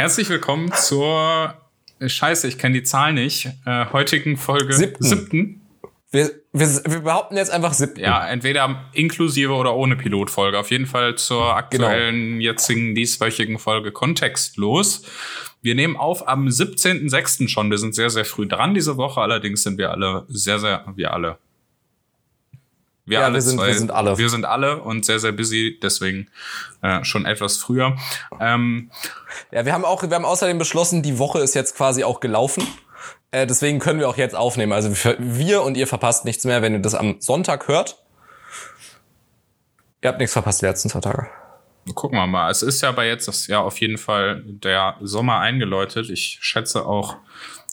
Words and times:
Herzlich 0.00 0.30
willkommen 0.30 0.72
zur 0.72 1.52
Scheiße, 2.00 2.48
ich 2.48 2.56
kenne 2.56 2.72
die 2.72 2.84
Zahl 2.84 3.12
nicht. 3.12 3.50
Äh, 3.66 3.84
heutigen 3.92 4.38
Folge 4.38 4.72
siebten. 4.72 5.04
siebten. 5.04 5.60
Wir, 6.10 6.30
wir, 6.54 6.68
wir 6.86 7.00
behaupten 7.00 7.36
jetzt 7.36 7.50
einfach 7.50 7.74
siebten. 7.74 8.00
Ja, 8.00 8.26
entweder 8.26 8.86
inklusive 8.94 9.52
oder 9.52 9.76
ohne 9.76 9.96
Pilotfolge. 9.96 10.58
Auf 10.58 10.70
jeden 10.70 10.86
Fall 10.86 11.16
zur 11.16 11.54
aktuellen, 11.54 12.38
genau. 12.38 12.42
jetzigen, 12.42 12.94
dieswöchigen 12.94 13.58
Folge 13.58 13.92
kontextlos. 13.92 15.02
Wir 15.60 15.74
nehmen 15.74 15.98
auf 15.98 16.26
am 16.26 16.46
17.06. 16.46 17.48
schon. 17.48 17.70
Wir 17.70 17.76
sind 17.76 17.94
sehr, 17.94 18.08
sehr 18.08 18.24
früh 18.24 18.48
dran 18.48 18.72
diese 18.72 18.96
Woche. 18.96 19.20
Allerdings 19.20 19.64
sind 19.64 19.76
wir 19.76 19.90
alle 19.90 20.24
sehr, 20.28 20.58
sehr, 20.58 20.86
wir 20.96 21.12
alle. 21.12 21.36
Wir 23.06 23.20
ja, 23.20 23.24
alle 23.24 23.34
wir 23.34 23.42
sind, 23.42 23.58
zwei, 23.58 23.66
wir 23.68 23.74
sind 23.74 23.90
alle. 23.90 24.18
Wir 24.18 24.28
sind 24.28 24.44
alle 24.44 24.82
und 24.82 25.04
sehr, 25.04 25.18
sehr 25.18 25.32
busy, 25.32 25.78
deswegen 25.82 26.28
äh, 26.82 27.02
schon 27.04 27.26
etwas 27.26 27.56
früher. 27.56 27.96
Ähm, 28.40 28.90
ja, 29.50 29.64
wir 29.64 29.72
haben 29.72 29.84
auch, 29.84 30.02
wir 30.02 30.10
haben 30.10 30.24
außerdem 30.24 30.58
beschlossen, 30.58 31.02
die 31.02 31.18
Woche 31.18 31.40
ist 31.40 31.54
jetzt 31.54 31.76
quasi 31.76 32.04
auch 32.04 32.20
gelaufen. 32.20 32.66
Äh, 33.32 33.46
deswegen 33.46 33.78
können 33.78 34.00
wir 34.00 34.08
auch 34.08 34.16
jetzt 34.16 34.34
aufnehmen. 34.34 34.72
Also 34.72 34.90
wir 35.18 35.62
und 35.62 35.76
ihr 35.76 35.86
verpasst 35.86 36.24
nichts 36.24 36.44
mehr, 36.44 36.62
wenn 36.62 36.74
ihr 36.74 36.80
das 36.80 36.94
am 36.94 37.20
Sonntag 37.20 37.68
hört. 37.68 38.02
Ihr 40.02 40.08
habt 40.08 40.18
nichts 40.18 40.32
verpasst 40.32 40.62
die 40.62 40.66
letzten 40.66 40.88
zwei 40.88 41.00
Tage. 41.00 41.28
Gucken 41.94 42.18
wir 42.18 42.26
mal. 42.26 42.50
Es 42.50 42.62
ist 42.62 42.80
ja 42.82 42.90
aber 42.90 43.04
jetzt 43.04 43.28
das 43.28 43.46
Jahr 43.46 43.64
auf 43.64 43.80
jeden 43.80 43.98
Fall 43.98 44.42
der 44.44 44.96
Sommer 45.00 45.40
eingeläutet. 45.40 46.10
Ich 46.10 46.38
schätze 46.40 46.86
auch 46.86 47.16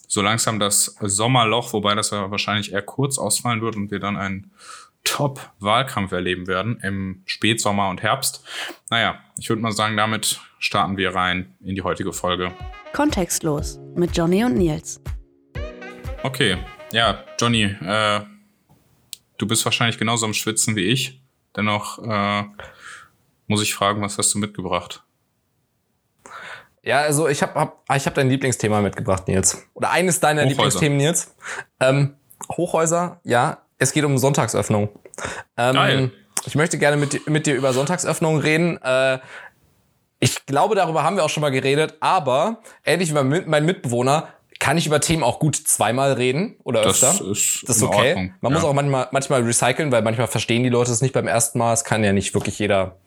so 0.07 0.21
langsam 0.21 0.59
das 0.59 0.95
Sommerloch, 1.01 1.73
wobei 1.73 1.93
das 1.93 2.11
ja 2.11 2.31
wahrscheinlich 2.31 2.71
eher 2.71 2.81
kurz 2.81 3.17
ausfallen 3.17 3.61
wird 3.61 3.75
und 3.75 3.91
wir 3.91 3.99
dann 3.99 4.17
einen 4.17 4.51
Top-Wahlkampf 5.03 6.11
erleben 6.11 6.47
werden 6.47 6.79
im 6.81 7.23
Spätsommer 7.25 7.89
und 7.89 8.03
Herbst. 8.03 8.43
Naja, 8.89 9.19
ich 9.39 9.49
würde 9.49 9.61
mal 9.61 9.71
sagen, 9.71 9.97
damit 9.97 10.39
starten 10.59 10.97
wir 10.97 11.15
rein 11.15 11.55
in 11.61 11.75
die 11.75 11.81
heutige 11.81 12.13
Folge. 12.13 12.51
Kontextlos 12.93 13.79
mit 13.95 14.15
Johnny 14.15 14.43
und 14.43 14.55
Nils. 14.55 15.01
Okay, 16.23 16.57
ja, 16.91 17.23
Johnny, 17.39 17.63
äh, 17.63 18.21
du 19.37 19.47
bist 19.47 19.63
wahrscheinlich 19.65 19.97
genauso 19.97 20.25
am 20.25 20.33
Schwitzen 20.33 20.75
wie 20.75 20.85
ich. 20.85 21.21
Dennoch 21.55 21.99
äh, 21.99 22.43
muss 23.47 23.61
ich 23.61 23.73
fragen, 23.73 24.01
was 24.01 24.17
hast 24.17 24.33
du 24.33 24.39
mitgebracht? 24.39 25.03
Ja, 26.83 27.01
also 27.01 27.27
ich 27.27 27.41
habe 27.41 27.53
hab, 27.55 27.83
ich 27.93 28.05
hab 28.05 28.13
dein 28.13 28.29
Lieblingsthema 28.29 28.81
mitgebracht, 28.81 29.27
Nils. 29.27 29.67
Oder 29.73 29.91
eines 29.91 30.19
deiner 30.19 30.41
Hochhäuser. 30.43 30.49
Lieblingsthemen, 30.49 30.97
Nils. 30.97 31.35
Ähm, 31.79 32.15
Hochhäuser, 32.51 33.19
ja, 33.23 33.63
es 33.77 33.93
geht 33.93 34.03
um 34.03 34.17
Sonntagsöffnung. 34.17 34.89
Ähm, 35.57 35.73
Geil. 35.75 36.11
Ich 36.45 36.55
möchte 36.55 36.77
gerne 36.77 36.97
mit, 36.97 37.27
mit 37.27 37.45
dir 37.45 37.55
über 37.55 37.73
Sonntagsöffnung 37.73 38.39
reden. 38.39 38.81
Äh, 38.81 39.19
ich 40.19 40.45
glaube, 40.45 40.75
darüber 40.75 41.03
haben 41.03 41.15
wir 41.15 41.23
auch 41.23 41.29
schon 41.29 41.41
mal 41.41 41.51
geredet, 41.51 41.95
aber 41.99 42.61
ähnlich 42.83 43.13
wie 43.13 43.41
mein 43.45 43.65
Mitbewohner 43.65 44.29
kann 44.59 44.77
ich 44.77 44.87
über 44.87 44.99
Themen 44.99 45.23
auch 45.23 45.39
gut 45.39 45.55
zweimal 45.55 46.13
reden 46.13 46.55
oder 46.63 46.81
das 46.81 47.03
öfter. 47.03 47.31
Ist 47.31 47.63
das 47.67 47.77
ist 47.77 47.83
okay. 47.83 48.09
Ordnung, 48.09 48.33
Man 48.41 48.51
ja. 48.51 48.57
muss 48.57 48.67
auch 48.67 48.73
manchmal, 48.73 49.07
manchmal 49.11 49.43
recyceln, 49.43 49.91
weil 49.91 50.01
manchmal 50.01 50.27
verstehen 50.27 50.63
die 50.63 50.69
Leute 50.69 50.91
es 50.91 51.01
nicht 51.01 51.13
beim 51.13 51.27
ersten 51.27 51.59
Mal. 51.59 51.73
Es 51.73 51.83
kann 51.83 52.03
ja 52.03 52.13
nicht 52.13 52.33
wirklich 52.33 52.57
jeder 52.57 52.97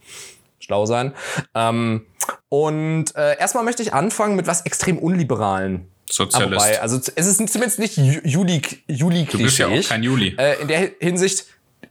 schlau 0.60 0.86
sein. 0.86 1.12
Ähm, 1.54 2.06
und 2.48 3.16
äh, 3.16 3.38
erstmal 3.38 3.64
möchte 3.64 3.82
ich 3.82 3.92
anfangen 3.92 4.36
mit 4.36 4.46
was 4.46 4.62
extrem 4.62 4.98
Unliberalen. 4.98 5.88
Sozialist. 6.11 6.53
Wobei, 6.55 6.80
also 6.80 6.98
es 6.98 7.27
ist 7.27 7.36
zumindest 7.50 7.78
nicht 7.78 7.97
Juli, 7.97 8.62
Juli 8.86 9.25
Du 9.25 9.39
bist 9.39 9.58
ja 9.58 9.69
auch 9.69 9.89
kein 9.89 10.03
Juli. 10.03 10.34
Äh, 10.39 10.61
in 10.61 10.69
der 10.69 10.91
Hinsicht, 11.00 11.47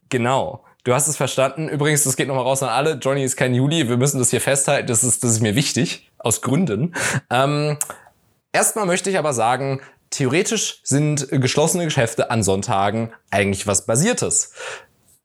genau. 0.09 0.64
Du 0.84 0.94
hast 0.94 1.08
es 1.08 1.17
verstanden. 1.17 1.67
Übrigens, 1.70 2.03
das 2.03 2.16
geht 2.16 2.28
nochmal 2.28 2.45
raus 2.45 2.64
an 2.64 2.70
alle. 2.70 2.94
Johnny 2.94 3.23
ist 3.23 3.36
kein 3.36 3.53
Juli. 3.53 3.90
Wir 3.90 3.97
müssen 3.97 4.17
das 4.17 4.30
hier 4.30 4.42
festhalten. 4.42 4.88
Das 4.88 5.03
ist, 5.03 5.23
das 5.23 5.31
ist 5.31 5.42
mir 5.42 5.56
wichtig. 5.56 6.09
Aus 6.17 6.42
Gründen. 6.42 6.95
Ähm, 7.30 7.78
erstmal 8.53 8.86
möchte 8.86 9.09
ich 9.09 9.17
aber 9.17 9.34
sagen, 9.34 9.81
theoretisch 10.09 10.80
sind 10.84 11.28
geschlossene 11.30 11.86
Geschäfte 11.86 12.31
an 12.31 12.44
Sonntagen 12.44 13.14
eigentlich 13.30 13.67
was 13.67 13.86
Basiertes. 13.86 14.53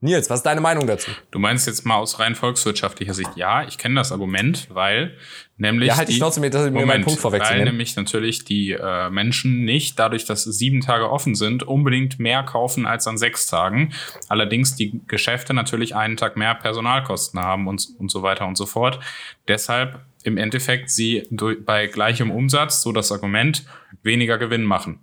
Nils, 0.05 0.29
was 0.29 0.41
ist 0.41 0.43
deine 0.47 0.61
Meinung 0.61 0.87
dazu? 0.87 1.11
Du 1.31 1.39
meinst 1.39 1.67
jetzt 1.67 1.87
mal 1.87 1.97
aus 1.97 2.21
rein 2.21 2.35
volkswirtschaftlicher 2.35 3.15
Sicht, 3.15 3.31
ja, 3.37 3.67
ich 3.67 3.79
kenne 3.79 3.95
das 3.95 4.13
Argument, 4.13 4.69
weil 4.71 5.17
nämlich. 5.57 5.89
Ja, 5.89 5.97
halt 5.97 6.11
die 6.11 6.13
Schnauze 6.13 6.41
mir, 6.41 6.51
dass 6.51 6.67
ich 6.67 6.73
mir 6.73 6.85
meinen 6.85 7.05
Punkt 7.05 7.21
vorwechseln. 7.21 7.61
Weil 7.61 7.65
nämlich 7.65 7.97
natürlich 7.97 8.45
die 8.45 8.73
äh, 8.73 9.09
Menschen 9.09 9.65
nicht, 9.65 9.99
dadurch, 9.99 10.27
dass 10.27 10.45
sieben 10.45 10.83
Tage 10.83 11.11
offen 11.11 11.35
sind, 11.35 11.63
unbedingt 11.63 12.21
mehr 12.21 12.43
kaufen 12.43 12.85
als 12.85 13.07
an 13.07 13.17
sechs 13.17 13.47
Tagen. 13.47 13.95
Allerdings 14.29 14.77
die 14.77 15.01
Geschäfte 15.07 15.55
natürlich 15.55 15.97
einen 15.97 16.19
Tag 16.19 16.37
mehr 16.37 16.55
Personalkosten 16.55 17.41
haben 17.41 17.67
und, 17.67 17.89
und 17.99 18.11
so 18.11 18.23
weiter 18.23 18.47
und 18.47 18.57
so 18.57 18.67
fort. 18.67 19.01
Deshalb 19.49 20.05
im 20.23 20.37
Endeffekt 20.37 20.91
sie 20.91 21.27
durch, 21.31 21.65
bei 21.65 21.87
gleichem 21.87 22.31
Umsatz, 22.31 22.83
so 22.83 22.93
das 22.93 23.11
Argument, 23.11 23.65
weniger 24.03 24.37
Gewinn 24.37 24.65
machen. 24.65 25.03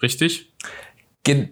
Richtig? 0.00 0.52
Ge 1.24 1.48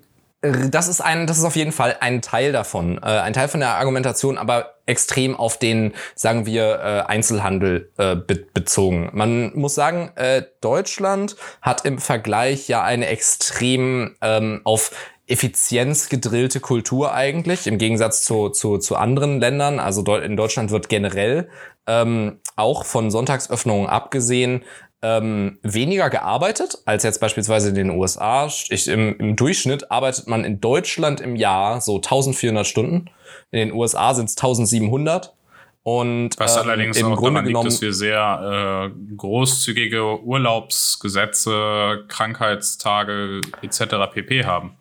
das 0.52 0.88
ist 0.88 1.00
ein, 1.00 1.26
das 1.26 1.38
ist 1.38 1.44
auf 1.44 1.56
jeden 1.56 1.72
Fall 1.72 1.96
ein 2.00 2.22
Teil 2.22 2.52
davon, 2.52 2.98
äh, 2.98 3.06
ein 3.06 3.32
Teil 3.32 3.48
von 3.48 3.60
der 3.60 3.76
Argumentation, 3.76 4.38
aber 4.38 4.74
extrem 4.86 5.36
auf 5.36 5.58
den, 5.58 5.94
sagen 6.14 6.46
wir, 6.46 6.80
äh, 6.80 7.10
Einzelhandel 7.10 7.90
äh, 7.98 8.16
be 8.16 8.46
bezogen. 8.54 9.10
Man 9.12 9.52
muss 9.54 9.74
sagen, 9.74 10.12
äh, 10.16 10.42
Deutschland 10.60 11.36
hat 11.60 11.84
im 11.84 11.98
Vergleich 11.98 12.68
ja 12.68 12.82
eine 12.82 13.06
extrem 13.06 14.16
ähm, 14.22 14.60
auf 14.64 14.90
Effizienz 15.28 16.08
gedrillte 16.08 16.60
Kultur 16.60 17.12
eigentlich, 17.12 17.66
im 17.66 17.78
Gegensatz 17.78 18.22
zu, 18.22 18.48
zu, 18.50 18.78
zu 18.78 18.96
anderen 18.96 19.40
Ländern. 19.40 19.80
Also 19.80 20.04
in 20.16 20.36
Deutschland 20.36 20.70
wird 20.70 20.88
generell 20.88 21.48
ähm, 21.88 22.38
auch 22.54 22.84
von 22.84 23.10
Sonntagsöffnungen 23.10 23.88
abgesehen 23.88 24.62
ähm, 25.02 25.58
weniger 25.62 26.10
gearbeitet 26.10 26.78
als 26.84 27.02
jetzt 27.02 27.20
beispielsweise 27.20 27.68
in 27.68 27.74
den 27.74 27.90
USA. 27.90 28.50
Ich, 28.70 28.88
im, 28.88 29.16
Im 29.18 29.36
Durchschnitt 29.36 29.90
arbeitet 29.90 30.26
man 30.26 30.44
in 30.44 30.60
Deutschland 30.60 31.20
im 31.20 31.36
Jahr 31.36 31.80
so 31.80 31.96
1400 31.96 32.66
Stunden. 32.66 33.10
In 33.50 33.58
den 33.58 33.72
USA 33.72 34.14
sind 34.14 34.30
es 34.30 34.36
1700. 34.36 35.34
Und 35.82 36.30
Was 36.38 36.56
ähm, 36.56 36.62
allerdings 36.62 36.96
im 36.96 37.12
auch 37.12 37.16
Grunde 37.16 37.42
daran 37.42 37.64
liegt, 37.64 37.64
dass 37.64 37.80
wir 37.80 37.92
sehr 37.92 38.90
äh, 38.90 39.14
großzügige 39.16 40.20
Urlaubsgesetze, 40.24 42.04
Krankheitstage 42.08 43.40
etc. 43.62 44.12
pp. 44.12 44.44
haben. 44.44 44.76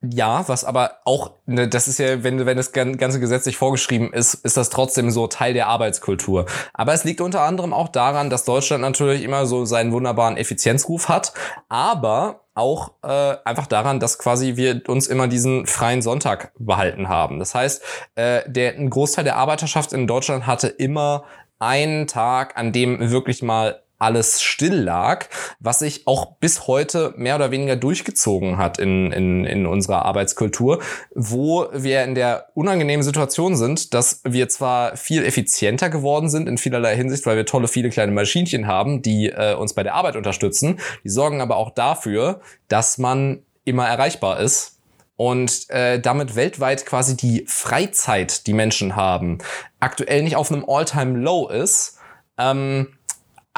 Ja, 0.00 0.48
was 0.48 0.64
aber 0.64 0.98
auch, 1.04 1.32
ne, 1.46 1.66
das 1.66 1.88
ist 1.88 1.98
ja, 1.98 2.22
wenn, 2.22 2.46
wenn 2.46 2.56
das 2.56 2.70
ganze 2.70 3.18
gesetzlich 3.18 3.56
vorgeschrieben 3.56 4.12
ist, 4.12 4.34
ist 4.34 4.56
das 4.56 4.70
trotzdem 4.70 5.10
so 5.10 5.26
Teil 5.26 5.54
der 5.54 5.66
Arbeitskultur. 5.66 6.46
Aber 6.72 6.92
es 6.92 7.02
liegt 7.02 7.20
unter 7.20 7.42
anderem 7.42 7.72
auch 7.72 7.88
daran, 7.88 8.30
dass 8.30 8.44
Deutschland 8.44 8.80
natürlich 8.80 9.24
immer 9.24 9.44
so 9.46 9.64
seinen 9.64 9.90
wunderbaren 9.90 10.36
Effizienzruf 10.36 11.08
hat, 11.08 11.32
aber 11.68 12.44
auch 12.54 12.92
äh, 13.02 13.36
einfach 13.44 13.66
daran, 13.66 13.98
dass 13.98 14.18
quasi 14.18 14.54
wir 14.54 14.82
uns 14.86 15.08
immer 15.08 15.26
diesen 15.26 15.66
freien 15.66 16.00
Sonntag 16.00 16.52
behalten 16.58 17.08
haben. 17.08 17.40
Das 17.40 17.56
heißt, 17.56 17.82
äh, 18.14 18.42
der, 18.48 18.74
ein 18.74 18.90
Großteil 18.90 19.24
der 19.24 19.36
Arbeiterschaft 19.36 19.92
in 19.92 20.06
Deutschland 20.06 20.46
hatte 20.46 20.68
immer 20.68 21.24
einen 21.58 22.06
Tag, 22.06 22.56
an 22.56 22.70
dem 22.72 23.10
wirklich 23.10 23.42
mal 23.42 23.82
alles 23.98 24.40
still 24.42 24.74
lag, 24.74 25.26
was 25.60 25.80
sich 25.80 26.06
auch 26.06 26.36
bis 26.36 26.66
heute 26.66 27.14
mehr 27.16 27.36
oder 27.36 27.50
weniger 27.50 27.76
durchgezogen 27.76 28.56
hat 28.56 28.78
in, 28.78 29.12
in, 29.12 29.44
in 29.44 29.66
unserer 29.66 30.04
Arbeitskultur, 30.04 30.80
wo 31.14 31.66
wir 31.72 32.04
in 32.04 32.14
der 32.14 32.48
unangenehmen 32.54 33.02
Situation 33.02 33.56
sind, 33.56 33.94
dass 33.94 34.20
wir 34.24 34.48
zwar 34.48 34.96
viel 34.96 35.24
effizienter 35.24 35.90
geworden 35.90 36.28
sind 36.28 36.48
in 36.48 36.58
vielerlei 36.58 36.96
Hinsicht, 36.96 37.26
weil 37.26 37.36
wir 37.36 37.46
tolle 37.46 37.68
viele 37.68 37.90
kleine 37.90 38.12
Maschinchen 38.12 38.66
haben, 38.66 39.02
die 39.02 39.30
äh, 39.30 39.54
uns 39.54 39.74
bei 39.74 39.82
der 39.82 39.94
Arbeit 39.94 40.16
unterstützen, 40.16 40.78
die 41.04 41.10
sorgen 41.10 41.40
aber 41.40 41.56
auch 41.56 41.70
dafür, 41.70 42.40
dass 42.68 42.98
man 42.98 43.42
immer 43.64 43.86
erreichbar 43.86 44.40
ist 44.40 44.78
und 45.16 45.68
äh, 45.70 46.00
damit 46.00 46.36
weltweit 46.36 46.86
quasi 46.86 47.16
die 47.16 47.44
Freizeit, 47.48 48.46
die 48.46 48.52
Menschen 48.52 48.94
haben, 48.94 49.38
aktuell 49.80 50.22
nicht 50.22 50.36
auf 50.36 50.52
einem 50.52 50.64
All-Time-Low 50.66 51.48
ist. 51.48 51.98
Ähm, 52.38 52.97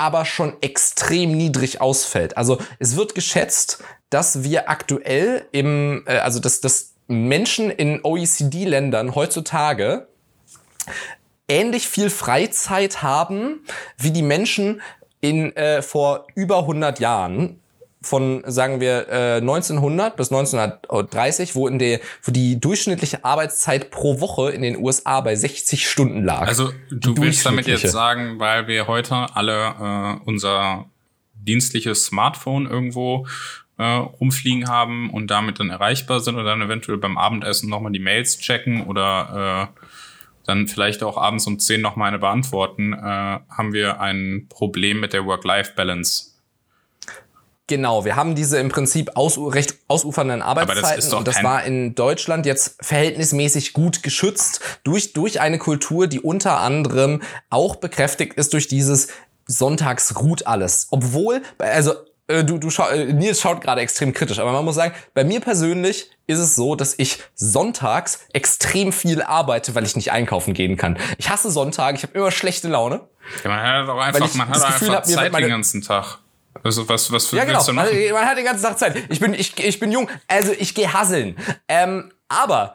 aber 0.00 0.24
schon 0.24 0.54
extrem 0.62 1.36
niedrig 1.36 1.82
ausfällt. 1.82 2.38
Also 2.38 2.58
es 2.78 2.96
wird 2.96 3.14
geschätzt, 3.14 3.84
dass 4.08 4.42
wir 4.42 4.70
aktuell 4.70 5.46
im, 5.52 6.04
äh, 6.06 6.16
also 6.18 6.40
dass, 6.40 6.62
dass 6.62 6.94
Menschen 7.06 7.70
in 7.70 8.00
OECD-Ländern 8.02 9.14
heutzutage 9.14 10.08
ähnlich 11.48 11.86
viel 11.86 12.08
Freizeit 12.08 13.02
haben 13.02 13.60
wie 13.98 14.10
die 14.10 14.22
Menschen 14.22 14.80
in 15.20 15.54
äh, 15.54 15.82
vor 15.82 16.26
über 16.34 16.60
100 16.60 16.98
Jahren 16.98 17.60
von, 18.02 18.42
sagen 18.46 18.80
wir, 18.80 19.08
äh, 19.08 19.36
1900 19.36 20.16
bis 20.16 20.30
1930, 20.30 21.54
wo, 21.54 21.68
in 21.68 21.78
der, 21.78 22.00
wo 22.22 22.32
die 22.32 22.58
durchschnittliche 22.58 23.24
Arbeitszeit 23.24 23.90
pro 23.90 24.20
Woche 24.20 24.50
in 24.50 24.62
den 24.62 24.76
USA 24.76 25.20
bei 25.20 25.34
60 25.34 25.88
Stunden 25.88 26.24
lag. 26.24 26.46
Also 26.46 26.72
du 26.90 27.16
willst 27.18 27.44
damit 27.44 27.66
jetzt 27.66 27.90
sagen, 27.90 28.38
weil 28.38 28.68
wir 28.68 28.86
heute 28.86 29.26
alle 29.34 30.18
äh, 30.20 30.24
unser 30.24 30.86
dienstliches 31.34 32.06
Smartphone 32.06 32.66
irgendwo 32.66 33.26
äh, 33.76 33.84
rumfliegen 33.84 34.68
haben 34.68 35.10
und 35.10 35.30
damit 35.30 35.60
dann 35.60 35.70
erreichbar 35.70 36.20
sind 36.20 36.36
und 36.36 36.44
dann 36.44 36.62
eventuell 36.62 36.98
beim 36.98 37.18
Abendessen 37.18 37.68
nochmal 37.68 37.92
die 37.92 37.98
Mails 37.98 38.38
checken 38.38 38.86
oder 38.86 39.70
äh, 39.74 39.80
dann 40.46 40.68
vielleicht 40.68 41.02
auch 41.02 41.16
abends 41.16 41.46
um 41.46 41.58
10 41.58 41.80
noch 41.80 41.96
meine 41.96 42.18
beantworten, 42.18 42.92
äh, 42.92 42.96
haben 42.98 43.72
wir 43.72 44.00
ein 44.00 44.46
Problem 44.48 45.00
mit 45.00 45.12
der 45.12 45.24
Work-Life-Balance. 45.24 46.29
Genau, 47.70 48.04
wir 48.04 48.16
haben 48.16 48.34
diese 48.34 48.58
im 48.58 48.68
Prinzip 48.68 49.12
aus, 49.14 49.38
recht 49.38 49.76
ausufernden 49.86 50.42
Arbeitszeiten 50.42 51.04
das 51.04 51.12
und 51.12 51.28
das 51.28 51.40
war 51.44 51.62
in 51.62 51.94
Deutschland 51.94 52.44
jetzt 52.44 52.84
verhältnismäßig 52.84 53.74
gut 53.74 54.02
geschützt 54.02 54.60
durch, 54.82 55.12
durch 55.12 55.40
eine 55.40 55.58
Kultur, 55.58 56.08
die 56.08 56.18
unter 56.18 56.58
anderem 56.58 57.22
auch 57.48 57.76
bekräftigt 57.76 58.34
ist 58.34 58.54
durch 58.54 58.66
dieses 58.66 59.06
Sonntags 59.46 60.16
ruht 60.20 60.48
alles. 60.48 60.88
Obwohl, 60.90 61.42
also 61.58 61.94
äh, 62.26 62.42
du, 62.42 62.58
du 62.58 62.70
schau, 62.70 62.88
äh, 62.88 63.12
Nils 63.12 63.40
schaut 63.40 63.60
gerade 63.60 63.82
extrem 63.82 64.12
kritisch, 64.12 64.40
aber 64.40 64.50
man 64.50 64.64
muss 64.64 64.74
sagen, 64.74 64.92
bei 65.14 65.22
mir 65.22 65.38
persönlich 65.38 66.10
ist 66.26 66.40
es 66.40 66.56
so, 66.56 66.74
dass 66.74 66.94
ich 66.98 67.20
sonntags 67.36 68.18
extrem 68.32 68.92
viel 68.92 69.22
arbeite, 69.22 69.76
weil 69.76 69.84
ich 69.84 69.94
nicht 69.94 70.10
einkaufen 70.10 70.54
gehen 70.54 70.76
kann. 70.76 70.98
Ich 71.18 71.30
hasse 71.30 71.52
Sonntage, 71.52 71.98
ich 71.98 72.02
habe 72.02 72.18
immer 72.18 72.32
schlechte 72.32 72.66
Laune. 72.66 73.02
Ja, 73.44 73.50
man 73.50 73.60
hat 73.62 73.88
auch 73.88 74.00
einfach, 74.00 74.34
man 74.34 74.48
hat 74.48 74.66
Gefühl, 74.66 74.90
einfach 74.90 75.02
Zeit 75.08 75.32
den 75.32 75.48
ganzen 75.48 75.82
Tag. 75.82 76.18
Also 76.62 76.88
was, 76.88 77.10
was 77.12 77.30
ja, 77.30 77.44
genau. 77.44 77.64
Man, 77.72 77.86
man 78.12 78.24
hat 78.24 78.36
den 78.36 78.44
ganzen 78.44 78.64
Tag 78.64 78.78
Zeit. 78.78 78.96
Ich 79.08 79.20
bin, 79.20 79.34
ich, 79.34 79.58
ich 79.58 79.78
bin 79.78 79.92
jung, 79.92 80.08
also 80.26 80.52
ich 80.52 80.74
gehe 80.74 80.92
hasseln. 80.92 81.36
Ähm, 81.68 82.12
aber 82.28 82.74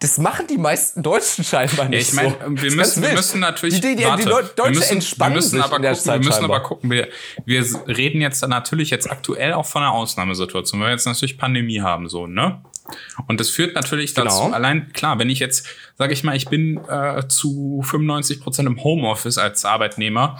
das 0.00 0.18
machen 0.18 0.46
die 0.46 0.58
meisten 0.58 1.02
Deutschen 1.02 1.44
scheinbar 1.44 1.88
nicht. 1.88 2.12
Ja, 2.12 2.22
ich 2.22 2.30
meine, 2.30 2.56
so. 2.56 2.62
wir, 2.62 2.72
müssen, 2.72 3.02
wir 3.02 3.12
müssen 3.14 3.40
natürlich. 3.40 3.80
Die, 3.80 3.96
die, 3.96 3.96
die, 3.96 4.16
die 4.18 4.24
Deutschen 4.24 4.56
wir 4.56 4.70
müssen, 4.70 4.92
entspannen 4.96 5.34
wir 5.34 5.42
müssen 5.42 5.62
aber 5.62 5.76
gucken, 5.76 5.82
Wir 5.82 6.18
müssen 6.18 6.32
scheinbar. 6.32 6.56
aber 6.56 6.60
gucken. 6.68 6.90
Wir, 6.90 7.08
wir 7.46 7.64
reden 7.86 8.20
jetzt 8.20 8.46
natürlich 8.46 8.90
jetzt 8.90 9.10
aktuell 9.10 9.54
auch 9.54 9.66
von 9.66 9.82
einer 9.82 9.92
Ausnahmesituation, 9.92 10.80
weil 10.80 10.88
wir 10.88 10.92
jetzt 10.92 11.06
natürlich 11.06 11.38
Pandemie 11.38 11.80
haben, 11.80 12.08
so, 12.08 12.26
ne? 12.26 12.62
Und 13.26 13.40
das 13.40 13.50
führt 13.50 13.74
natürlich 13.74 14.14
dazu, 14.14 14.44
genau. 14.44 14.54
allein 14.54 14.92
klar, 14.92 15.18
wenn 15.18 15.30
ich 15.30 15.38
jetzt, 15.38 15.66
sage 15.96 16.12
ich 16.12 16.22
mal, 16.22 16.36
ich 16.36 16.46
bin 16.46 16.78
äh, 16.88 17.26
zu 17.28 17.82
95 17.82 18.40
Prozent 18.40 18.68
im 18.68 18.82
Homeoffice 18.82 19.38
als 19.38 19.64
Arbeitnehmer, 19.64 20.38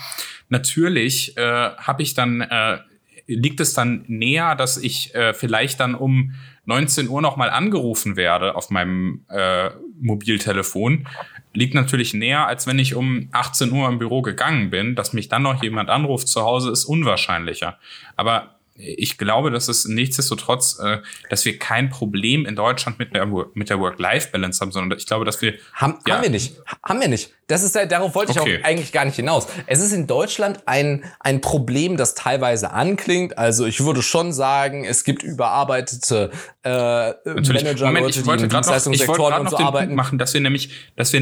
natürlich 0.49 1.37
äh, 1.37 1.71
habe 1.77 2.03
ich 2.03 2.15
dann, 2.15 2.43
äh, 2.43 2.79
liegt 3.27 3.61
es 3.61 3.73
dann 3.73 4.05
näher, 4.09 4.55
dass 4.57 4.77
ich 4.77 5.15
äh, 5.15 5.33
vielleicht 5.33 5.81
dann 5.81 5.95
um 5.95 6.35
19 6.67 7.09
Uhr 7.09 7.23
nochmal 7.23 7.51
angerufen 7.51 8.17
werde 8.17 8.55
auf 8.55 8.71
meinem 8.71 9.25
äh, 9.29 9.71
Mobiltelefon, 10.01 11.07
liegt 11.55 11.75
natürlich 11.75 12.15
näher, 12.15 12.47
als 12.47 12.67
wenn 12.67 12.79
ich 12.79 12.95
um 12.95 13.29
18 13.33 13.71
Uhr 13.73 13.89
im 13.89 13.99
Büro 13.99 14.23
gegangen 14.23 14.71
bin. 14.71 14.95
Dass 14.95 15.13
mich 15.13 15.29
dann 15.29 15.43
noch 15.43 15.63
jemand 15.63 15.89
anruft 15.89 16.29
zu 16.29 16.43
Hause, 16.43 16.71
ist 16.71 16.85
unwahrscheinlicher. 16.85 17.79
Aber 18.17 18.54
ich 18.77 19.19
glaube, 19.19 19.53
dass 19.53 19.69
es 19.69 19.85
nichtsdestotrotz, 19.85 20.79
äh, 20.81 20.99
dass 21.31 21.45
wir 21.45 21.59
kein 21.59 21.91
Problem 21.91 22.45
in 22.45 22.57
Deutschland 22.57 22.99
mit 22.99 23.15
der, 23.15 23.27
mit 23.55 23.71
der 23.71 23.79
Work-Life-Balance 23.79 24.61
haben, 24.61 24.73
sondern 24.73 24.99
ich 24.99 25.07
glaube, 25.07 25.25
dass 25.25 25.41
wir. 25.43 25.55
Haben, 25.75 25.99
ja. 26.07 26.17
haben 26.17 26.23
wir 26.23 26.31
nicht. 26.31 26.57
Haben 26.83 27.01
wir 27.01 27.09
nicht. 27.09 27.31
Das 27.47 27.63
ist, 27.63 27.77
darauf 27.77 28.15
wollte 28.15 28.33
okay. 28.33 28.57
ich 28.57 28.61
auch 28.61 28.69
eigentlich 28.69 28.91
gar 28.91 29.05
nicht 29.05 29.17
hinaus. 29.17 29.47
Es 29.67 29.81
ist 29.81 29.93
in 29.93 30.07
Deutschland 30.07 30.67
ein, 30.67 31.05
ein 31.21 31.43
Problem, 31.43 31.99
das 31.99 32.15
teilweise 32.15 32.73
anklingt. 32.73 33.37
Also 33.37 33.67
ich 33.67 33.85
würde 33.85 34.03
schon 34.03 34.33
sagen, 34.33 34.85
es 34.85 35.05
gibt 35.05 35.23
überarbeitete 35.23 36.31
äh, 36.63 36.69
Manager, 36.71 37.87
Moment, 37.87 38.07
Leute, 38.07 38.21
ich 38.21 38.27
wollte 38.27 38.45
die 38.45 38.49
Dienstleistungssektoren 38.49 39.41
und 39.43 39.51
so 39.51 39.59
arbeiten. 39.59 39.89
Punkt 39.89 39.97
machen, 39.97 40.19
dass 40.19 40.33
wir 40.33 40.41
nämlich, 40.41 40.71
dass 40.97 41.13
wir 41.13 41.21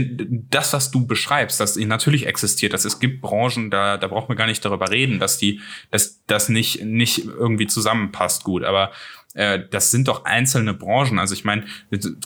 das, 0.49 0.73
was 0.73 0.93
du 0.93 1.05
beschreibst, 1.05 1.59
das 1.59 1.75
natürlich 1.75 2.27
existiert, 2.29 2.73
dass 2.73 2.85
es 2.85 3.01
gibt 3.01 3.21
Branchen, 3.21 3.73
da, 3.73 3.97
da 3.97 4.07
braucht 4.07 4.29
man 4.29 4.39
gar 4.39 4.47
nicht 4.47 4.65
darüber 4.65 4.91
reden, 4.91 5.19
dass 5.19 5.39
die, 5.39 5.61
dass 5.91 6.23
das 6.29 6.49
nicht, 6.49 6.85
nicht 6.85 7.27
irgendwie 7.43 7.67
zusammenpasst 7.67 8.45
gut. 8.45 8.65
Aber 8.65 8.91
äh, 9.35 9.61
das 9.71 9.91
sind 9.91 10.09
doch 10.09 10.25
einzelne 10.25 10.75
Branchen. 10.75 11.19
Also 11.19 11.35
ich 11.35 11.45
meine, 11.45 11.65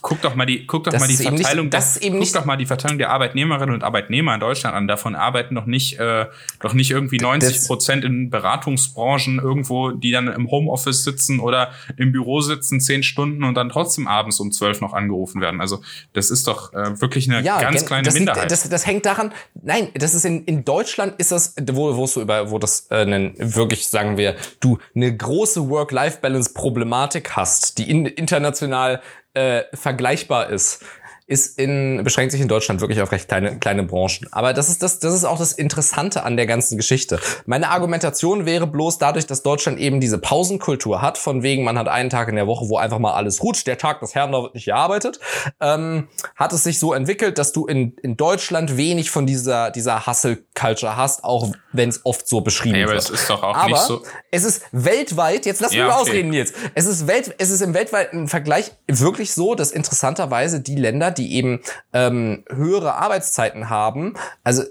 guck 0.03 0.20
doch 0.23 0.35
mal 0.35 0.47
die, 0.47 0.67
guck 0.67 0.85
doch 0.85 0.93
das 0.93 1.00
mal 1.00 1.08
die 1.08 1.17
Verteilung, 1.17 1.67
nicht, 1.67 1.75
das 1.75 1.97
eben 1.99 2.19
guck 2.19 2.32
doch 2.32 2.44
mal 2.44 2.56
die 2.56 2.67
Verteilung 2.67 2.99
der 2.99 3.11
Arbeitnehmerinnen 3.11 3.75
und 3.75 3.85
Arbeitnehmer 3.85 4.35
in 4.35 4.41
Deutschland 4.41 4.75
an. 4.75 4.88
Davon 4.88 5.14
arbeiten 5.14 5.55
doch 5.55 5.67
nicht, 5.67 5.99
äh, 5.99 6.26
doch 6.61 6.75
nicht 6.75 6.91
irgendwie 6.91 7.19
90 7.19 7.67
Prozent 7.67 8.05
in 8.05 8.31
Beratungsbranchen 8.31 9.38
irgendwo, 9.38 9.91
die 9.91 10.11
dann 10.11 10.26
im 10.29 10.50
Homeoffice 10.50 11.05
sitzen 11.05 11.38
oder 11.38 11.70
im 11.97 12.11
Büro 12.12 12.41
sitzen 12.41 12.81
zehn 12.81 13.03
Stunden 13.03 13.44
und 13.44 13.55
dann 13.55 13.69
trotzdem 13.69 14.08
abends 14.08 14.41
um 14.41 14.50
zwölf 14.50 14.81
noch 14.81 14.93
angerufen 14.93 15.41
werden. 15.41 15.61
Also 15.61 15.82
das 16.12 16.31
ist 16.31 16.49
doch 16.49 16.73
äh, 16.73 17.00
wirklich 17.00 17.31
eine 17.31 17.43
ja, 17.43 17.61
ganz 17.61 17.87
kleine 17.87 18.05
das 18.05 18.14
Minderheit. 18.14 18.43
Liegt, 18.43 18.53
das, 18.53 18.69
das 18.69 18.87
hängt 18.87 19.06
daran. 19.06 19.32
Nein, 19.55 19.88
das 19.94 20.14
ist 20.14 20.25
in, 20.25 20.44
in 20.44 20.64
Deutschland 20.64 21.14
ist 21.19 21.31
das, 21.31 21.55
wo, 21.73 21.97
wo 21.97 22.06
du 22.06 22.20
über, 22.20 22.50
wo 22.50 22.58
das 22.58 22.87
äh, 22.91 23.06
wirklich 23.38 23.88
sagen 23.88 24.17
wir, 24.17 24.35
du 24.61 24.79
eine 24.94 25.17
große 25.17 25.69
Work-Life-Balance-Problematik 25.69 26.95
Problematik 26.96 27.37
hast, 27.37 27.76
die 27.76 27.90
in, 27.90 28.06
international 28.06 29.02
äh, 29.34 29.64
vergleichbar 29.75 30.48
ist, 30.48 30.82
ist 31.28 31.58
in, 31.58 32.02
beschränkt 32.05 32.31
sich 32.31 32.40
in 32.40 32.46
Deutschland 32.46 32.81
wirklich 32.81 33.00
auf 33.02 33.11
recht 33.11 33.26
kleine, 33.26 33.58
kleine 33.58 33.82
Branchen. 33.82 34.28
Aber 34.31 34.52
das 34.52 34.69
ist, 34.69 34.82
das, 34.82 35.00
das 35.00 35.12
ist 35.12 35.25
auch 35.25 35.38
das 35.38 35.52
Interessante 35.52 36.23
an 36.23 36.37
der 36.37 36.46
ganzen 36.46 36.76
Geschichte. 36.76 37.19
Meine 37.46 37.70
Argumentation 37.70 38.46
wäre 38.46 38.69
bloß 38.69 38.99
dadurch, 38.99 39.26
dass 39.26 39.43
Deutschland 39.43 39.81
eben 39.81 40.00
diese 40.00 40.19
Pausenkultur 40.19 41.02
hat, 41.02 41.19
von 41.19 41.43
wegen, 41.43 41.64
man 41.64 41.78
hat 41.78 41.88
einen 41.88 42.11
Tag 42.11 42.28
in 42.28 42.37
der 42.37 42.46
Woche, 42.46 42.69
wo 42.69 42.76
einfach 42.76 43.00
mal 43.00 43.14
alles 43.14 43.43
ruht, 43.43 43.67
der 43.67 43.76
Tag 43.76 44.00
des 44.00 44.14
Herrn, 44.14 44.31
da 44.31 44.43
wird 44.43 44.55
nicht 44.55 44.67
gearbeitet, 44.67 45.19
ähm, 45.61 46.06
hat 46.37 46.52
es 46.52 46.62
sich 46.62 46.78
so 46.78 46.93
entwickelt, 46.93 47.38
dass 47.38 47.50
du 47.50 47.67
in, 47.67 47.96
in 48.02 48.17
Deutschland 48.17 48.76
wenig 48.76 49.11
von 49.11 49.26
dieser, 49.26 49.72
dieser 49.72 50.06
Hustle-Culture 50.06 50.96
hast, 50.96 51.25
auch 51.25 51.52
wenn 51.72 51.88
es 51.88 52.06
oft 52.06 52.29
so 52.29 52.40
beschrieben 52.40 52.84
aber 52.84 52.93
wird. 52.93 53.02
Es 53.02 53.11
ist 53.11 53.29
doch 53.29 53.43
auch 53.43 53.56
aber 53.56 53.70
nicht 53.70 53.81
so. 53.81 54.02
Es 54.31 54.44
ist 54.44 54.62
weltweit, 54.70 55.44
jetzt 55.44 55.61
lass 55.61 55.72
mich 55.72 55.81
ja, 55.81 55.88
mal 55.88 55.94
okay. 55.94 56.02
ausreden, 56.02 56.31
Nils. 56.31 56.52
Es 56.75 56.87
ist, 56.87 57.08
Welt, 57.08 57.34
es 57.38 57.50
ist 57.50 57.62
im 57.62 57.75
weltweiten 57.75 58.29
Vergleich 58.29 58.70
wirklich 58.87 59.34
so, 59.34 59.56
dass 59.56 59.72
interessanterweise 59.72 60.61
die 60.61 60.76
Länder, 60.76 61.16
die 61.19 61.35
eben 61.35 61.61
ähm, 61.93 62.45
höhere 62.49 62.95
Arbeitszeiten 62.95 63.71
haben, 63.71 64.15
also 64.45 64.63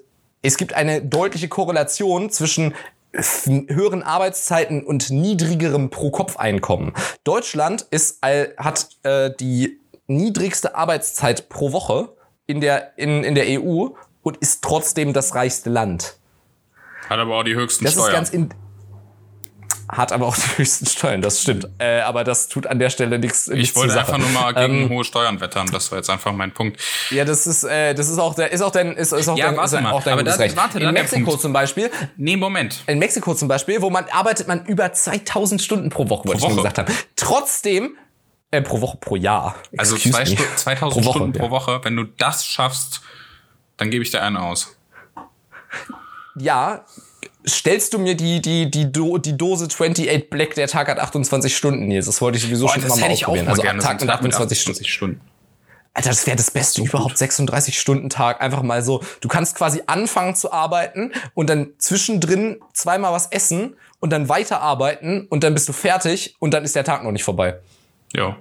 es 0.41 0.57
gibt 0.57 0.73
eine 0.73 1.01
deutliche 1.01 1.47
Korrelation 1.47 2.29
zwischen 2.29 2.73
höheren 3.13 4.03
Arbeitszeiten 4.03 4.83
und 4.83 5.09
niedrigerem 5.09 5.89
Pro-Kopf-Einkommen. 5.89 6.93
Deutschland 7.23 7.81
ist, 7.89 8.21
hat 8.21 8.89
äh, 9.03 9.31
die 9.39 9.79
niedrigste 10.07 10.75
Arbeitszeit 10.75 11.49
pro 11.49 11.71
Woche 11.71 12.09
in 12.45 12.61
der, 12.61 12.97
in, 12.97 13.23
in 13.23 13.35
der 13.35 13.45
EU 13.61 13.87
und 14.21 14.37
ist 14.37 14.63
trotzdem 14.63 15.13
das 15.13 15.33
reichste 15.33 15.69
Land. 15.69 16.17
Hat 17.09 17.19
aber 17.19 17.37
auch 17.37 17.43
die 17.43 17.55
höchsten 17.55 17.85
das 17.85 17.93
Steuern. 17.93 18.07
Ist 18.09 18.13
ganz 18.13 18.29
in, 18.31 18.49
hat 19.87 20.11
aber 20.11 20.27
auch 20.27 20.35
die 20.35 20.57
höchsten 20.57 20.85
Steuern, 20.85 21.21
das 21.21 21.41
stimmt. 21.41 21.67
Äh, 21.77 22.01
aber 22.01 22.23
das 22.23 22.47
tut 22.47 22.67
an 22.67 22.79
der 22.79 22.89
Stelle 22.89 23.19
nichts. 23.19 23.47
Ich 23.47 23.75
wollte 23.75 23.99
einfach 23.99 24.17
nur 24.17 24.29
mal 24.29 24.53
gegen 24.53 24.83
ähm, 24.83 24.89
hohe 24.89 25.03
Steuern 25.03 25.39
wettern. 25.39 25.67
Das 25.71 25.91
war 25.91 25.99
jetzt 25.99 26.09
einfach 26.09 26.31
mein 26.33 26.51
Punkt. 26.53 26.81
Ja, 27.11 27.25
das 27.25 27.45
ist, 27.45 27.63
äh, 27.63 27.93
das 27.93 28.09
ist 28.09 28.17
auch 28.17 28.35
der, 28.35 28.51
ist 28.51 28.61
auch 28.61 28.71
dein, 28.71 28.93
ist, 28.93 29.11
ist 29.11 29.27
auch 29.27 29.37
ja, 29.37 29.47
dein, 29.47 29.57
warte 29.57 29.75
ist 29.75 29.81
mal. 29.81 29.91
auch 29.91 30.03
dein 30.03 30.13
aber 30.13 30.23
das, 30.23 30.39
Recht. 30.39 30.57
Warte, 30.57 30.79
in 30.79 30.91
Mexiko 30.91 31.37
zum 31.37 31.53
Beispiel. 31.53 31.91
Nee, 32.17 32.37
Moment. 32.37 32.83
In 32.87 32.99
Mexiko 32.99 33.33
zum 33.35 33.47
Beispiel, 33.47 33.81
wo 33.81 33.89
man 33.89 34.05
arbeitet 34.11 34.47
man 34.47 34.65
über 34.65 34.91
2000 34.91 35.61
Stunden 35.61 35.89
pro 35.89 36.09
Woche, 36.09 36.27
wollte 36.27 36.41
ich 36.41 36.47
nur 36.47 36.57
gesagt 36.57 36.77
haben. 36.79 36.93
Trotzdem 37.15 37.95
äh, 38.51 38.61
pro 38.61 38.81
Woche, 38.81 38.97
pro 38.97 39.15
Jahr. 39.15 39.55
Also 39.77 39.97
zwei 39.97 40.25
Stu 40.25 40.43
2000 40.55 40.79
pro 40.79 41.05
Woche, 41.05 41.17
Stunden 41.17 41.39
pro 41.39 41.49
Woche. 41.49 41.79
Wenn 41.83 41.95
du 41.95 42.03
das 42.03 42.45
schaffst, 42.45 43.01
dann 43.77 43.91
gebe 43.91 44.03
ich 44.03 44.11
dir 44.11 44.21
einen 44.21 44.37
aus. 44.37 44.75
Ja, 46.37 46.85
stellst 47.47 47.93
du 47.93 47.99
mir 47.99 48.15
die, 48.15 48.41
die, 48.41 48.69
die, 48.69 48.91
Do 48.91 49.17
die 49.17 49.37
Dose 49.37 49.65
28 49.65 50.29
Black, 50.29 50.55
der 50.55 50.67
Tag 50.67 50.87
hat 50.87 50.99
28 50.99 51.55
Stunden, 51.55 51.87
Nils. 51.87 52.05
Das 52.05 52.21
wollte 52.21 52.37
ich 52.37 52.43
sowieso 52.43 52.65
Boah, 52.65 52.73
schon 52.73 52.87
mal 52.87 53.11
ausprobieren. 53.11 53.47
also 53.47 53.61
gerne. 53.61 53.79
Tag 53.79 54.01
mit 54.01 54.09
28, 54.09 54.59
28 54.59 54.91
Stunden. 54.91 55.21
Alter, 55.93 56.09
das 56.09 56.27
wäre 56.27 56.35
das 56.35 56.51
Beste 56.51 56.81
so 56.81 56.87
überhaupt, 56.87 57.15
36-Stunden-Tag. 57.15 58.41
Einfach 58.41 58.63
mal 58.63 58.81
so, 58.81 59.01
du 59.21 59.29
kannst 59.29 59.55
quasi 59.55 59.81
anfangen 59.87 60.35
zu 60.35 60.51
arbeiten 60.51 61.13
und 61.33 61.49
dann 61.49 61.69
zwischendrin 61.77 62.59
zweimal 62.73 63.13
was 63.13 63.27
essen 63.27 63.77
und 64.01 64.09
dann 64.11 64.27
weiterarbeiten 64.27 65.25
und 65.27 65.45
dann 65.45 65.53
bist 65.53 65.69
du 65.69 65.73
fertig 65.73 66.35
und 66.39 66.53
dann 66.53 66.65
ist 66.65 66.75
der 66.75 66.83
Tag 66.83 67.03
noch 67.03 67.13
nicht 67.13 67.23
vorbei. 67.23 67.59
Ja. 68.13 68.35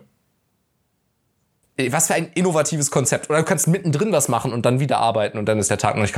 Was 1.91 2.07
für 2.07 2.15
ein 2.15 2.31
innovatives 2.35 2.91
Konzept. 2.91 3.31
Oder 3.31 3.41
du 3.41 3.45
kannst 3.45 3.67
mittendrin 3.67 4.13
was 4.13 4.29
machen 4.29 4.53
und 4.53 4.65
dann 4.65 4.79
wieder 4.79 4.99
arbeiten 4.99 5.39
und 5.39 5.47
dann 5.47 5.59
ist 5.59 5.71
der 5.71 5.79
Tag 5.79 5.97
noch 5.97 6.03
nicht 6.03 6.15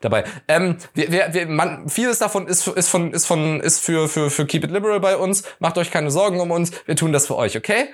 dabei. 0.00 0.24
Ähm, 0.48 0.76
wir, 0.94 1.10
wir, 1.10 1.28
wir, 1.32 1.46
man, 1.46 1.88
vieles 1.88 2.18
davon 2.18 2.46
ist, 2.46 2.66
ist, 2.68 2.88
von, 2.88 3.12
ist, 3.12 3.26
von, 3.26 3.60
ist 3.60 3.82
für, 3.82 4.08
für, 4.08 4.30
für 4.30 4.44
Keep 4.44 4.64
It 4.64 4.70
Liberal 4.70 5.00
bei 5.00 5.16
uns. 5.16 5.44
Macht 5.60 5.78
euch 5.78 5.90
keine 5.90 6.10
Sorgen 6.10 6.40
um 6.40 6.50
uns. 6.50 6.72
Wir 6.84 6.96
tun 6.96 7.12
das 7.12 7.26
für 7.26 7.36
euch, 7.36 7.56
okay? 7.56 7.86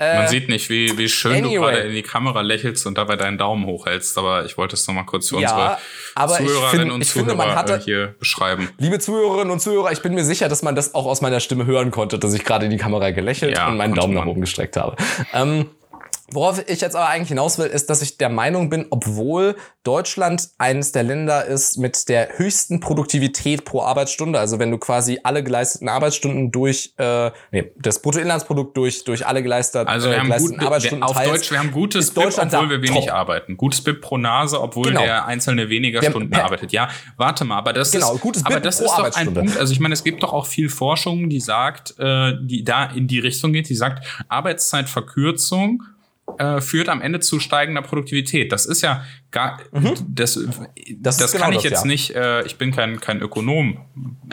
Äh, 0.00 0.16
Man 0.16 0.28
sieht 0.28 0.48
nicht, 0.48 0.70
wie, 0.70 0.96
wie 0.96 1.10
schön 1.10 1.44
anyway. 1.44 1.54
du 1.54 1.60
gerade 1.60 1.78
in 1.80 1.92
die 1.92 2.02
Kamera 2.02 2.40
lächelst 2.40 2.86
und 2.86 2.96
dabei 2.96 3.16
deinen 3.16 3.36
Daumen 3.36 3.66
hochhältst, 3.66 4.16
aber 4.16 4.46
ich 4.46 4.56
wollte 4.56 4.74
es 4.74 4.86
noch 4.86 4.94
mal 4.94 5.04
kurz 5.04 5.28
für 5.28 5.38
ja, 5.40 5.78
unsere 6.16 6.38
Zuhörerinnen 6.38 6.70
find, 6.70 6.92
und 6.92 7.04
Zuhörer 7.04 7.42
finde, 7.42 7.54
hatte, 7.54 7.78
hier 7.84 8.14
beschreiben. 8.18 8.70
Liebe 8.78 8.98
Zuhörerinnen 8.98 9.50
und 9.50 9.60
Zuhörer, 9.60 9.92
ich 9.92 10.00
bin 10.00 10.14
mir 10.14 10.24
sicher, 10.24 10.48
dass 10.48 10.62
man 10.62 10.74
das 10.74 10.94
auch 10.94 11.04
aus 11.04 11.20
meiner 11.20 11.40
Stimme 11.40 11.66
hören 11.66 11.90
konnte, 11.90 12.18
dass 12.18 12.32
ich 12.32 12.44
gerade 12.44 12.64
in 12.64 12.70
die 12.70 12.78
Kamera 12.78 13.10
gelächelt 13.10 13.58
ja, 13.58 13.68
und 13.68 13.76
meinen 13.76 13.94
Daumen 13.94 14.14
nach 14.14 14.24
oben 14.24 14.40
gestreckt 14.40 14.78
habe. 14.78 14.96
Ähm, 15.34 15.66
Worauf 16.32 16.62
ich 16.68 16.80
jetzt 16.80 16.94
aber 16.96 17.08
eigentlich 17.08 17.28
hinaus 17.28 17.58
will, 17.58 17.66
ist, 17.66 17.90
dass 17.90 18.02
ich 18.02 18.16
der 18.18 18.28
Meinung 18.28 18.70
bin, 18.70 18.86
obwohl 18.90 19.56
Deutschland 19.82 20.48
eines 20.58 20.92
der 20.92 21.02
Länder 21.02 21.44
ist 21.44 21.78
mit 21.78 22.08
der 22.08 22.38
höchsten 22.38 22.80
Produktivität 22.80 23.64
pro 23.64 23.82
Arbeitsstunde, 23.82 24.38
also 24.38 24.58
wenn 24.58 24.70
du 24.70 24.78
quasi 24.78 25.20
alle 25.22 25.42
geleisteten 25.42 25.88
Arbeitsstunden 25.88 26.50
durch, 26.50 26.92
äh, 26.98 27.30
nee, 27.50 27.72
das 27.76 28.02
Bruttoinlandsprodukt 28.02 28.76
durch, 28.76 29.04
durch 29.04 29.26
alle 29.26 29.42
geleisteten, 29.42 29.88
also 29.88 30.08
wir 30.08 30.16
äh, 30.16 30.18
haben 30.20 30.26
geleisteten 30.26 30.58
gut, 30.58 30.66
Arbeitsstunden 30.66 31.02
auf 31.02 31.16
teilst, 31.16 31.32
Deutsch, 31.34 31.50
wir 31.50 31.58
haben 31.58 31.72
gutes 31.72 32.10
BIP, 32.12 32.38
obwohl 32.38 32.70
wir 32.70 32.82
wenig 32.82 33.06
top. 33.06 33.14
arbeiten. 33.14 33.56
Gutes 33.56 33.82
BIP 33.82 34.00
pro 34.00 34.18
Nase, 34.18 34.60
obwohl 34.60 34.84
Genau. 34.90 35.02
der 35.02 35.26
Einzelne 35.26 35.68
weniger 35.68 36.02
Wir 36.02 36.10
Stunden 36.10 36.34
arbeitet. 36.34 36.72
Ja, 36.72 36.88
warte 37.16 37.44
mal, 37.44 37.58
aber 37.58 37.72
das 37.72 37.90
Genau, 37.92 38.14
ist, 38.14 38.20
gutes 38.20 38.44
aber 38.44 38.56
BIP 38.56 38.64
das 38.64 38.78
pro 38.78 38.84
ist 38.86 38.96
doch 38.98 39.16
ein. 39.16 39.34
Punkt. 39.34 39.56
Also 39.58 39.72
ich 39.72 39.80
meine, 39.80 39.94
es 39.94 40.04
gibt 40.04 40.22
doch 40.22 40.32
auch 40.32 40.46
viel 40.46 40.68
Forschung, 40.68 41.28
die 41.28 41.40
sagt, 41.40 41.94
äh, 41.98 42.32
die 42.40 42.64
da 42.64 42.84
in 42.86 43.06
die 43.06 43.18
Richtung 43.18 43.52
geht, 43.52 43.68
die 43.68 43.74
sagt, 43.74 44.04
Arbeitszeitverkürzung 44.28 45.82
äh, 46.38 46.60
führt 46.60 46.88
am 46.88 47.00
Ende 47.00 47.20
zu 47.20 47.40
steigender 47.40 47.82
Produktivität. 47.82 48.52
Das 48.52 48.66
ist 48.66 48.82
ja 48.82 49.04
gar, 49.30 49.58
das, 49.72 50.34
das, 50.36 50.36
Mhm. 50.36 51.02
Das 51.02 51.20
ist 51.20 51.32
kann 51.32 51.50
genau 51.50 51.58
ich 51.58 51.62
das, 51.62 51.64
jetzt 51.64 51.80
ja. 51.82 51.86
nicht, 51.86 52.14
äh, 52.14 52.44
ich 52.46 52.56
bin 52.56 52.72
kein, 52.72 53.00
kein 53.00 53.20
Ökonom 53.20 53.78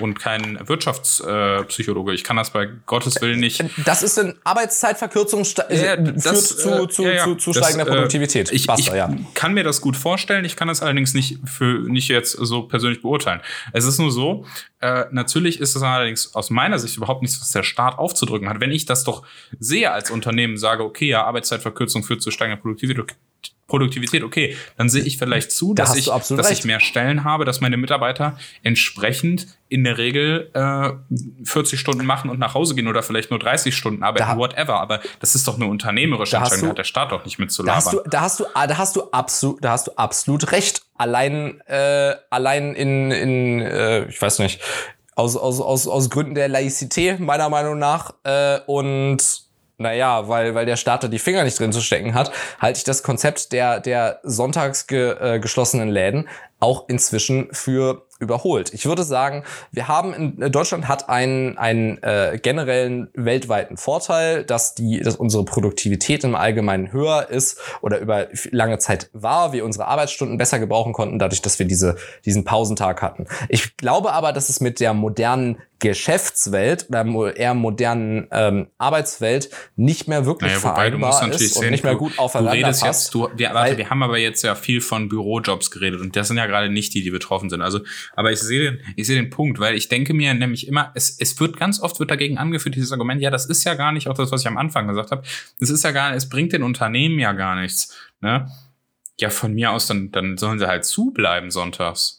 und 0.01 0.19
kein 0.19 0.59
Wirtschaftspsychologe. 0.67 2.11
Äh, 2.11 2.15
ich 2.15 2.23
kann 2.23 2.37
das 2.37 2.51
bei 2.51 2.67
Gottes 2.85 3.21
Willen 3.21 3.39
nicht. 3.39 3.63
Das 3.85 4.03
ist 4.03 4.17
eine 4.17 4.35
Arbeitszeitverkürzung 4.43 5.43
Ja, 5.43 5.93
äh, 5.93 5.97
führt 5.97 6.25
das, 6.25 6.57
zu, 6.57 6.69
äh, 6.69 6.87
zu, 6.87 7.03
ja, 7.03 7.23
zu, 7.23 7.35
zu 7.35 7.51
Das, 7.51 7.63
steigender 7.63 7.87
äh, 7.87 7.95
Produktivität. 7.95 8.51
Ich, 8.51 8.67
Basta, 8.67 9.09
ich 9.09 9.33
kann 9.33 9.53
mir 9.53 9.63
das 9.63 9.81
gut 9.81 9.95
vorstellen. 9.95 10.45
Ich 10.45 10.55
kann 10.55 10.67
das 10.67 10.81
allerdings 10.81 11.13
nicht 11.13 11.39
für 11.45 11.79
nicht 11.87 12.07
jetzt 12.07 12.31
so 12.31 12.63
persönlich 12.63 13.01
beurteilen. 13.01 13.41
Es 13.73 13.85
ist 13.85 13.99
nur 13.99 14.11
so. 14.11 14.45
Äh, 14.79 15.05
natürlich 15.11 15.59
ist 15.59 15.75
es 15.75 15.81
allerdings 15.81 16.35
aus 16.35 16.49
meiner 16.49 16.79
Sicht 16.79 16.97
überhaupt 16.97 17.21
nichts, 17.21 17.39
was 17.41 17.51
der 17.51 17.63
Staat 17.63 17.97
aufzudrücken 17.97 18.49
hat. 18.49 18.59
Wenn 18.59 18.71
ich 18.71 18.85
das 18.85 19.03
doch 19.03 19.25
sehe 19.59 19.91
als 19.91 20.11
Unternehmen, 20.11 20.57
sage, 20.57 20.83
okay, 20.83 21.07
ja, 21.07 21.23
Arbeitszeitverkürzung 21.23 22.03
führt 22.03 22.21
zu 22.21 22.31
steigender 22.31 22.61
Produktivität. 22.61 23.15
Produktivität, 23.67 24.23
okay, 24.23 24.55
dann 24.77 24.87
sehe 24.89 25.03
ich 25.03 25.17
vielleicht 25.17 25.51
zu, 25.51 25.73
Da 25.73 25.83
dass, 25.83 25.95
ich, 25.97 26.05
dass 26.05 26.31
recht. 26.31 26.51
ich 26.59 26.63
mehr 26.65 26.79
Stellen 26.79 27.23
habe, 27.25 27.43
dass 27.45 27.59
meine 27.59 27.75
Mitarbeiter 27.77 28.37
entsprechend 28.63 29.47
in 29.69 29.83
der 29.83 29.97
Regel 29.97 30.49
äh, 30.53 30.91
40 31.43 31.77
Stunden 31.79 32.05
machen 32.05 32.29
und 32.29 32.39
nach 32.39 32.53
Hause 32.53 32.75
gehen 32.75 32.87
oder 32.87 33.03
vielleicht 33.03 33.29
nur 33.29 33.39
30 33.39 33.75
Stunden 33.75 34.03
arbeiten, 34.03 34.25
Da- 34.25 34.37
whatever. 34.37 34.79
Aber 34.79 35.01
das 35.19 35.35
ist 35.35 35.47
doch 35.47 35.55
eine 35.57 35.65
unternehmerische 35.65 36.37
Entscheidung, 36.37 36.63
da 36.63 36.69
hat 36.69 36.77
der 36.77 36.83
Staat 36.85 37.11
doch 37.11 37.25
nicht 37.25 37.39
mit 37.39 37.51
zu 37.51 37.63
Da 37.63 37.75
hast 37.75 37.87
labern. 37.87 38.01
du, 38.05 38.09
da 38.09 38.21
hast 38.21 38.39
du, 38.39 38.45
ah, 38.53 38.67
da 38.67 38.77
hast 38.77 38.95
du 38.95 39.03
absolut, 39.11 39.63
da 39.63 39.71
hast 39.71 39.87
du 39.87 39.91
absolut 39.97 40.51
recht. 40.53 40.83
Allein, 40.95 41.59
äh, 41.67 42.15
allein 42.29 42.73
in, 42.75 43.11
in, 43.11 43.61
äh, 43.61 44.05
ich 44.07 44.21
weiß 44.21 44.39
nicht, 44.39 44.61
aus, 45.15 45.35
aus, 45.35 45.59
aus, 45.59 45.87
aus 45.87 46.09
Gründen 46.09 46.35
der 46.35 46.47
Laizität 46.47 47.19
meiner 47.19 47.49
Meinung 47.49 47.77
nach 47.79 48.13
äh, 48.23 48.59
und 48.67 49.17
naja, 49.77 50.27
weil, 50.27 50.55
weil 50.55 50.65
der 50.65 50.75
Staat 50.75 51.03
da 51.03 51.07
die 51.07 51.19
Finger 51.19 51.43
nicht 51.43 51.59
drin 51.59 51.71
zu 51.71 51.81
stecken 51.81 52.15
hat, 52.15 52.31
halte 52.59 52.77
ich 52.77 52.83
das 52.83 53.03
Konzept 53.03 53.51
der, 53.51 53.79
der 53.79 54.19
sonntags 54.23 54.87
ge, 54.87 55.15
äh, 55.19 55.39
geschlossenen 55.39 55.89
Läden 55.89 56.27
auch 56.59 56.89
inzwischen 56.89 57.49
für 57.51 58.07
überholt. 58.19 58.73
Ich 58.73 58.87
würde 58.87 59.03
sagen, 59.03 59.43
wir 59.71 59.87
haben 59.87 60.13
in 60.13 60.41
äh, 60.41 60.49
Deutschland 60.49 60.87
hat 60.87 61.07
einen, 61.07 61.57
einen 61.59 62.01
äh, 62.01 62.39
generellen 62.41 63.09
weltweiten 63.13 63.77
Vorteil, 63.77 64.43
dass 64.43 64.73
die, 64.73 64.99
dass 65.01 65.15
unsere 65.15 65.45
Produktivität 65.45 66.23
im 66.23 66.33
Allgemeinen 66.33 66.91
höher 66.91 67.29
ist 67.29 67.59
oder 67.81 67.99
über 67.99 68.27
lange 68.49 68.79
Zeit 68.79 69.11
war, 69.13 69.53
wir 69.53 69.65
unsere 69.65 69.85
Arbeitsstunden 69.85 70.39
besser 70.39 70.57
gebrauchen 70.57 70.93
konnten, 70.93 71.19
dadurch, 71.19 71.43
dass 71.43 71.59
wir 71.59 71.67
diese, 71.67 71.97
diesen 72.25 72.43
Pausentag 72.43 73.03
hatten. 73.03 73.27
Ich 73.49 73.77
glaube 73.77 74.13
aber, 74.13 74.33
dass 74.33 74.49
es 74.49 74.59
mit 74.59 74.79
der 74.79 74.95
modernen 74.95 75.59
Geschäftswelt 75.79 76.87
oder 76.89 77.35
eher 77.37 77.53
modernen 77.53 78.27
ähm, 78.31 78.67
Arbeitswelt 78.77 79.49
nicht 79.75 80.07
mehr 80.07 80.25
wirklich 80.25 80.51
Naja, 80.53 80.61
du 80.61 80.67
vereinbar 80.75 81.21
natürlich 81.21 81.41
ist 81.41 81.55
und 81.57 81.61
sehen, 81.63 81.71
nicht 81.71 81.83
mehr 81.83 81.93
du, 81.93 81.99
gut 81.99 82.13
du 82.17 82.21
aufeinander 82.21 82.53
redest 82.53 82.81
passt. 82.81 83.05
jetzt, 83.05 83.13
du, 83.13 83.29
wir, 83.35 83.53
warte, 83.53 83.77
wir 83.77 83.89
haben 83.89 84.01
aber 84.03 84.17
jetzt 84.17 84.43
ja 84.43 84.55
viel 84.55 84.81
von 84.81 85.09
Bürojobs 85.09 85.69
geredet 85.71 86.01
und 86.01 86.15
das 86.15 86.27
sind 86.29 86.37
ja 86.37 86.45
gerade 86.45 86.69
nicht 86.69 86.93
die, 86.93 87.01
die 87.03 87.11
betroffen 87.11 87.49
sind. 87.49 87.61
Also, 87.61 87.79
aber 88.15 88.31
ich 88.31 88.39
sehe, 88.39 88.71
den- 88.71 88.79
ich 88.95 89.07
sehe 89.07 89.15
den 89.15 89.29
Punkt, 89.29 89.59
weil 89.59 89.75
ich 89.75 89.89
denke 89.89 90.13
mir 90.13 90.33
nämlich 90.33 90.67
immer, 90.67 90.91
es, 90.95 91.17
es 91.19 91.39
wird 91.39 91.57
ganz 91.57 91.79
oft 91.81 91.99
wird 91.99 92.09
dagegen 92.11 92.37
angeführt 92.37 92.75
dieses 92.75 92.91
Argument, 92.91 93.21
ja, 93.21 93.29
das 93.29 93.45
ist 93.45 93.63
ja 93.63 93.73
gar 93.75 93.91
nicht 93.91 94.07
auch 94.07 94.13
das, 94.15 94.31
was 94.31 94.41
ich 94.41 94.47
am 94.47 94.57
Anfang 94.57 94.87
gesagt 94.87 95.11
habe. 95.11 95.23
Es 95.59 95.69
ist 95.69 95.83
ja 95.83 95.91
gar, 95.91 96.13
es 96.15 96.29
bringt 96.29 96.53
den 96.53 96.63
Unternehmen 96.63 97.19
ja 97.19 97.33
gar 97.33 97.59
nichts. 97.59 97.95
Ne? 98.21 98.49
Ja, 99.19 99.29
von 99.29 99.53
mir 99.53 99.71
aus 99.71 99.87
dann, 99.87 100.11
dann 100.11 100.37
sollen 100.37 100.59
sie 100.59 100.67
halt 100.67 100.85
zubleiben 100.85 101.49
sonntags. 101.51 102.16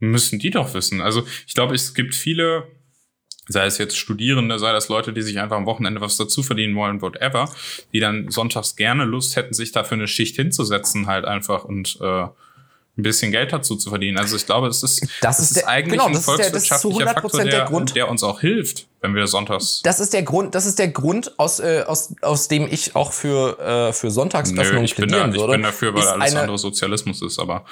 Müssen 0.00 0.38
die 0.38 0.50
doch 0.50 0.74
wissen. 0.74 1.00
Also 1.00 1.24
ich 1.46 1.54
glaube, 1.54 1.74
es 1.74 1.94
gibt 1.94 2.14
viele 2.14 2.64
sei 3.50 3.64
es 3.64 3.78
jetzt 3.78 3.96
Studierende, 3.96 4.58
sei 4.58 4.72
das 4.74 4.90
Leute, 4.90 5.14
die 5.14 5.22
sich 5.22 5.38
einfach 5.40 5.56
am 5.56 5.64
Wochenende 5.64 6.02
was 6.02 6.18
dazu 6.18 6.42
verdienen 6.42 6.76
wollen, 6.76 7.00
whatever, 7.00 7.50
die 7.94 7.98
dann 7.98 8.30
sonntags 8.30 8.76
gerne 8.76 9.06
Lust 9.06 9.36
hätten, 9.36 9.54
sich 9.54 9.72
dafür 9.72 9.96
eine 9.96 10.06
Schicht 10.06 10.36
hinzusetzen, 10.36 11.06
halt 11.06 11.24
einfach 11.24 11.64
und 11.64 11.96
äh, 12.02 12.24
ein 12.24 12.32
bisschen 12.96 13.32
Geld 13.32 13.50
dazu 13.50 13.76
zu 13.76 13.88
verdienen. 13.88 14.18
Also 14.18 14.36
ich 14.36 14.44
glaube, 14.44 14.66
es 14.66 14.82
ist, 14.82 15.06
Das 15.22 15.38
ist 15.40 15.56
der- 15.56 15.66
eigentlich 15.66 15.92
genau, 15.92 16.08
ein 16.08 16.12
das 16.12 16.28
ist 16.28 16.38
der- 16.38 16.50
das 16.50 16.62
ist 16.64 16.80
zu 16.80 16.90
volkswirtschaftlicher 16.90 17.10
100% 17.10 17.22
Faktor, 17.22 17.40
der, 17.44 17.50
der 17.52 17.64
Grund. 17.64 17.96
der 17.96 18.10
uns 18.10 18.22
auch 18.22 18.40
hilft, 18.40 18.86
wenn 19.00 19.14
wir 19.14 19.26
sonntags. 19.26 19.80
Das 19.82 19.98
ist 19.98 20.12
der 20.12 20.24
Grund, 20.24 20.54
das 20.54 20.66
ist 20.66 20.78
der 20.78 20.88
Grund, 20.88 21.38
aus, 21.38 21.58
äh, 21.58 21.84
aus, 21.86 22.14
aus 22.20 22.48
dem 22.48 22.68
ich 22.70 22.96
auch 22.96 23.14
für, 23.14 23.58
äh, 23.60 23.92
für 23.94 24.08
Nö, 24.08 24.12
Sonntagsöffnung 24.12 24.84
ich 24.84 24.94
bin, 24.94 25.08
da, 25.08 25.26
ich 25.26 25.34
würde. 25.36 25.52
bin 25.52 25.62
dafür, 25.62 25.94
weil 25.94 26.02
ist 26.02 26.08
alles 26.08 26.32
eine- 26.32 26.40
andere 26.40 26.58
Sozialismus 26.58 27.22
ist, 27.22 27.38
aber 27.38 27.64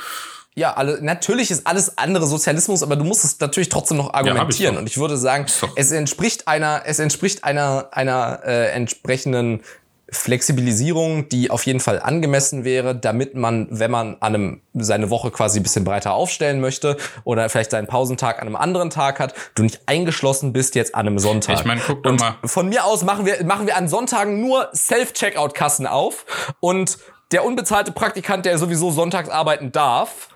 Ja, 0.58 0.72
alle, 0.72 1.02
natürlich 1.02 1.50
ist 1.50 1.66
alles 1.66 1.98
andere 1.98 2.26
Sozialismus, 2.26 2.82
aber 2.82 2.96
du 2.96 3.04
musst 3.04 3.25
es 3.25 3.38
natürlich 3.38 3.68
trotzdem 3.68 3.98
noch 3.98 4.14
argumentieren. 4.14 4.75
doch. 4.75 4.80
und 4.80 4.88
ich 4.88 4.96
würde 4.96 5.18
sagen, 5.18 5.44
es 5.76 5.92
entspricht 5.92 6.48
einer, 6.48 6.82
es 6.86 6.98
entspricht 6.98 7.44
einer, 7.44 7.88
einer 7.92 8.40
äh, 8.42 8.70
entsprechenden 8.70 9.60
Flexibilisierung, 10.08 11.28
die 11.28 11.50
auf 11.50 11.66
jeden 11.66 11.80
Fall 11.80 12.00
angemessen 12.00 12.64
wäre, 12.64 12.94
damit 12.94 13.34
man, 13.34 13.66
wenn 13.70 13.90
man 13.90 14.16
an 14.20 14.34
einem, 14.34 14.62
seine 14.72 15.10
Woche 15.10 15.30
quasi 15.30 15.60
ein 15.60 15.62
bisschen 15.62 15.84
breiter 15.84 16.14
aufstellen 16.14 16.60
möchte 16.60 16.96
oder 17.25 17.48
vielleicht 17.48 17.72
seinen 17.72 17.86
Pausentag 17.86 18.40
an 18.40 18.46
einem 18.46 18.56
anderen 18.56 18.88
Tag 18.88 19.18
hat, 19.18 19.34
du 19.56 19.62
nicht 19.62 19.80
eingeschlossen 19.86 20.52
bist 20.52 20.75
jetzt 20.75 20.94
an 20.94 21.06
einem 21.06 21.18
Sonntag. 21.18 21.58
Ich 21.58 21.64
meine, 21.64 21.82
guck 21.84 22.02
doch 22.02 22.16
mal. 22.18 22.36
Von 22.44 22.68
mir 22.68 22.84
aus 22.84 23.02
machen 23.02 23.26
wir, 23.26 23.44
machen 23.44 23.66
wir 23.66 23.76
an 23.76 23.88
Sonntagen 23.88 24.40
nur 24.40 24.70
Self-Checkout-Kassen 24.75 25.86
auf 25.86 26.25
und 26.60 26.98
der 27.32 27.44
unbezahlte 27.44 27.90
Praktikant, 27.90 28.46
der 28.46 28.56
sowieso 28.58 28.92
sonntags 28.92 29.28
arbeiten 29.28 29.72
darf, 29.72 30.28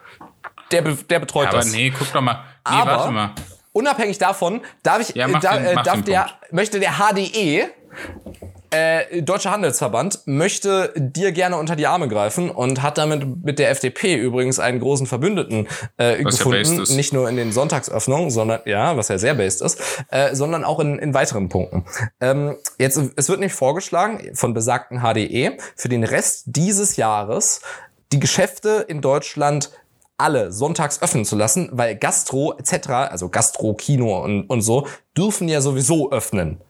der, 0.73 0.83
der 0.83 1.19
betreut 1.21 1.49
aber 1.49 1.59
das. 1.59 1.73
nee, 1.73 1.91
guck 1.97 2.13
doch 2.13 2.21
mal. 2.21 2.35
Nee, 2.35 2.41
Aber- 2.65 2.91
warte 2.93 3.11
mal. 3.13 3.31
Unabhängig 3.73 4.19
davon, 4.19 4.63
darf 4.83 5.01
ich, 5.01 5.15
Ja, 5.15 5.29
äh, 5.29 5.33
da, 5.41 5.57
den- 5.57 5.65
äh, 5.65 5.75
darf 5.83 6.03
der, 6.03 6.21
Punkt. 6.23 6.53
möchte 6.53 6.81
der 6.81 6.93
HDE, 6.99 7.69
äh, 8.73 9.23
Deutscher 9.23 9.51
Handelsverband, 9.51 10.21
möchte 10.27 10.93
dir 10.97 11.33
gerne 11.33 11.57
unter 11.57 11.75
die 11.77 11.87
Arme 11.87 12.07
greifen 12.09 12.51
und 12.51 12.83
hat 12.83 12.99
damit 12.99 13.45
mit 13.45 13.59
der 13.59 13.71
FDP 13.71 14.15
übrigens 14.15 14.59
einen 14.61 14.79
großen 14.81 15.07
Verbündeten 15.07 15.67
äh, 15.97 16.25
Was 16.25 16.39
ja 16.39 16.45
gefunden. 16.45 16.83
ist. 16.83 16.91
Nicht 16.91 17.13
nur 17.13 17.29
in 17.29 17.37
den 17.37 17.53
Sonntagsöffnungen, 17.53 18.31
sondern, 18.31 18.61
ja, 18.65 18.97
was 18.97 19.09
ja 19.09 19.19
sehr 19.19 19.35
based 19.35 19.63
ist, 19.63 19.81
äh, 20.11 20.35
sondern 20.35 20.65
auch 20.65 20.79
in, 20.81 20.99
in 20.99 21.15
weiteren 21.15 21.49
Punkten. 21.49 21.85
Ähm, 22.21 22.57
jetzt, 22.79 23.01
es 23.17 23.29
wird 23.29 23.41
nicht 23.41 23.55
vorgeschlagen 23.55 24.35
von 24.35 24.55
besagten 24.55 25.01
HDE 25.01 25.59
für 25.77 25.89
den 25.89 26.05
Rest 26.05 26.45
dieses 26.47 26.97
Jahres 26.97 27.61
die 28.13 28.21
Geschäfte 28.21 28.85
in 28.89 29.01
Deutschland 29.01 29.71
alle 30.21 30.53
sonntags 30.53 31.03
öffnen 31.03 31.25
zu 31.25 31.37
lassen, 31.37 31.69
weil 31.73 31.97
Gastro 31.97 32.55
etc., 32.59 32.89
also 32.89 33.29
Gastro, 33.29 33.75
Kino 33.75 34.23
und, 34.23 34.45
und 34.45 34.63
so, 34.63 34.87
dürfen 35.17 35.49
ja 35.49 35.61
sowieso 35.61 36.11
öffnen. 36.11 36.61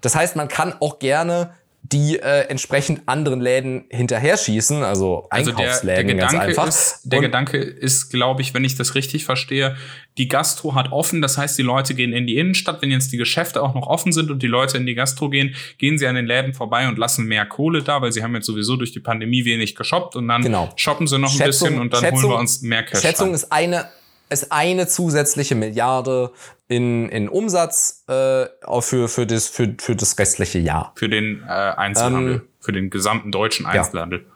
Das 0.00 0.14
heißt, 0.14 0.36
man 0.36 0.48
kann 0.48 0.74
auch 0.80 0.98
gerne 0.98 1.54
die 1.86 2.18
äh, 2.18 2.46
entsprechend 2.48 3.02
anderen 3.06 3.42
Läden 3.42 3.84
hinterher 3.90 4.38
schießen, 4.38 4.82
also 4.82 5.26
Also 5.28 5.50
der, 5.50 5.56
der 5.56 5.64
Einkaufsläden 5.66 6.16
ganz 6.18 6.32
Gedanke 6.32 6.48
einfach. 6.48 6.66
ist, 6.68 7.00
der 7.04 7.18
Und- 7.18 7.24
Gedanke 7.26 7.58
ist, 7.58 8.08
glaube 8.10 8.40
ich, 8.40 8.54
wenn 8.54 8.64
ich 8.64 8.74
das 8.76 8.94
richtig 8.94 9.26
verstehe, 9.26 9.76
die 10.16 10.28
Gastro 10.28 10.74
hat 10.74 10.92
offen, 10.92 11.20
das 11.20 11.36
heißt, 11.36 11.58
die 11.58 11.62
Leute 11.62 11.94
gehen 11.94 12.14
in 12.14 12.26
die 12.26 12.36
Innenstadt, 12.38 12.80
wenn 12.80 12.90
jetzt 12.90 13.12
die 13.12 13.18
Geschäfte 13.18 13.62
auch 13.62 13.74
noch 13.74 13.86
offen 13.86 14.12
sind 14.12 14.30
und 14.30 14.42
die 14.42 14.46
Leute 14.46 14.78
in 14.78 14.86
die 14.86 14.94
Gastro 14.94 15.28
gehen, 15.28 15.54
gehen 15.76 15.98
sie 15.98 16.06
an 16.06 16.14
den 16.14 16.24
Läden 16.26 16.54
vorbei 16.54 16.88
und 16.88 16.96
lassen 16.96 17.26
mehr 17.26 17.44
Kohle 17.44 17.82
da, 17.82 18.00
weil 18.00 18.12
sie 18.12 18.22
haben 18.22 18.34
jetzt 18.34 18.46
sowieso 18.46 18.76
durch 18.76 18.92
die 18.92 19.00
Pandemie 19.00 19.44
wenig 19.44 19.74
geshoppt 19.74 20.16
und 20.16 20.26
dann 20.26 20.40
Genau. 20.42 20.70
shoppen 20.76 21.06
sie 21.06 21.18
noch 21.18 21.38
ein 21.38 21.46
bisschen 21.46 21.78
und 21.80 21.92
dann 21.92 22.02
holen 22.10 22.28
wir 22.30 22.38
uns 22.38 22.62
mehr 22.62 22.82
Cash. 22.84 23.02
Schätzung 23.02 23.26
rein. 23.28 23.34
ist 23.34 23.52
eine, 23.52 23.86
ist 24.30 24.52
eine 24.52 24.86
zusätzliche 24.86 25.54
Milliarde 25.54 26.32
in, 26.68 27.08
in 27.08 27.28
Umsatz 27.28 28.04
äh, 28.08 28.46
für, 28.80 29.08
für, 29.08 29.26
das, 29.26 29.48
für, 29.48 29.74
für 29.78 29.94
das 29.94 30.18
restliche 30.18 30.58
Jahr. 30.58 30.92
für 30.96 31.08
den 31.08 31.42
äh, 31.42 31.50
Einzelhandel, 31.50 32.34
Ähm, 32.34 32.48
für 32.60 32.72
den 32.72 32.90
gesamten 32.90 33.30
deutschen 33.30 33.66
Einzelhandel. 33.66 34.26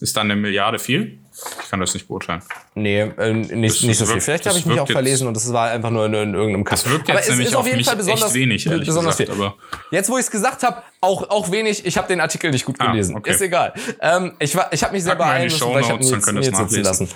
Ist 0.00 0.16
dann 0.16 0.30
eine 0.30 0.40
Milliarde 0.40 0.78
viel? 0.78 1.18
Ich 1.62 1.70
kann 1.70 1.80
das 1.80 1.92
nicht 1.94 2.08
beurteilen. 2.08 2.42
Nee, 2.74 3.00
äh, 3.00 3.32
nicht, 3.32 3.76
Das 3.76 3.82
nicht 3.82 3.98
so 3.98 4.04
viel. 4.06 4.14
wirkt- 4.14 4.22
Vielleicht 4.24 4.46
das 4.46 4.52
habe 4.52 4.60
ich 4.60 4.66
mich 4.66 4.80
auch 4.80 4.86
jetzt- 4.88 4.92
verlesen 4.92 5.26
und 5.28 5.34
das 5.34 5.52
war 5.52 5.70
einfach 5.70 5.90
nur 5.90 6.06
in, 6.06 6.14
in 6.14 6.34
irgendeinem 6.34 6.64
Kasten. 6.64 6.88
Das 6.88 6.98
wirkt 6.98 7.10
Aber 7.10 7.18
jetzt 7.18 7.24
es 7.26 7.30
nämlich 7.30 7.48
ist 7.48 7.56
auf 7.56 7.66
jeden 7.66 7.84
Fall 7.84 7.96
besonders, 7.96 8.32
wenig, 8.34 8.64
besonders 8.64 9.16
gesagt. 9.18 9.36
viel. 9.36 9.44
Aber 9.44 9.54
Jetzt, 9.90 10.08
wo 10.08 10.16
ich 10.16 10.24
es 10.24 10.30
gesagt 10.30 10.62
habe, 10.62 10.82
auch, 11.00 11.28
auch 11.30 11.50
wenig. 11.50 11.84
Ich 11.84 11.98
habe 11.98 12.08
den 12.08 12.20
Artikel 12.20 12.50
nicht 12.50 12.64
gut 12.64 12.76
Ah, 12.78 12.90
gelesen. 12.90 13.16
okay. 13.16 13.30
Ist 13.32 13.40
egal. 13.42 13.74
Ähm, 14.00 14.32
ich 14.38 14.56
war, 14.56 14.72
ich 14.72 14.82
habe 14.82 14.92
mich 14.94 15.04
sehr 15.04 15.14
müssen, 15.14 15.60
weil 15.74 15.80
ich 15.82 15.90
habe 15.90 15.98
Nils 15.98 16.08
sitzen 16.08 16.34
nachlesen. 16.34 16.82
lassen. 16.84 17.08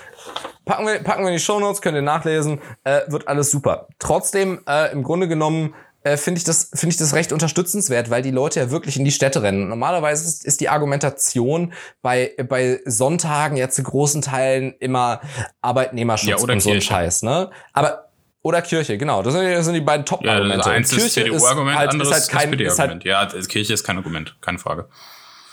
Packen 0.65 0.85
wir, 0.85 0.99
packen 0.99 1.23
wir 1.23 1.29
in 1.29 1.35
die 1.37 1.41
Shownotes, 1.41 1.81
könnt 1.81 1.95
ihr 1.95 2.01
nachlesen. 2.03 2.61
Äh, 2.83 3.01
wird 3.07 3.27
alles 3.27 3.49
super. 3.49 3.87
Trotzdem, 3.97 4.59
äh, 4.69 4.91
im 4.91 5.01
Grunde 5.03 5.27
genommen, 5.27 5.73
äh, 6.03 6.17
finde 6.17 6.39
ich 6.39 6.43
das 6.43 6.69
finde 6.73 6.93
ich 6.93 6.97
das 6.97 7.13
recht 7.13 7.31
unterstützenswert, 7.31 8.09
weil 8.09 8.21
die 8.21 8.31
Leute 8.31 8.59
ja 8.59 8.71
wirklich 8.71 8.97
in 8.97 9.05
die 9.05 9.11
Städte 9.11 9.43
rennen. 9.43 9.67
Normalerweise 9.69 10.25
ist, 10.25 10.45
ist 10.45 10.59
die 10.61 10.69
Argumentation 10.69 11.73
bei 12.01 12.31
bei 12.47 12.79
Sonntagen 12.85 13.55
ja 13.57 13.69
zu 13.69 13.83
großen 13.83 14.21
Teilen 14.21 14.73
immer 14.79 15.21
Arbeitnehmerschutz 15.61 16.29
Ja, 16.29 16.37
oder 16.39 16.53
und 16.53 16.59
so 16.61 16.69
ein 16.69 16.73
Kirche. 16.75 16.87
Scheiß, 16.87 17.21
ne? 17.23 17.49
Aber 17.73 18.07
oder 18.43 18.63
Kirche, 18.63 18.97
genau. 18.97 19.21
Das 19.21 19.33
sind, 19.35 19.43
das 19.51 19.65
sind 19.65 19.75
die 19.75 19.81
beiden 19.81 20.03
Ja, 20.03 20.09
Top-Argumente. 20.09 20.57
das 20.57 20.67
eins 20.67 20.91
Und 20.93 20.97
ist 20.99 21.13
CDU-Argument, 21.13 21.77
halt, 21.77 21.91
anderes 21.91 22.09
ist 22.09 22.33
halt 22.33 22.49
kein, 22.49 22.53
ist 22.53 22.59
halt 22.59 22.91
SPD-Argument. 22.91 23.03
ja, 23.03 23.25
das- 23.27 23.47
Kirche 23.47 23.73
ist 23.73 23.83
kein 23.83 23.97
Argument, 23.97 24.35
keine 24.41 24.57
Frage. 24.57 24.87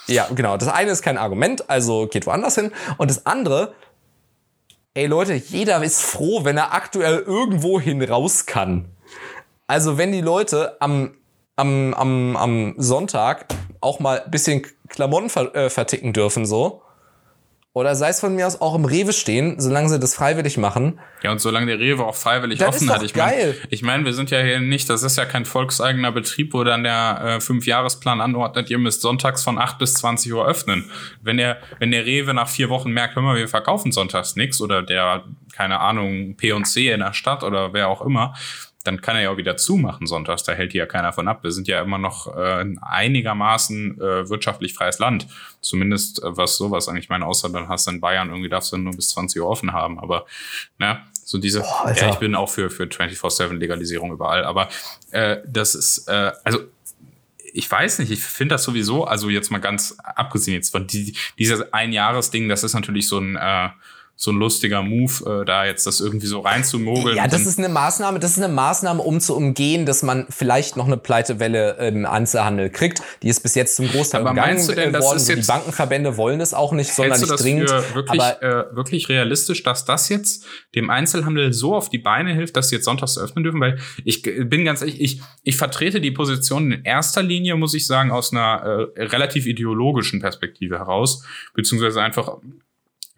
Ja, 0.07 0.27
genau. 0.35 0.57
Das 0.57 0.69
eine 0.69 0.91
ist 0.93 1.03
kein 1.03 1.19
Argument, 1.19 1.69
also 1.69 2.07
geht 2.07 2.25
woanders 2.27 2.55
hin. 2.55 2.73
Und 2.97 3.11
das 3.11 3.27
andere, 3.27 3.75
ey 4.95 5.05
Leute, 5.07 5.35
jeder 5.35 5.83
ist 5.85 6.01
froh, 6.01 6.45
wenn 6.47 6.57
er 6.57 6.73
aktuell 6.73 7.19
irgendwo 7.27 7.79
hin 7.79 8.03
raus 8.03 8.47
kann. 8.47 8.87
Also 9.69 9.99
wenn 9.99 10.13
die 10.13 10.23
Leute 10.23 10.81
am, 10.81 11.13
am, 11.57 11.95
am, 11.95 12.37
am 12.37 12.75
Sonntag 12.79 13.47
auch 13.81 14.01
mal 14.01 14.23
ein 14.23 14.31
bisschen 14.31 14.67
Klamotten 14.89 15.29
ver 15.29 15.55
äh, 15.55 15.71
verticken 15.71 16.13
dürfen, 16.13 16.47
so. 16.47 16.83
Oder 17.75 17.95
sei 17.95 18.09
es 18.09 18.19
von 18.19 18.35
mir 18.35 18.47
aus 18.47 18.61
auch 18.61 18.75
im 18.75 18.87
Rewe 18.87 19.13
stehen, 19.13 19.61
solange 19.61 19.89
sie 19.91 20.01
das 20.01 20.15
freiwillig 20.15 20.57
machen. 20.57 20.99
Ja, 21.23 21.31
und 21.31 21.41
solange 21.41 21.67
der 21.67 21.79
Rewe 21.79 22.05
auch 22.05 22.17
freiwillig 22.17 22.59
Das 22.59 22.69
offen 22.71 22.89
ist 22.89 22.95
hat. 22.95 23.03
Ich 23.03 23.15
meine, 23.15 23.55
ich 23.69 23.83
mein, 23.83 24.05
wir 24.05 24.15
sind 24.15 24.31
ja 24.31 24.41
hier 24.41 24.59
nicht, 24.59 24.89
das 24.91 25.03
ist 25.03 25.17
ja 25.17 25.27
kein 25.27 25.45
volkseigener 25.45 26.11
Betrieb, 26.11 26.55
wo 26.55 26.65
dann 26.65 26.83
der 26.83 27.21
äh, 27.23 27.41
Fünfjahresplan 27.41 28.21
anordnet, 28.21 28.71
ihr 28.71 28.79
müsst 28.79 29.03
sonntags 29.03 29.45
von 29.45 29.59
8 29.59 29.79
bis 29.79 29.95
20 29.95 30.33
Uhr 30.33 30.49
öffnen. 30.49 30.91
Wenn 31.23 31.37
der, 31.37 31.59
wenn 31.79 31.93
der 31.93 32.05
Rewe 32.05 32.35
nach 32.35 32.49
vier 32.49 32.69
Wochen 32.69 32.91
merkt, 32.91 33.15
hör 33.15 33.23
mal, 33.23 33.37
wir 33.37 33.49
verkaufen 33.49 33.93
sonntags 33.93 34.35
nichts 34.35 34.61
oder 34.61 34.83
der, 34.83 35.25
keine 35.53 35.79
Ahnung, 35.79 36.37
P&C 36.37 36.91
in 36.91 37.01
der 37.01 37.13
Stadt 37.13 37.45
oder 37.45 37.75
wer 37.75 37.89
auch 37.89 38.01
immer, 38.01 38.35
dann 38.85 39.01
kann 39.01 39.17
er 39.17 39.23
ja 39.23 39.31
auch 39.31 39.37
wieder 39.37 39.57
zumachen 39.57 40.07
sonntags. 40.07 40.45
Da 40.45 40.53
hält 40.53 40.73
ja 40.73 40.87
keiner 40.87 41.13
von 41.13 41.29
ab. 41.29 41.43
Wir 41.43 41.51
sind 41.51 41.69
ja 41.69 41.83
immer 41.83 41.99
noch 41.99 42.35
äh, 42.37 42.61
ein 42.61 42.79
einigermaßen 42.79 44.01
äh, 44.01 44.29
wirtschaftlich 44.29 44.75
freies 44.75 44.99
Land. 44.99 45.27
Zumindest 45.61 46.23
äh, 46.23 46.37
was 46.37 46.57
sowas 46.57 46.89
angeht. 46.89 47.05
Ich 47.05 47.09
meine, 47.11 47.27
außer 47.27 47.49
dann 47.51 47.69
hast 47.69 47.87
du 47.87 47.91
in 47.91 48.01
Bayern 48.01 48.29
irgendwie 48.31 48.49
darfst 48.49 48.73
du 48.73 48.77
nur 48.77 48.95
bis 48.95 49.11
20 49.11 49.43
Uhr 49.43 49.49
offen 49.49 49.73
haben. 49.73 49.99
Aber 49.99 50.27
ne, 50.79 51.01
so 51.25 51.39
diese, 51.39 51.65
Alter. 51.65 52.07
ja, 52.07 52.13
ich 52.13 52.19
bin 52.19 52.35
auch 52.35 52.49
für, 52.49 52.71
für 52.71 52.85
24-7-Legalisierung 52.85 54.13
überall. 54.13 54.45
Aber 54.45 54.69
äh, 55.11 55.39
das 55.47 55.75
ist, 55.75 56.09
äh, 56.09 56.33
also 56.45 56.61
ich 57.53 57.71
weiß 57.71 57.99
nicht, 57.99 58.13
ich 58.13 58.21
finde 58.21 58.55
das 58.55 58.65
sowieso, 58.65 59.05
also 59.05 59.29
jetzt 59.29 59.51
mal 59.51 59.59
ganz 59.59 59.97
abgesehen 60.03 60.55
jetzt 60.55 60.71
von 60.71 60.87
die, 60.87 61.17
dieses 61.39 61.73
Einjahresding, 61.73 62.49
das 62.49 62.63
ist 62.63 62.75
natürlich 62.75 63.09
so 63.09 63.19
ein 63.19 63.37
äh, 63.37 63.69
so 64.21 64.33
ein 64.33 64.37
lustiger 64.37 64.83
Move, 64.83 65.43
äh, 65.43 65.45
da 65.45 65.65
jetzt 65.65 65.87
das 65.87 66.01
irgendwie 66.01 66.27
so 66.27 66.41
reinzumogeln. 66.41 67.17
Ja, 67.17 67.29
das 67.29 67.47
ist 67.47 67.57
eine 67.57 67.69
Maßnahme, 67.69 68.19
das 68.19 68.33
ist 68.33 68.43
eine 68.43 68.53
Maßnahme, 68.53 69.01
um 69.01 69.21
zu 69.21 69.37
umgehen, 69.37 69.87
dass 69.87 70.03
man 70.03 70.27
vielleicht 70.29 70.77
noch 70.77 70.87
eine 70.87 70.97
Pleitewelle 70.97 71.77
im 71.87 72.05
Einzelhandel 72.05 72.69
kriegt. 72.69 73.01
Die 73.23 73.29
ist 73.29 73.45
bis 73.45 73.55
jetzt 73.55 73.77
zum 73.77 73.87
Großteil 73.87 74.23
Aber 74.23 74.31
umgangen 74.31 74.55
meinst 74.55 74.69
du 74.69 74.75
denn, 74.75 74.93
worden. 74.93 75.19
ist 75.19 75.27
So 75.27 75.35
die 75.37 75.43
Bankenverbände 75.43 76.17
wollen 76.17 76.41
es 76.41 76.53
auch 76.53 76.73
nicht 76.73 76.93
sonderlich 76.93 77.29
das 77.29 77.41
dringend. 77.43 77.71
wirklich, 77.95 78.21
aber 78.21 78.43
äh, 78.43 78.75
wirklich 78.75 79.09
realistisch, 79.09 79.63
dass 79.63 79.85
das 79.85 80.09
jetzt 80.09 80.45
dem 80.75 80.91
Einzelhandel 80.91 81.53
so 81.53 81.77
auf 81.77 81.89
die 81.89 81.99
Beine 81.99 82.35
hilft, 82.35 82.57
dass 82.57 82.71
sie 82.71 82.75
jetzt 82.75 82.87
sonntags 82.87 83.19
öffnen 83.19 83.45
dürfen? 83.45 83.61
Weil 83.61 83.79
ich 84.05 84.23
bin 84.23 84.65
ganz 84.65 84.81
ehrlich, 84.81 85.01
ich, 85.01 85.21
ich 85.45 85.57
vertrete 85.57 86.01
die 86.01 86.11
Position 86.11 86.73
in 86.73 86.83
erster 86.83 87.23
Linie, 87.23 87.55
muss 87.55 87.73
ich 87.73 87.87
sagen, 87.87 88.11
aus 88.11 88.33
einer 88.33 88.91
äh, 88.97 89.03
relativ 89.05 89.47
ideologischen 89.47 90.21
Perspektive 90.21 90.81
heraus, 90.81 91.23
beziehungsweise 91.55 92.03
einfach 92.03 92.39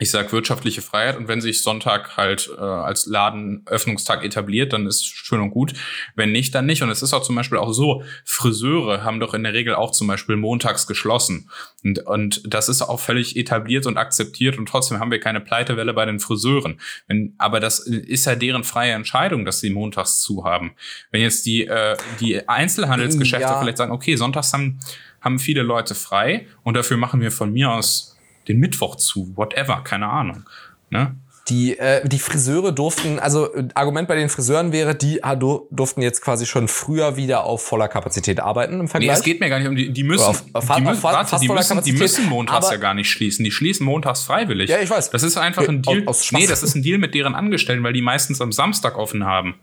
ich 0.00 0.10
sag 0.10 0.32
wirtschaftliche 0.32 0.80
Freiheit 0.80 1.18
und 1.18 1.28
wenn 1.28 1.42
sich 1.42 1.62
Sonntag 1.62 2.16
halt 2.16 2.50
äh, 2.56 2.60
als 2.60 3.04
Ladenöffnungstag 3.04 4.24
etabliert, 4.24 4.72
dann 4.72 4.86
ist 4.86 5.04
schön 5.04 5.40
und 5.40 5.50
gut. 5.50 5.74
Wenn 6.16 6.32
nicht, 6.32 6.54
dann 6.54 6.64
nicht. 6.64 6.82
Und 6.82 6.88
es 6.88 7.02
ist 7.02 7.12
auch 7.12 7.22
zum 7.22 7.36
Beispiel 7.36 7.58
auch 7.58 7.72
so, 7.72 8.02
Friseure 8.24 9.04
haben 9.04 9.20
doch 9.20 9.34
in 9.34 9.42
der 9.42 9.52
Regel 9.52 9.74
auch 9.74 9.90
zum 9.90 10.06
Beispiel 10.06 10.36
montags 10.36 10.86
geschlossen. 10.86 11.50
Und, 11.84 11.98
und 12.06 12.42
das 12.52 12.70
ist 12.70 12.80
auch 12.80 12.98
völlig 12.98 13.36
etabliert 13.36 13.86
und 13.86 13.98
akzeptiert 13.98 14.56
und 14.56 14.66
trotzdem 14.66 15.00
haben 15.00 15.10
wir 15.10 15.20
keine 15.20 15.40
Pleitewelle 15.40 15.92
bei 15.92 16.06
den 16.06 16.18
Friseuren. 16.18 16.80
Wenn, 17.06 17.34
aber 17.36 17.60
das 17.60 17.80
ist 17.80 18.24
ja 18.24 18.34
deren 18.36 18.64
freie 18.64 18.92
Entscheidung, 18.92 19.44
dass 19.44 19.60
sie 19.60 19.68
montags 19.68 20.20
zu 20.20 20.44
haben. 20.44 20.72
Wenn 21.10 21.20
jetzt 21.20 21.44
die, 21.44 21.66
äh, 21.66 21.98
die 22.20 22.48
Einzelhandelsgeschäfte 22.48 23.48
Ja. 23.48 23.60
vielleicht 23.60 23.76
sagen, 23.76 23.92
okay, 23.92 24.16
sonntags 24.16 24.54
haben, 24.54 24.80
haben 25.20 25.38
viele 25.38 25.62
Leute 25.62 25.94
frei 25.94 26.46
und 26.62 26.74
dafür 26.74 26.96
machen 26.96 27.20
wir 27.20 27.30
von 27.30 27.52
mir 27.52 27.70
aus 27.70 28.09
den 28.50 28.60
Mittwoch 28.60 28.96
zu, 28.96 29.32
whatever, 29.36 29.82
keine 29.84 30.08
Ahnung. 30.08 30.44
Ne? 30.90 31.14
die, 31.48 31.76
äh, 31.80 32.06
die 32.06 32.20
Friseure 32.20 32.70
durften, 32.70 33.18
also 33.18 33.52
äh, 33.54 33.66
Argument 33.74 34.06
bei 34.06 34.14
den 34.14 34.28
Friseuren 34.28 34.70
wäre, 34.70 34.94
die 34.94 35.20
dur- 35.36 35.66
durften 35.72 36.00
jetzt 36.00 36.20
quasi 36.22 36.46
schon 36.46 36.68
früher 36.68 37.16
wieder 37.16 37.42
auf 37.42 37.64
voller 37.64 37.88
Kapazität 37.88 38.38
arbeiten 38.38 38.74
im 38.74 38.80
Nee, 38.82 38.86
Vergleich. 38.88 39.18
es 39.18 39.24
geht 39.24 39.40
mir 39.40 39.48
gar 39.48 39.58
nicht 39.58 39.66
um 39.66 39.74
die, 39.74 39.90
die 39.92 40.04
müssen, 40.04 40.22
Auf- 40.26 40.44
auf 40.52 40.66
die 40.76 40.80
müssen, 40.82 41.02
warte, 41.02 41.38
die 41.40 41.48
müssen, 41.48 41.82
die 41.82 41.92
müssen 41.92 42.26
montags 42.28 42.66
aber- 42.66 42.74
ja 42.76 42.80
gar 42.80 42.94
nicht 42.94 43.10
schließen. 43.10 43.44
Die 43.44 43.50
schließen 43.50 43.84
montags 43.84 44.22
freiwillig. 44.22 44.70
Ja, 44.70 44.78
ich 44.78 44.90
weiß. 44.90 45.10
Das 45.10 45.24
ist 45.24 45.36
einfach 45.38 45.66
ein 45.66 45.82
Aus- 45.84 45.92
Deal. 45.92 46.06
aus 46.06 46.24
Spaß. 46.24 46.40
nee, 46.40 46.46
das 46.46 46.62
ist 46.62 46.76
ein 46.76 46.82
Deal 46.84 46.98
mit 46.98 47.14
deren 47.16 47.34
Angestellten, 47.34 47.82
weil 47.82 47.94
die 47.94 48.02
meistens 48.02 48.40
am 48.40 48.52
Samstag 48.52 48.96
offen 48.96 49.24
haben. 49.24 49.56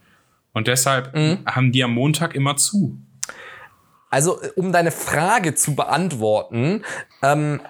Und 0.51 0.67
deshalb 0.67 1.15
Mhm. 1.15 1.39
haben 1.45 1.71
die 1.71 1.83
am 1.85 1.93
Montag 1.93 2.35
immer 2.35 2.57
zu. 2.57 2.97
Also, 4.09 4.41
äh, 4.41 4.49
um 4.57 4.73
deine 4.73 4.91
Frage 4.91 5.55
zu 5.55 5.73
beantworten, 5.75 6.83
ähm, 7.23 7.61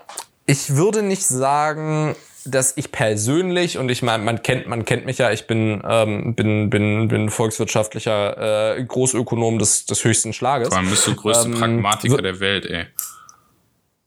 ich 0.48 0.76
würde 0.76 1.04
nicht 1.04 1.24
sagen, 1.24 2.16
dass 2.46 2.76
ich 2.78 2.92
persönlich 2.92 3.78
und 3.78 3.90
ich 3.90 4.02
meine, 4.02 4.24
man 4.24 4.42
kennt, 4.42 4.68
man 4.68 4.86
kennt 4.86 5.06
mich 5.06 5.18
ja, 5.18 5.32
ich 5.32 5.46
bin, 5.48 5.84
ähm, 5.88 6.34
bin, 6.34 6.70
bin, 6.70 7.10
bin 7.10 7.30
volkswirtschaftlicher 7.30 8.78
äh, 8.78 8.84
Großökonom 8.84 9.60
des, 9.60 9.86
des 9.86 10.04
höchsten 10.04 10.34
Schlages. 10.34 10.70
Vor 10.70 10.78
allem 10.78 10.90
bist 10.90 11.06
du 11.06 11.16
größte 11.16 11.48
Ähm, 11.50 11.56
Pragmatiker 11.56 12.22
der 12.22 12.40
Welt, 12.40 12.66
ey. 12.66 12.86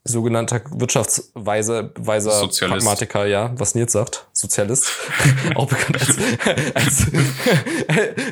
Sogenannter 0.04 0.62
wirtschaftsweiser 0.70 1.90
weiser 1.98 2.32
Sozialist. 2.32 2.78
Pragmatiker, 2.84 3.26
ja, 3.26 3.52
was 3.56 3.74
Nils 3.74 3.92
sagt, 3.92 4.26
Sozialist, 4.32 4.90
auch 5.54 5.66
bekannt 5.68 5.98
als, 6.00 6.16
als 6.74 7.06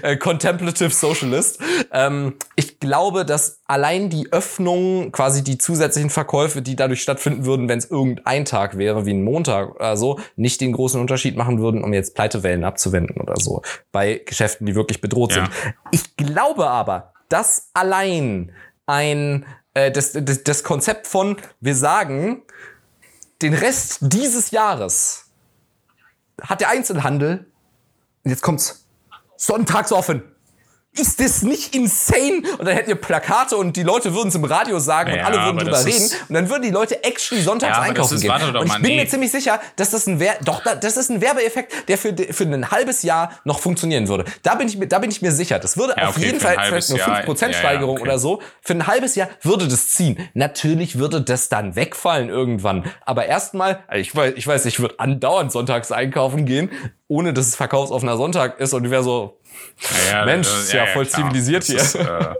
äh, 0.03 0.17
Contemplative 0.17 0.91
Socialist. 0.91 1.61
Ähm, 1.93 2.35
ich 2.57 2.81
glaube, 2.81 3.27
dass 3.27 3.61
allein 3.67 4.09
die 4.09 4.33
Öffnung, 4.33 5.13
quasi 5.13 5.45
die 5.45 5.59
zusätzlichen 5.59 6.11
Verkäufe, 6.11 6.63
die 6.63 6.75
dadurch 6.75 7.03
stattfinden 7.03 7.45
würden, 7.45 7.69
wenn 7.69 7.79
es 7.79 7.91
irgendein 7.91 8.47
Tag 8.47 8.79
wäre, 8.79 9.05
wie 9.05 9.13
ein 9.13 9.23
Montag 9.23 9.75
oder 9.75 9.97
so, 9.97 10.19
nicht 10.37 10.61
den 10.63 10.73
großen 10.73 10.99
Unterschied 11.01 11.37
machen 11.37 11.61
würden, 11.61 11.85
um 11.85 11.93
jetzt 11.93 12.15
Pleitewellen 12.15 12.65
abzuwenden 12.65 13.21
oder 13.21 13.35
so, 13.39 13.61
bei 13.93 14.23
Geschäften, 14.25 14.67
die 14.67 14.75
wirklich 14.75 15.03
bedroht 15.03 15.35
Ja. 15.37 15.45
sind. 15.45 15.51
Ich 15.93 16.17
glaube 16.17 16.69
aber, 16.69 17.13
dass 17.29 17.69
allein 17.75 18.53
ein 18.87 19.45
äh, 19.79 19.93
das, 19.93 20.12
das, 20.12 20.43
das 20.43 20.64
Konzept 20.64 21.07
von 21.07 21.37
wir 21.61 21.75
sagen, 21.75 22.43
den 23.43 23.55
Rest 23.55 23.99
dieses 24.01 24.51
Jahres 24.51 25.31
hat 26.43 26.61
der 26.61 26.71
Einzelhandel, 26.71 27.47
und 28.25 28.31
jetzt 28.31 28.43
kommt's, 28.43 28.87
sonntags 29.37 29.93
offen. 29.93 30.23
Ist 30.92 31.20
das 31.20 31.42
nicht 31.42 31.77
insane? 31.77 32.42
Und 32.59 32.66
dann 32.66 32.74
hätten 32.74 32.88
wir 32.88 32.96
Plakate 32.96 33.57
und 33.57 33.77
die 33.77 33.83
Leute 33.85 34.14
würden 34.14 34.29
es 34.29 34.35
im 34.35 34.42
Radio 34.44 34.81
sagen 34.81 35.12
und 35.12 35.18
Ja, 35.18 35.24
alle 35.27 35.37
würden 35.44 35.59
drüber 35.59 35.85
reden. 35.85 36.11
Und 36.29 36.35
dann 36.35 36.48
würden 36.48 36.62
die 36.62 36.70
Leute 36.70 37.05
actually 37.05 37.42
sonntags 37.42 37.77
Ja, 37.77 37.83
einkaufen 37.83 38.14
ist- 38.16 38.22
gehen. 38.22 38.33
und 38.57 38.66
ich 38.66 38.72
bin 38.74 38.83
nee. 38.83 38.96
mir 38.96 39.09
ziemlich 39.09 39.31
sicher, 39.31 39.61
dass 39.77 39.90
das 39.90 40.07
ein 40.09 40.18
Wer 40.18 40.37
doch, 40.42 40.62
da- 40.62 40.74
das 40.74 40.96
ist 40.96 41.11
ein 41.11 41.20
Werbeeffekt, 41.20 41.88
der 41.88 41.98
für, 41.98 42.16
für 42.31 42.44
ein 42.44 42.70
halbes 42.70 43.03
Jahr 43.03 43.38
noch 43.44 43.61
funktionieren 43.61 44.09
würde. 44.09 44.24
Da 44.42 44.55
bin 44.57 44.66
ich 44.66 44.77
mir, 44.77 44.88
da 44.88 44.98
bin 44.98 45.11
ich 45.11 45.22
mir 45.22 45.31
sicher. 45.31 45.59
Das 45.61 45.77
würde 45.77 45.94
Ja, 45.96 46.09
auf 46.09 46.16
okay, 46.16 46.24
jeden 46.27 46.38
ein 46.38 46.40
Fall 46.40 46.66
vielleicht 46.66 46.88
nur 46.88 46.98
Jahr, 46.98 47.20
5% 47.22 47.40
ja, 47.42 47.48
ja, 47.48 47.59
Steigerung 47.59 47.94
okay. 47.96 48.03
oder 48.03 48.18
so. 48.18 48.42
Für 48.62 48.72
ein 48.72 48.87
halbes 48.88 49.14
Jahr 49.14 49.29
würde 49.42 49.68
das 49.68 49.90
ziehen. 49.90 50.18
Natürlich 50.35 50.98
würde 50.98 51.20
das 51.20 51.48
dann 51.48 51.77
wegfallen 51.77 52.29
irgendwann. 52.29 52.90
Aber 53.05 53.27
erstmal, 53.27 53.85
also 53.87 54.01
ich 54.01 54.16
weiß, 54.16 54.33
ich 54.37 54.46
weiß, 54.46 54.64
ich 54.66 54.81
würde 54.81 54.98
andauernd 54.98 55.53
sonntags 55.53 55.92
einkaufen 55.92 56.44
gehen, 56.46 56.70
ohne 57.09 57.33
dass 57.33 57.49
es 57.49 57.57
verkaufsoffener 57.57 58.16
Sonntag 58.16 58.61
ist 58.61 58.73
und 58.75 58.85
ich 58.85 58.90
wäre 58.90 59.03
so, 59.03 59.38
Ja, 60.11 60.25
Mensch, 60.25 60.49
äh, 60.49 60.61
ist 60.61 60.73
ja 60.73 60.87
voll 60.87 61.09
zivilisiert 61.09 61.62
das 61.62 61.66
hier. 61.66 61.77
Ist, 61.77 61.94
äh, 61.97 62.35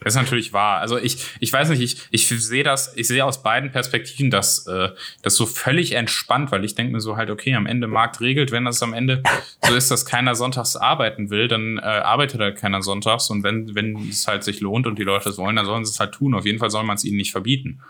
das 0.00 0.14
ist 0.14 0.16
natürlich 0.16 0.52
wahr. 0.52 0.80
Also 0.80 0.96
ich, 0.96 1.24
ich 1.40 1.52
weiß 1.52 1.68
nicht, 1.68 1.82
ich, 1.82 2.00
ich 2.10 2.26
sehe 2.26 2.62
das, 2.62 2.96
ich 2.96 3.06
sehe 3.06 3.24
aus 3.24 3.42
beiden 3.42 3.70
Perspektiven 3.70 4.30
das, 4.30 4.66
äh, 4.66 4.90
das 5.22 5.34
so 5.34 5.46
völlig 5.46 5.92
entspannt, 5.92 6.50
weil 6.52 6.64
ich 6.64 6.74
denke 6.74 6.92
mir 6.92 7.00
so 7.00 7.16
halt, 7.16 7.30
okay, 7.30 7.54
am 7.54 7.66
Ende 7.66 7.86
Markt 7.86 8.20
regelt, 8.20 8.50
wenn 8.50 8.64
das 8.64 8.82
am 8.82 8.94
Ende 8.94 9.22
so 9.66 9.74
ist, 9.74 9.90
dass 9.90 10.06
keiner 10.06 10.34
sonntags 10.34 10.76
arbeiten 10.76 11.30
will, 11.30 11.48
dann 11.48 11.78
äh, 11.78 11.82
arbeitet 11.82 12.40
halt 12.40 12.56
keiner 12.56 12.82
sonntags 12.82 13.28
und 13.30 13.42
wenn, 13.42 13.74
wenn 13.74 14.08
es 14.08 14.26
halt 14.26 14.42
sich 14.42 14.60
lohnt 14.60 14.86
und 14.86 14.98
die 14.98 15.04
Leute 15.04 15.28
es 15.28 15.38
wollen, 15.38 15.56
dann 15.56 15.66
sollen 15.66 15.84
sie 15.84 15.92
es 15.92 16.00
halt 16.00 16.12
tun. 16.12 16.34
Auf 16.34 16.46
jeden 16.46 16.58
Fall 16.58 16.70
soll 16.70 16.84
man 16.84 16.96
es 16.96 17.04
ihnen 17.04 17.16
nicht 17.16 17.32
verbieten. 17.32 17.80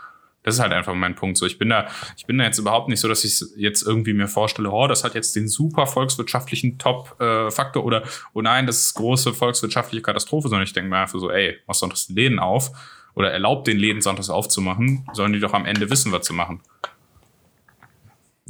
Das 0.42 0.54
ist 0.54 0.60
halt 0.60 0.72
einfach 0.72 0.94
mein 0.94 1.14
Punkt. 1.14 1.36
So, 1.36 1.46
ich 1.46 1.58
bin 1.58 1.68
da, 1.68 1.88
ich 2.16 2.26
bin 2.26 2.38
da 2.38 2.44
jetzt 2.44 2.58
überhaupt 2.58 2.88
nicht 2.88 3.00
so, 3.00 3.08
dass 3.08 3.24
ich 3.24 3.42
jetzt 3.56 3.82
irgendwie 3.82 4.12
mir 4.14 4.28
vorstelle, 4.28 4.70
oh, 4.70 4.86
das 4.86 5.04
hat 5.04 5.14
jetzt 5.14 5.34
den 5.36 5.48
super 5.48 5.86
volkswirtschaftlichen 5.86 6.78
Top-Faktor 6.78 7.84
oder 7.84 8.04
oh 8.34 8.40
nein, 8.40 8.66
das 8.66 8.80
ist 8.80 8.94
große 8.94 9.34
volkswirtschaftliche 9.34 10.02
Katastrophe, 10.02 10.48
sondern 10.48 10.64
ich 10.64 10.72
denke 10.72 10.90
mir 10.90 10.98
einfach 10.98 11.18
so, 11.18 11.30
ey, 11.30 11.58
mach 11.66 11.74
sonntags 11.74 12.06
die 12.06 12.14
Läden 12.14 12.38
auf 12.38 12.70
oder 13.14 13.32
erlaubt 13.32 13.66
den 13.66 13.78
Läden 13.78 14.00
sonntags 14.00 14.30
aufzumachen, 14.30 15.08
sollen 15.12 15.32
die 15.32 15.40
doch 15.40 15.52
am 15.52 15.66
Ende 15.66 15.90
wissen, 15.90 16.12
was 16.12 16.24
zu 16.24 16.32
machen. 16.32 16.62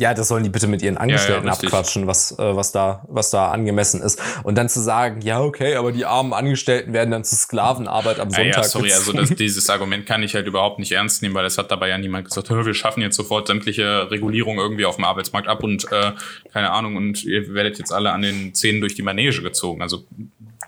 Ja, 0.00 0.14
das 0.14 0.28
sollen 0.28 0.44
die 0.44 0.48
bitte 0.48 0.68
mit 0.68 0.80
ihren 0.80 0.96
Angestellten 0.96 1.48
Ja, 1.48 1.52
ja, 1.54 1.58
abquatschen, 1.58 2.06
was, 2.06 2.30
äh, 2.38 2.54
was, 2.56 2.70
da, 2.70 3.04
was 3.08 3.30
da 3.30 3.50
angemessen 3.50 4.00
ist. 4.00 4.20
Und 4.44 4.54
dann 4.56 4.68
zu 4.68 4.78
sagen, 4.80 5.20
ja, 5.22 5.40
okay, 5.40 5.74
aber 5.74 5.90
die 5.90 6.06
armen 6.06 6.32
Angestellten 6.32 6.92
werden 6.92 7.10
dann 7.10 7.24
zu 7.24 7.34
Sklavenarbeit 7.34 8.20
am 8.20 8.28
Ja, 8.30 8.36
Sonntag. 8.36 8.56
ja, 8.62 8.62
sorry, 8.62 8.92
also 8.92 9.10
gezwungen. 9.10 9.28
das, 9.30 9.36
dieses 9.38 9.68
Argument 9.68 10.06
kann 10.06 10.22
ich 10.22 10.34
halt 10.36 10.46
überhaupt 10.46 10.78
nicht 10.78 10.92
ernst 10.92 11.20
nehmen, 11.22 11.34
weil 11.34 11.44
es 11.46 11.58
hat 11.58 11.72
dabei 11.72 11.88
ja 11.88 11.98
niemand 11.98 12.26
gesagt, 12.28 12.48
"Hör, 12.48 12.64
wir 12.64 12.74
schaffen 12.74 13.02
jetzt 13.02 13.16
sofort 13.16 13.48
sämtliche 13.48 14.08
Regulierungen 14.08 14.60
irgendwie 14.60 14.84
auf 14.86 14.94
dem 14.94 15.04
Arbeitsmarkt 15.04 15.48
ab 15.48 15.64
und 15.64 15.90
äh, 15.90 16.12
keine 16.52 16.70
Ahnung, 16.70 16.94
und 16.94 17.24
ihr 17.24 17.52
werdet 17.52 17.78
jetzt 17.80 17.92
alle 17.92 18.12
an 18.12 18.22
den 18.22 18.54
Zähnen 18.54 18.80
durch 18.80 18.94
die 18.94 19.02
Manege 19.02 19.42
gezogen. 19.42 19.82
Also, 19.82 20.04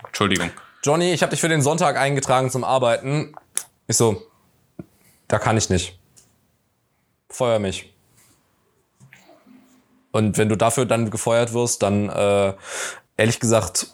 Entschuldigung. 0.07 0.49
Johnny, 0.83 1.13
ich 1.13 1.21
habe 1.21 1.29
dich 1.29 1.39
für 1.39 1.47
den 1.47 1.61
Sonntag 1.61 1.95
eingetragen 1.97 2.49
zum 2.49 2.65
Arbeiten. 2.65 3.33
Ich 3.87 3.95
so, 3.95 4.21
da 5.29 5.39
kann 5.39 5.55
ich 5.55 5.69
nicht. 5.69 5.97
Feuer 7.29 7.59
mich. 7.59 7.90
Und 10.11 10.37
wenn 10.37 10.49
du 10.49 10.55
dafür 10.55 10.85
dann 10.85 11.09
gefeuert 11.09 11.53
wirst, 11.53 11.83
dann 11.83 12.09
äh, 12.09 12.53
ehrlich 13.17 13.39
gesagt 13.39 13.87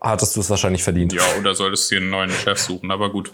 hattest 0.00 0.36
du 0.36 0.40
es 0.40 0.50
wahrscheinlich 0.50 0.82
verdient. 0.82 1.12
Ja, 1.12 1.22
oder 1.38 1.54
solltest 1.54 1.90
du 1.90 1.96
dir 1.96 2.00
einen 2.02 2.10
neuen 2.10 2.30
Chef 2.30 2.58
suchen, 2.58 2.90
aber 2.90 3.10
gut. 3.10 3.32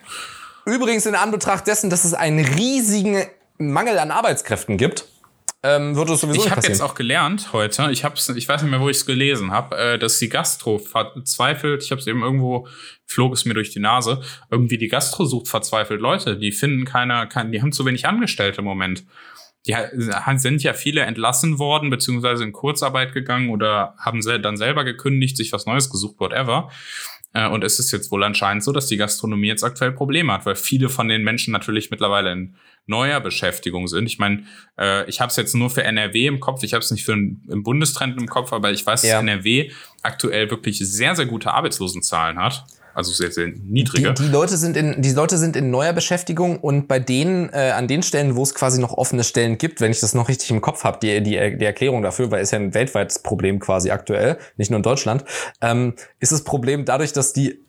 Übrigens 0.64 1.06
in 1.06 1.14
Anbetracht 1.14 1.66
dessen, 1.66 1.90
dass 1.90 2.04
es 2.04 2.14
einen 2.14 2.44
riesigen 2.44 3.24
Mangel 3.58 3.98
an 3.98 4.10
Arbeitskräften 4.10 4.76
gibt, 4.76 5.06
ähm, 5.64 5.94
würde 5.94 6.14
es 6.14 6.20
sowieso 6.20 6.44
Ich 6.44 6.50
habe 6.50 6.66
jetzt 6.66 6.82
auch 6.82 6.94
gelernt 6.94 7.52
heute, 7.52 7.88
ich 7.92 8.02
hab's, 8.02 8.28
ich 8.28 8.48
weiß 8.48 8.62
nicht 8.62 8.70
mehr, 8.70 8.80
wo 8.80 8.88
ich 8.88 8.96
es 8.96 9.06
gelesen 9.06 9.52
habe, 9.52 9.76
äh, 9.76 9.98
dass 9.98 10.18
die 10.18 10.28
Gastro 10.28 10.78
verzweifelt, 10.78 11.84
ich 11.84 11.92
habe 11.92 12.00
es 12.00 12.06
eben 12.08 12.22
irgendwo, 12.22 12.66
flog 13.06 13.32
es 13.32 13.44
mir 13.44 13.54
durch 13.54 13.70
die 13.70 13.78
Nase, 13.78 14.20
irgendwie 14.50 14.76
die 14.76 14.88
Gastro 14.88 15.24
sucht 15.24 15.46
verzweifelt 15.46 16.00
Leute, 16.00 16.36
die 16.36 16.50
finden 16.50 16.84
keiner, 16.84 17.26
kein, 17.26 17.52
die 17.52 17.62
haben 17.62 17.70
zu 17.70 17.86
wenig 17.86 18.06
Angestellte 18.06 18.58
im 18.58 18.64
Moment. 18.64 19.04
Die 19.66 19.76
ha- 19.76 20.36
sind 20.38 20.62
ja 20.62 20.72
viele 20.74 21.02
entlassen 21.02 21.58
worden, 21.58 21.88
beziehungsweise 21.90 22.42
in 22.44 22.52
Kurzarbeit 22.52 23.12
gegangen 23.12 23.50
oder 23.50 23.94
haben 23.98 24.20
dann 24.42 24.56
selber 24.56 24.84
gekündigt, 24.84 25.36
sich 25.36 25.52
was 25.52 25.66
Neues 25.66 25.88
gesucht, 25.90 26.16
whatever. 26.18 26.70
Äh, 27.34 27.48
Und 27.48 27.62
es 27.64 27.78
ist 27.78 27.92
jetzt 27.92 28.10
wohl 28.10 28.24
anscheinend 28.24 28.62
so, 28.64 28.72
dass 28.72 28.88
die 28.88 28.96
Gastronomie 28.96 29.46
jetzt 29.46 29.62
aktuell 29.64 29.92
Probleme 29.92 30.32
hat, 30.32 30.44
weil 30.46 30.56
viele 30.56 30.88
von 30.88 31.08
den 31.08 31.22
Menschen 31.22 31.52
natürlich 31.52 31.90
mittlerweile 31.90 32.32
in 32.32 32.56
neuer 32.86 33.20
Beschäftigung 33.20 33.86
sind. 33.86 34.06
Ich 34.06 34.18
meine, 34.18 34.44
äh, 34.78 35.08
ich 35.08 35.20
habe 35.20 35.30
es 35.30 35.36
jetzt 35.36 35.54
nur 35.54 35.70
für 35.70 35.84
NRW 35.84 36.26
im 36.26 36.40
Kopf, 36.40 36.62
ich 36.64 36.74
habe 36.74 36.82
es 36.82 36.90
nicht 36.90 37.04
für 37.04 37.12
im 37.12 37.62
Bundestrend 37.62 38.20
im 38.20 38.26
Kopf, 38.28 38.52
aber 38.52 38.72
ich 38.72 38.84
weiß, 38.84 39.04
Ja. 39.04 39.14
dass 39.14 39.22
NRW 39.22 39.70
aktuell 40.02 40.50
wirklich 40.50 40.78
sehr, 40.80 41.14
sehr 41.14 41.26
gute 41.26 41.52
Arbeitslosenzahlen 41.54 42.38
hat. 42.38 42.64
Also 42.94 43.12
sehr, 43.12 43.30
sehr 43.30 43.48
niedrige. 43.48 44.12
Die, 44.12 44.24
die 44.24 44.28
Leute 44.28 44.56
sind 44.56 44.76
in 44.76 45.00
die 45.00 45.12
Leute 45.12 45.38
sind 45.38 45.56
in 45.56 45.70
neuer 45.70 45.92
Beschäftigung 45.92 46.58
und 46.58 46.88
bei 46.88 46.98
denen 46.98 47.48
äh, 47.52 47.72
an 47.74 47.88
den 47.88 48.02
Stellen, 48.02 48.36
wo 48.36 48.42
es 48.42 48.54
quasi 48.54 48.80
noch 48.80 48.92
offene 48.92 49.24
Stellen 49.24 49.58
gibt, 49.58 49.80
wenn 49.80 49.90
ich 49.90 50.00
das 50.00 50.14
noch 50.14 50.28
richtig 50.28 50.50
im 50.50 50.60
Kopf 50.60 50.84
habe, 50.84 50.98
die, 51.02 51.22
die 51.22 51.56
die 51.56 51.64
Erklärung 51.64 52.02
dafür, 52.02 52.30
weil 52.30 52.42
es 52.42 52.50
ja 52.50 52.58
ein 52.58 52.74
weltweites 52.74 53.20
Problem 53.20 53.60
quasi 53.60 53.90
aktuell, 53.90 54.38
nicht 54.56 54.70
nur 54.70 54.78
in 54.78 54.82
Deutschland, 54.82 55.24
ähm, 55.60 55.94
ist 56.20 56.32
das 56.32 56.44
Problem 56.44 56.84
dadurch, 56.84 57.12
dass 57.12 57.32
die 57.32 57.62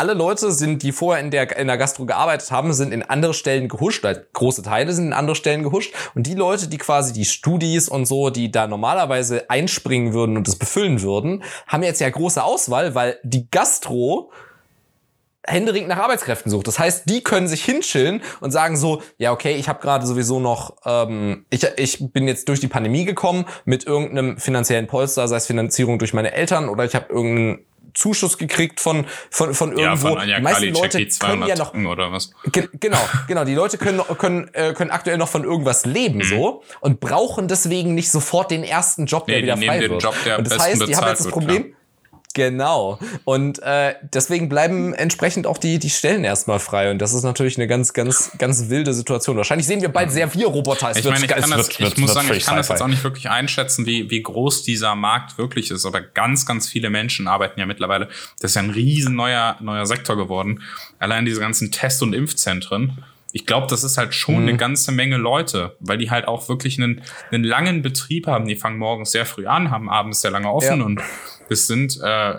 alle 0.00 0.14
Leute 0.14 0.50
sind, 0.50 0.82
die 0.82 0.92
vorher 0.92 1.22
in 1.22 1.30
der, 1.30 1.58
in 1.58 1.66
der 1.66 1.76
Gastro 1.76 2.06
gearbeitet 2.06 2.50
haben, 2.50 2.72
sind 2.72 2.92
in 2.92 3.02
andere 3.02 3.34
Stellen 3.34 3.68
gehuscht. 3.68 4.06
Große 4.32 4.62
Teile 4.62 4.94
sind 4.94 5.08
in 5.08 5.12
andere 5.12 5.36
Stellen 5.36 5.62
gehuscht. 5.62 5.92
Und 6.14 6.26
die 6.26 6.34
Leute, 6.34 6.68
die 6.68 6.78
quasi 6.78 7.12
die 7.12 7.26
Studis 7.26 7.88
und 7.88 8.06
so, 8.06 8.30
die 8.30 8.50
da 8.50 8.66
normalerweise 8.66 9.50
einspringen 9.50 10.14
würden 10.14 10.38
und 10.38 10.48
das 10.48 10.56
befüllen 10.56 11.02
würden, 11.02 11.42
haben 11.66 11.82
jetzt 11.82 12.00
ja 12.00 12.08
große 12.08 12.42
Auswahl, 12.42 12.94
weil 12.94 13.18
die 13.24 13.50
Gastro 13.50 14.32
händeringend 15.50 15.88
nach 15.88 15.98
Arbeitskräften 15.98 16.50
sucht. 16.50 16.66
Das 16.66 16.78
heißt, 16.78 17.08
die 17.08 17.22
können 17.22 17.48
sich 17.48 17.64
hinchillen 17.64 18.22
und 18.40 18.50
sagen 18.50 18.76
so, 18.76 19.02
ja, 19.18 19.32
okay, 19.32 19.54
ich 19.54 19.68
habe 19.68 19.80
gerade 19.80 20.06
sowieso 20.06 20.40
noch, 20.40 20.76
ähm, 20.84 21.44
ich, 21.50 21.66
ich 21.76 21.98
bin 22.12 22.28
jetzt 22.28 22.48
durch 22.48 22.60
die 22.60 22.68
Pandemie 22.68 23.04
gekommen 23.04 23.44
mit 23.64 23.86
irgendeinem 23.86 24.38
finanziellen 24.38 24.86
Polster, 24.86 25.28
sei 25.28 25.36
es 25.36 25.46
Finanzierung 25.46 25.98
durch 25.98 26.14
meine 26.14 26.32
Eltern 26.32 26.68
oder 26.68 26.84
ich 26.84 26.94
habe 26.94 27.06
irgendeinen 27.12 27.66
Zuschuss 27.94 28.38
gekriegt 28.38 28.80
von, 28.80 29.04
von, 29.30 29.54
von 29.54 29.76
ja, 29.76 29.90
irgendwo. 29.90 30.08
von 30.08 30.18
Anja 30.18 30.36
die 30.36 30.42
meisten 30.42 30.72
Karliczek, 30.72 30.82
Leute 30.82 30.98
die 30.98 31.04
können 31.18 31.42
200 31.42 31.48
ja 31.48 31.56
noch 31.56 31.74
oder 31.74 32.12
was. 32.12 32.30
Ge 32.52 32.68
genau, 32.78 32.98
genau. 33.26 33.44
Die 33.44 33.54
Leute 33.54 33.78
können, 33.78 34.00
können, 34.18 34.48
äh, 34.52 34.72
können 34.74 34.90
aktuell 34.90 35.18
noch 35.18 35.28
von 35.28 35.44
irgendwas 35.44 35.86
leben 35.86 36.18
Mhm. 36.18 36.22
so 36.22 36.62
und 36.80 37.00
brauchen 37.00 37.48
deswegen 37.48 37.94
nicht 37.94 38.10
sofort 38.10 38.50
den 38.50 38.64
ersten 38.64 39.06
Job, 39.06 39.26
der 39.26 39.36
Nee, 39.36 39.40
die 39.42 39.46
wieder 39.46 39.56
frei 39.56 39.78
den 39.80 39.90
wird. 39.90 40.02
Job, 40.02 40.14
der 40.24 40.34
am 40.34 40.38
und 40.38 40.50
das 40.50 40.58
heißt, 40.58 40.86
die 40.86 40.96
haben 40.96 41.08
jetzt 41.08 41.24
das 41.24 41.28
Problem. 41.32 41.74
Genau. 42.34 42.98
Und 43.24 43.60
äh, 43.62 43.94
deswegen 44.02 44.48
bleiben 44.48 44.94
entsprechend 44.94 45.46
auch 45.48 45.58
die, 45.58 45.78
die 45.80 45.90
Stellen 45.90 46.22
erstmal 46.22 46.60
frei. 46.60 46.90
Und 46.90 46.98
das 46.98 47.12
ist 47.12 47.24
natürlich 47.24 47.56
eine 47.58 47.66
ganz, 47.66 47.92
ganz, 47.92 48.30
ganz 48.38 48.68
wilde 48.68 48.94
Situation. 48.94 49.36
Wahrscheinlich 49.36 49.66
sehen 49.66 49.80
wir 49.80 49.88
bald 49.88 50.12
Servierroboter. 50.12 50.90
Es 50.90 50.98
Ich 50.98 51.04
meine, 51.06 51.24
ich, 51.24 51.28
kann 51.28 51.50
das, 51.50 51.68
ich 51.68 51.96
muss 51.98 52.14
sagen, 52.14 52.28
ich 52.32 52.44
kann 52.44 52.56
das 52.56 52.68
jetzt 52.68 52.82
auch 52.82 52.86
nicht 52.86 53.02
wirklich 53.02 53.28
einschätzen, 53.28 53.84
wie, 53.84 54.10
wie 54.10 54.22
groß 54.22 54.62
dieser 54.62 54.94
Markt 54.94 55.38
wirklich 55.38 55.70
ist. 55.72 55.84
Aber 55.84 56.00
ganz, 56.00 56.46
ganz 56.46 56.68
viele 56.68 56.88
Menschen 56.88 57.26
arbeiten 57.26 57.58
ja 57.58 57.66
mittlerweile. 57.66 58.08
Das 58.40 58.52
ist 58.52 58.54
ja 58.54 58.62
ein 58.62 58.70
riesen 58.70 59.16
neuer, 59.16 59.56
neuer 59.60 59.86
Sektor 59.86 60.16
geworden. 60.16 60.62
Allein 61.00 61.24
diese 61.24 61.40
ganzen 61.40 61.72
Test- 61.72 62.02
und 62.02 62.12
Impfzentren. 62.14 63.02
Ich 63.32 63.46
glaube, 63.46 63.66
das 63.68 63.84
ist 63.84 63.96
halt 63.98 64.14
schon 64.14 64.36
Mhm. 64.42 64.48
eine 64.48 64.56
ganze 64.56 64.92
Menge 64.92 65.16
Leute, 65.16 65.76
weil 65.80 65.98
die 65.98 66.10
halt 66.10 66.26
auch 66.28 66.48
wirklich 66.48 66.78
einen, 66.78 67.02
einen 67.30 67.44
langen 67.44 67.82
Betrieb 67.82 68.26
haben. 68.28 68.46
Die 68.46 68.56
fangen 68.56 68.78
morgens 68.78 69.12
sehr 69.12 69.26
früh 69.26 69.46
an, 69.46 69.70
haben 69.70 69.88
abends 69.90 70.20
sehr 70.20 70.30
lange 70.30 70.50
offen 70.50 70.78
Ja. 70.80 70.84
und 70.84 71.00
es 71.50 71.66
sind, 71.66 71.98
äh, 72.02 72.34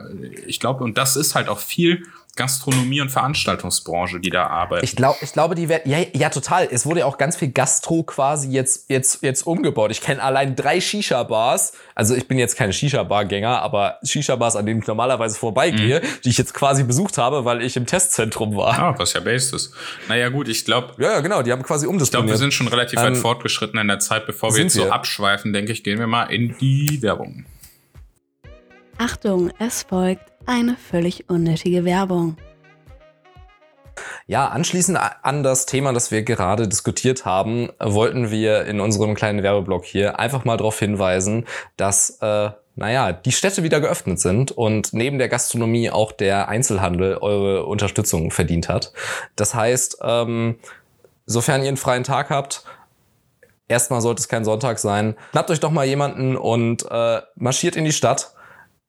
ich 0.47 0.59
glaube, 0.59 0.83
und 0.83 0.97
das 0.97 1.15
ist 1.15 1.35
halt 1.35 1.49
auch 1.49 1.59
viel 1.59 2.03
Gastronomie 2.37 3.01
und 3.01 3.09
Veranstaltungsbranche, 3.09 4.21
die 4.21 4.29
da 4.29 4.47
arbeiten. 4.47 4.85
Ich 4.85 4.95
glaube, 4.95 5.17
ich 5.21 5.33
glaube, 5.33 5.53
die 5.53 5.67
werden, 5.67 5.91
ja, 5.91 5.97
ja, 6.13 6.29
total. 6.29 6.65
Es 6.71 6.85
wurde 6.85 7.01
ja 7.01 7.05
auch 7.05 7.17
ganz 7.17 7.35
viel 7.35 7.49
Gastro 7.51 8.03
quasi 8.03 8.49
jetzt, 8.49 8.89
jetzt, 8.89 9.21
jetzt 9.21 9.45
umgebaut. 9.45 9.91
Ich 9.91 9.99
kenne 9.99 10.23
allein 10.23 10.55
drei 10.55 10.79
Shisha-Bars. 10.79 11.73
Also 11.93 12.15
ich 12.15 12.29
bin 12.29 12.37
jetzt 12.39 12.55
kein 12.55 12.71
Shisha-Bar-Gänger, 12.71 13.61
aber 13.61 13.97
Shisha-Bars, 14.05 14.55
an 14.55 14.65
denen 14.65 14.79
ich 14.79 14.87
normalerweise 14.87 15.37
vorbeigehe, 15.37 15.99
Mhm. 15.99 16.05
die 16.23 16.29
ich 16.29 16.37
jetzt 16.37 16.53
quasi 16.53 16.85
besucht 16.85 17.17
habe, 17.17 17.43
weil 17.43 17.61
ich 17.63 17.75
im 17.75 17.85
Testzentrum 17.85 18.55
war. 18.55 18.79
ah, 18.79 18.95
was 18.97 19.11
ja 19.11 19.19
based 19.19 19.53
ist. 19.53 19.73
Naja, 20.07 20.29
gut, 20.29 20.47
ich 20.47 20.63
glaube, 20.63 20.93
Ja, 20.99 21.11
ja, 21.15 21.19
genau. 21.19 21.41
Die 21.41 21.51
haben 21.51 21.63
quasi 21.63 21.83
Ich 21.85 21.87
glaube, 21.89 21.95
umdisponiert. 21.97 22.29
wir 22.29 22.37
sind 22.37 22.53
schon 22.53 22.69
relativ 22.69 22.97
Ähm, 22.99 23.07
weit 23.07 23.17
fortgeschritten 23.17 23.77
in 23.77 23.89
der 23.89 23.99
Zeit. 23.99 24.25
Bevor 24.25 24.55
wir 24.55 24.63
jetzt 24.63 24.75
so 24.75 24.85
wir. 24.85 24.93
abschweifen, 24.93 25.51
denke 25.51 25.73
ich, 25.73 25.83
gehen 25.83 25.99
wir 25.99 26.07
mal 26.07 26.23
in 26.25 26.55
die 26.59 27.01
Werbung. 27.01 27.43
Achtung, 28.97 29.51
es 29.59 29.83
folgt 29.83 30.31
eine 30.45 30.75
völlig 30.75 31.29
unnötige 31.29 31.85
Werbung. 31.85 32.37
Ja, 34.27 34.47
anschließend 34.47 34.97
an 35.23 35.43
das 35.43 35.65
Thema, 35.65 35.93
das 35.93 36.11
wir 36.11 36.23
gerade 36.23 36.67
diskutiert 36.67 37.25
haben, 37.25 37.69
wollten 37.79 38.31
wir 38.31 38.65
in 38.65 38.79
unserem 38.79 39.15
kleinen 39.15 39.43
Werbeblock 39.43 39.85
hier 39.85 40.19
einfach 40.19 40.45
mal 40.45 40.57
darauf 40.57 40.79
hinweisen, 40.79 41.45
dass, 41.75 42.17
äh, 42.21 42.51
naja, 42.75 43.11
die 43.11 43.31
Städte 43.31 43.63
wieder 43.63 43.81
geöffnet 43.81 44.19
sind 44.19 44.51
und 44.51 44.93
neben 44.93 45.17
der 45.17 45.27
Gastronomie 45.27 45.89
auch 45.89 46.11
der 46.11 46.47
Einzelhandel 46.47 47.17
eure 47.17 47.65
Unterstützung 47.65 48.31
verdient 48.31 48.69
hat. 48.69 48.93
Das 49.35 49.53
heißt, 49.53 49.97
ähm, 50.01 50.59
sofern 51.25 51.61
ihr 51.61 51.67
einen 51.67 51.77
freien 51.77 52.03
Tag 52.03 52.29
habt, 52.29 52.63
erstmal 53.67 54.01
sollte 54.01 54.21
es 54.21 54.29
kein 54.29 54.45
Sonntag 54.45 54.79
sein, 54.79 55.15
schnappt 55.31 55.51
euch 55.51 55.59
doch 55.59 55.71
mal 55.71 55.85
jemanden 55.85 56.37
und 56.37 56.85
äh, 56.89 57.21
marschiert 57.35 57.75
in 57.75 57.85
die 57.85 57.91
Stadt 57.91 58.33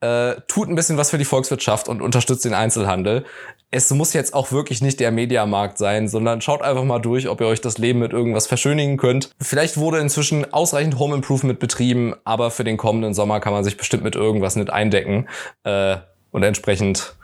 äh, 0.02 0.40
tut 0.48 0.68
ein 0.68 0.74
bisschen 0.74 0.96
was 0.96 1.10
für 1.10 1.18
die 1.18 1.24
Volkswirtschaft 1.24 1.88
und 1.88 2.02
unterstützt 2.02 2.44
den 2.44 2.54
Einzelhandel. 2.54 3.24
Es 3.70 3.88
muss 3.90 4.12
jetzt 4.12 4.34
auch 4.34 4.50
wirklich 4.50 4.82
nicht 4.82 4.98
der 4.98 5.12
Mediamarkt 5.12 5.78
sein, 5.78 6.08
sondern 6.08 6.40
schaut 6.40 6.60
einfach 6.60 6.82
mal 6.82 6.98
durch, 6.98 7.28
ob 7.28 7.40
ihr 7.40 7.46
euch 7.46 7.60
das 7.60 7.78
Leben 7.78 8.00
mit 8.00 8.12
irgendwas 8.12 8.48
verschönigen 8.48 8.96
könnt. 8.96 9.30
Vielleicht 9.40 9.76
wurde 9.76 9.98
inzwischen 9.98 10.52
ausreichend 10.52 10.98
Home 10.98 11.14
Improvement 11.14 11.60
betrieben, 11.60 12.14
aber 12.24 12.50
für 12.50 12.64
den 12.64 12.76
kommenden 12.76 13.14
Sommer 13.14 13.38
kann 13.38 13.52
man 13.52 13.62
sich 13.62 13.76
bestimmt 13.76 14.02
mit 14.02 14.16
irgendwas 14.16 14.56
nicht 14.56 14.70
eindecken. 14.70 15.28
Äh, 15.62 15.98
und 16.32 16.42
entsprechend 16.42 17.14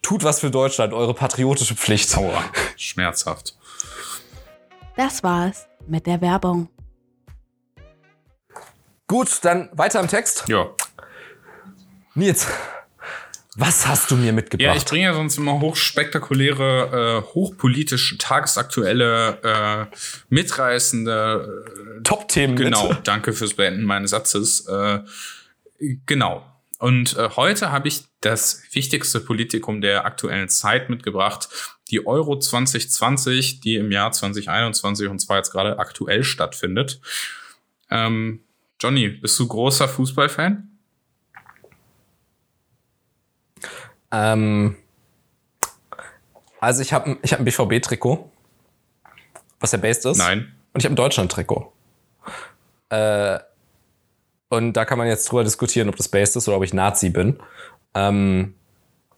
tut 0.00 0.24
was 0.24 0.40
für 0.40 0.50
Deutschland, 0.50 0.94
eure 0.94 1.12
patriotische 1.12 1.74
Pflicht. 1.74 2.16
Aua, 2.16 2.42
schmerzhaft. 2.76 3.54
Das 4.96 5.22
war's 5.22 5.66
mit 5.86 6.06
der 6.06 6.22
Werbung. 6.22 6.70
Gut, 9.06 9.40
dann 9.42 9.68
weiter 9.72 10.00
im 10.00 10.08
Text. 10.08 10.44
Ja. 10.48 10.68
Nils, 12.18 12.46
was 13.56 13.86
hast 13.86 14.10
du 14.10 14.16
mir 14.16 14.26
Ja, 14.26 14.32
mitgebracht? 14.32 14.76
ich 14.76 14.84
bringe 14.84 15.04
ja 15.04 15.14
sonst 15.14 15.38
immer 15.38 15.60
hochspektakuläre, 15.60 17.22
äh, 17.24 17.34
hochpolitische, 17.34 18.18
tagesaktuelle, 18.18 19.38
äh, 19.90 19.96
mitreißende 20.28 21.48
äh, 21.98 22.02
Top-Themen 22.02 22.56
Genau, 22.56 22.88
mit. 22.88 23.06
danke 23.06 23.32
fürs 23.32 23.54
Beenden 23.54 23.84
meines 23.84 24.10
Satzes. 24.10 24.66
Äh, 24.66 25.00
genau. 26.06 26.44
Und 26.78 27.16
äh, 27.16 27.30
heute 27.36 27.70
habe 27.72 27.88
ich 27.88 28.04
das 28.20 28.62
wichtigste 28.72 29.20
Politikum 29.20 29.80
der 29.80 30.04
aktuellen 30.04 30.48
Zeit 30.48 30.90
mitgebracht, 30.90 31.48
die 31.90 32.04
Euro 32.06 32.38
2020, 32.38 33.60
die 33.60 33.76
im 33.76 33.90
Jahr 33.92 34.12
2021 34.12 35.08
und 35.08 35.20
zwar 35.20 35.36
jetzt 35.38 35.50
gerade 35.52 35.78
aktuell 35.78 36.22
stattfindet. 36.24 37.00
Ähm, 37.90 38.40
Johnny, 38.80 39.08
bist 39.08 39.38
du 39.38 39.48
großer 39.48 39.88
Fußballfan? 39.88 40.77
Ähm, 44.12 44.76
also 46.60 46.82
ich 46.82 46.92
habe 46.92 47.18
ich 47.22 47.32
hab 47.32 47.40
ein 47.40 47.44
BVB-Trikot, 47.44 48.30
was 49.60 49.72
ja 49.72 49.78
based 49.78 50.06
ist. 50.06 50.18
Nein. 50.18 50.52
Und 50.72 50.80
ich 50.80 50.84
habe 50.84 50.94
ein 50.94 50.96
Deutschland-Trikot. 50.96 51.72
Äh, 52.90 53.38
Und 54.50 54.72
da 54.72 54.84
kann 54.84 54.96
man 54.98 55.06
jetzt 55.08 55.30
drüber 55.30 55.44
diskutieren, 55.44 55.88
ob 55.88 55.96
das 55.96 56.08
based 56.08 56.36
ist 56.36 56.48
oder 56.48 56.56
ob 56.56 56.64
ich 56.64 56.72
Nazi 56.72 57.10
bin. 57.10 57.38
Ähm, 57.94 58.54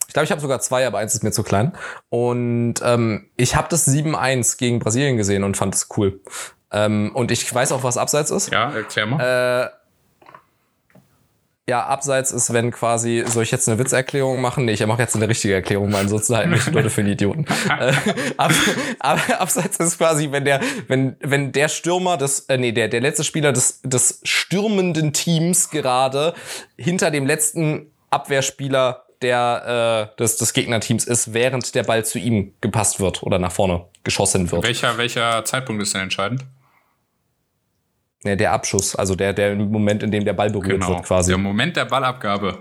ich 0.09 0.13
glaube, 0.13 0.25
ich 0.25 0.33
habe 0.33 0.41
sogar 0.41 0.61
zwei, 0.61 0.85
aber 0.87 0.99
eins 0.99 1.15
ist 1.15 1.23
mir 1.23 1.31
zu 1.31 1.45
klein. 1.45 1.73
Und 2.09 2.75
ähm, 2.83 3.31
ich 3.37 3.55
habe 3.55 3.69
das 3.71 3.87
7-1 3.87 4.59
gegen 4.59 4.81
Brasilien 4.81 5.17
gesehen 5.17 5.45
und 5.45 5.57
fand 5.57 5.75
es 5.77 5.89
cool. 5.97 6.21
Ähm, 6.73 7.13
und 7.15 7.31
ich 7.31 7.53
weiß 7.53 7.71
auch, 7.73 7.85
was 7.85 7.97
Abseits 7.97 8.33
ist. 8.33 8.51
Ja, 8.51 8.73
erklär 8.73 9.07
mal. 9.07 9.21
Äh, 9.21 9.80
ja, 11.71 11.87
Abseits 11.87 12.33
ist, 12.33 12.53
wenn 12.53 12.73
quasi, 12.73 13.23
soll 13.29 13.45
ich 13.45 13.53
jetzt 13.53 13.69
eine 13.69 13.79
Witzerklärung 13.79 14.41
machen? 14.41 14.65
Nee, 14.65 14.73
ich 14.73 14.85
mache 14.85 15.01
jetzt 15.01 15.15
eine 15.15 15.29
richtige 15.29 15.55
Erklärung, 15.55 15.93
weil 15.93 16.01
ansonsten 16.01 16.37
halten 16.37 16.51
mich 16.51 16.65
die 16.65 16.71
Leute 16.71 16.91
für 16.91 17.01
einen 17.01 17.13
Idioten. 17.13 17.47
äh, 17.69 17.93
ab, 18.37 18.51
ab, 18.99 19.21
Abseits 19.39 19.79
ist 19.79 19.97
quasi, 19.97 20.33
wenn 20.33 20.45
der, 20.45 20.61
wenn, 20.89 21.17
wenn 21.21 21.53
der 21.53 21.69
Stürmer 21.69 22.17
des, 22.17 22.41
äh, 22.49 22.59
nee, 22.59 22.73
der, 22.73 22.89
der 22.89 23.01
letzte 23.01 23.23
Spieler 23.23 23.53
des, 23.53 23.81
des 23.83 24.21
stürmenden 24.25 25.13
Teams 25.13 25.71
gerade 25.71 26.35
hinter 26.77 27.13
dem 27.13 27.25
letzten 27.25 27.93
Abwehrspieler 28.11 29.05
der, 29.23 30.11
äh, 30.13 30.21
des, 30.21 30.39
des 30.39 30.53
Gegnerteams 30.53 31.05
ist, 31.05 31.33
während 31.33 31.73
der 31.77 31.85
Ball 31.85 32.05
zu 32.05 32.19
ihm 32.19 32.53
gepasst 32.61 32.99
wird 32.99 33.23
oder 33.23 33.39
nach 33.39 33.53
vorne 33.53 33.85
geschossen 34.03 34.51
wird. 34.51 34.65
welcher, 34.65 34.99
welcher 34.99 35.45
Zeitpunkt 35.45 35.81
ist 35.81 35.95
denn 35.95 36.03
entscheidend? 36.03 36.45
Ja, 38.23 38.37
der 38.37 38.53
Abschuss, 38.53 38.95
also 38.95 39.15
der, 39.15 39.33
der 39.33 39.57
Moment, 39.57 40.03
in 40.03 40.11
dem 40.11 40.25
der 40.25 40.35
Ball 40.35 40.51
berührt 40.51 40.87
wird 40.87 41.03
quasi. 41.05 41.31
Der 41.31 41.39
Moment 41.39 41.77
der 41.77 41.87
Ballabgabe. 41.87 42.59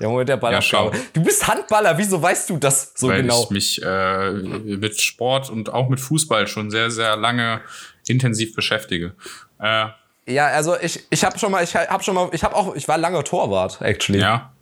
Der 0.00 0.08
Moment 0.08 0.28
der 0.28 0.38
Ballabgabe. 0.38 0.96
Ja, 0.96 1.02
du 1.12 1.22
bist 1.22 1.46
Handballer, 1.46 1.96
wieso 1.98 2.20
weißt 2.20 2.50
du 2.50 2.56
das 2.56 2.92
so 2.96 3.08
Weil 3.08 3.22
genau? 3.22 3.42
ich 3.44 3.50
mich 3.50 3.82
äh, 3.82 4.30
mit 4.32 5.00
Sport 5.00 5.50
und 5.50 5.72
auch 5.72 5.88
mit 5.88 6.00
Fußball 6.00 6.46
schon 6.46 6.70
sehr, 6.70 6.90
sehr 6.90 7.16
lange 7.16 7.60
intensiv 8.08 8.54
beschäftige. 8.54 9.14
Äh, 9.60 9.88
ja, 10.26 10.46
also 10.46 10.76
ich, 10.80 11.04
ich 11.10 11.24
habe 11.24 11.38
schon 11.38 11.52
mal, 11.52 11.62
ich 11.62 11.74
habe 11.74 12.02
schon 12.02 12.14
mal, 12.14 12.30
ich 12.32 12.42
habe 12.42 12.56
auch, 12.56 12.74
ich 12.74 12.88
war 12.88 12.96
lange 12.96 13.22
Torwart, 13.24 13.80
actually. 13.82 14.20
ja. 14.20 14.52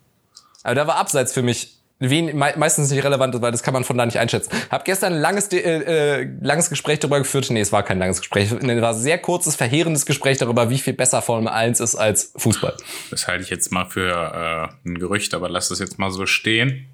Aber 0.63 0.75
da 0.75 0.85
war 0.85 0.97
abseits 0.97 1.33
für 1.33 1.41
mich 1.41 1.80
wen, 2.09 2.37
me 2.37 2.53
meistens 2.57 2.89
nicht 2.91 3.03
relevant, 3.03 3.41
weil 3.41 3.51
das 3.51 3.63
kann 3.63 3.73
man 3.73 3.83
von 3.83 3.97
da 3.97 4.05
nicht 4.05 4.19
einschätzen. 4.19 4.51
Hab 4.69 4.85
gestern 4.85 5.13
ein 5.13 5.19
langes, 5.19 5.51
äh, 5.53 5.57
äh, 5.57 6.29
langes 6.41 6.69
Gespräch 6.69 6.99
darüber 6.99 7.19
geführt. 7.19 7.49
Nee, 7.49 7.61
es 7.61 7.71
war 7.71 7.83
kein 7.83 7.99
langes 7.99 8.19
Gespräch. 8.19 8.51
Es 8.51 8.61
war 8.61 8.89
ein 8.89 8.93
sehr 8.95 9.17
kurzes, 9.19 9.55
verheerendes 9.55 10.05
Gespräch 10.05 10.37
darüber, 10.37 10.69
wie 10.69 10.79
viel 10.79 10.93
besser 10.93 11.21
Formel 11.21 11.47
1 11.47 11.79
ist 11.79 11.95
als 11.95 12.33
Fußball. 12.35 12.75
Das 13.09 13.27
halte 13.27 13.43
ich 13.43 13.49
jetzt 13.49 13.71
mal 13.71 13.85
für 13.85 14.71
äh, 14.83 14.89
ein 14.89 14.97
Gerücht, 14.97 15.33
aber 15.33 15.49
lass 15.49 15.69
das 15.69 15.79
jetzt 15.79 15.99
mal 15.99 16.11
so 16.11 16.25
stehen. 16.25 16.87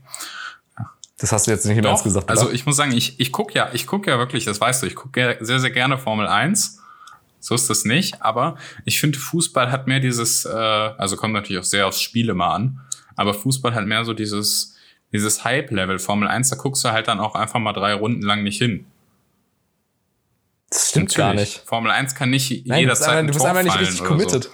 Das 1.20 1.32
hast 1.32 1.48
du 1.48 1.52
jetzt 1.52 1.66
nicht 1.66 1.84
Ernst 1.84 2.04
gesagt. 2.04 2.30
Also 2.30 2.46
oder? 2.46 2.54
ich 2.54 2.66
muss 2.66 2.76
sagen, 2.76 2.92
ich, 2.92 3.20
ich 3.20 3.32
gucke 3.32 3.54
ja, 3.54 3.70
ich 3.74 3.88
gucke 3.88 4.12
ja 4.12 4.20
wirklich, 4.20 4.46
das 4.46 4.62
weißt 4.62 4.84
du, 4.84 4.88
ich 4.88 4.96
gucke 4.96 5.38
sehr, 5.40 5.60
sehr 5.60 5.72
gerne 5.72 5.98
Formel 5.98 6.28
1. 6.28 6.80
So 7.40 7.56
ist 7.56 7.70
das 7.70 7.86
nicht, 7.86 8.22
aber 8.22 8.58
ich 8.86 9.00
finde, 9.00 9.18
Fußball 9.18 9.72
hat 9.72 9.88
mehr 9.88 10.00
dieses, 10.00 10.46
äh, 10.46 10.50
also 10.50 11.16
kommt 11.16 11.34
natürlich 11.34 11.60
auch 11.60 11.66
sehr 11.66 11.88
aufs 11.88 12.02
Spiel 12.02 12.30
immer 12.30 12.52
an, 12.52 12.82
aber 13.16 13.34
Fußball 13.34 13.74
hat 13.74 13.86
mehr 13.86 14.06
so 14.06 14.14
dieses, 14.14 14.77
dieses 15.12 15.44
Hype-Level. 15.44 16.00
Formel 16.00 16.28
1, 16.28 16.50
da 16.50 16.56
guckst 16.56 16.84
du 16.84 16.92
halt 16.92 17.08
dann 17.08 17.20
auch 17.20 17.36
einfach 17.36 17.60
mal 17.60 17.74
drei 17.74 17.94
Runden 17.94 18.22
lang 18.22 18.44
nicht 18.44 18.58
hin. 18.58 18.86
Das 20.70 20.90
stimmt 20.90 21.16
gar 21.16 21.34
nicht. 21.34 21.64
Formel 21.66 21.92
1 21.92 22.16
kann 22.16 22.30
nicht 22.30 22.68
Nein, 22.68 22.82
jederzeit 22.82 23.24
du 23.24 23.28
bist 23.28 23.40
du 23.40 23.44
bist 23.44 23.46
einfach 23.46 23.64
nicht 23.64 23.80
richtig 23.80 24.04
committed. 24.04 24.44
So. 24.46 24.50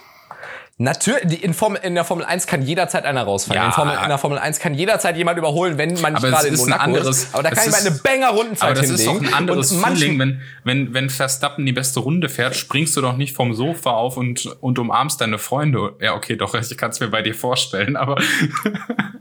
Natürlich, 0.76 1.44
in, 1.44 1.54
Formel, 1.54 1.80
in 1.84 1.94
der 1.94 2.04
Formel 2.04 2.24
1 2.24 2.48
kann 2.48 2.60
jederzeit 2.62 3.04
einer 3.04 3.22
rausfallen. 3.22 3.62
Ja. 3.62 3.66
In, 3.66 3.72
Formel, 3.72 3.96
in 4.02 4.08
der 4.08 4.18
Formel 4.18 4.38
1 4.38 4.58
kann 4.58 4.74
jederzeit 4.74 5.16
jemand 5.16 5.38
überholen, 5.38 5.78
wenn 5.78 6.00
man 6.00 6.14
nicht 6.14 6.24
gerade 6.24 6.48
in 6.48 6.56
Monaco 6.56 6.82
anderes, 6.82 7.08
ist. 7.08 7.34
Aber 7.34 7.44
da 7.44 7.50
kann 7.50 7.68
ich 7.68 7.70
mal 7.70 7.80
eine 7.80 7.92
banger 7.92 8.30
Rundenzeit 8.30 8.70
Aber 8.70 8.80
das 8.80 8.86
hinlegen. 8.90 9.12
ist 9.12 9.22
doch 9.22 9.28
ein 9.28 9.34
anderes 9.34 9.72
Feeling, 9.72 10.18
wenn, 10.18 10.40
wenn, 10.64 10.92
wenn 10.92 11.10
Verstappen 11.10 11.64
die 11.64 11.72
beste 11.72 12.00
Runde 12.00 12.28
fährt, 12.28 12.56
springst 12.56 12.96
du 12.96 13.02
doch 13.02 13.16
nicht 13.16 13.36
vom 13.36 13.54
Sofa 13.54 13.90
auf 13.90 14.16
und, 14.16 14.46
und 14.60 14.76
umarmst 14.80 15.20
deine 15.20 15.38
Freunde. 15.38 15.94
Ja, 16.00 16.14
okay, 16.14 16.34
doch, 16.34 16.54
ich 16.54 16.76
kann 16.76 16.90
es 16.90 16.98
mir 16.98 17.08
bei 17.08 17.22
dir 17.22 17.36
vorstellen, 17.36 17.96
aber... 17.96 18.20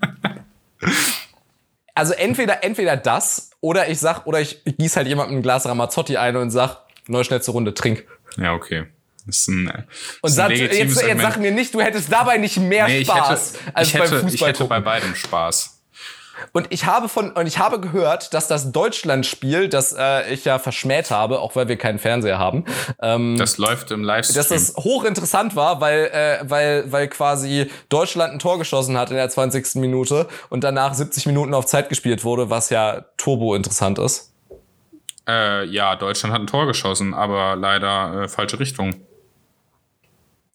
also 1.95 2.13
entweder, 2.13 2.63
entweder 2.63 2.97
das, 2.97 3.51
oder 3.62 3.89
ich 3.89 3.99
sag, 3.99 4.25
oder 4.25 4.41
ich 4.41 4.63
gieß 4.65 4.95
halt 4.95 5.08
jemandem 5.08 5.38
ein 5.38 5.41
Glas 5.41 5.65
Ramazzotti 5.65 6.17
ein 6.17 6.36
und 6.36 6.49
sag, 6.49 6.77
neue 7.08 7.23
schnellste 7.23 7.51
Runde, 7.51 7.73
trink. 7.73 8.06
Ja, 8.38 8.53
okay. 8.53 8.86
Das 9.25 9.38
ist 9.38 9.47
ein, 9.47 9.65
das 9.65 9.75
und 10.21 10.29
ist 10.29 10.36
sag, 10.36 10.51
jetzt, 10.51 11.01
jetzt 11.01 11.21
sag 11.21 11.38
mir 11.38 11.51
nicht, 11.51 11.73
du 11.73 11.82
hättest 11.82 12.12
dabei 12.12 12.38
nicht 12.38 12.58
mehr 12.58 12.88
nee, 12.88 13.06
Spaß 13.06 13.53
hätte, 13.53 13.75
als 13.75 13.88
ich 13.88 13.93
hätte, 13.93 14.10
beim 14.10 14.21
Fußball. 14.21 14.34
Ich 14.34 14.41
hätte 14.41 14.65
bei 14.65 14.79
beidem 14.82 15.15
Spaß. 15.15 15.72
Und 16.51 16.67
ich 16.69 16.86
habe 16.86 17.10
von 17.10 17.32
und 17.32 17.47
ich 17.47 17.60
habe 17.60 17.79
gehört, 17.79 18.34
dass 18.34 18.47
das 18.47 18.71
Deutschlandspiel, 18.71 19.69
das 19.69 19.93
äh, 19.97 20.34
ich 20.34 20.45
ja 20.45 20.60
verschmäht 20.60 21.12
habe, 21.12 21.39
auch 21.39 21.56
weil 21.56 21.67
wir 21.67 21.77
keinen 21.77 21.99
Fernseher 21.99 22.39
haben, 22.39 22.65
ähm, 23.01 23.38
das 23.38 23.58
läuft 23.58 23.91
im 23.91 24.03
Livestream. 24.03 24.36
dass 24.36 24.49
das 24.49 24.75
hochinteressant 24.75 25.56
war, 25.56 25.82
weil 25.82 26.06
äh, 26.06 26.39
weil 26.43 26.91
weil 26.91 27.08
quasi 27.08 27.69
Deutschland 27.89 28.34
ein 28.34 28.39
Tor 28.39 28.58
geschossen 28.58 28.97
hat 28.97 29.10
in 29.10 29.15
der 29.15 29.29
20. 29.29 29.75
Minute 29.75 30.27
und 30.49 30.63
danach 30.63 30.93
70 30.93 31.25
Minuten 31.25 31.53
auf 31.53 31.65
Zeit 31.65 31.89
gespielt 31.89 32.23
wurde, 32.23 32.49
was 32.49 32.69
ja 32.69 33.06
turbo 33.17 33.56
interessant 33.56 33.99
ist. 33.99 34.34
Äh, 35.27 35.65
ja, 35.65 35.95
Deutschland 35.95 36.34
hat 36.34 36.41
ein 36.41 36.47
Tor 36.47 36.67
geschossen, 36.67 37.13
aber 37.13 37.56
leider 37.56 38.23
äh, 38.23 38.27
falsche 38.27 38.60
Richtung. 38.60 38.95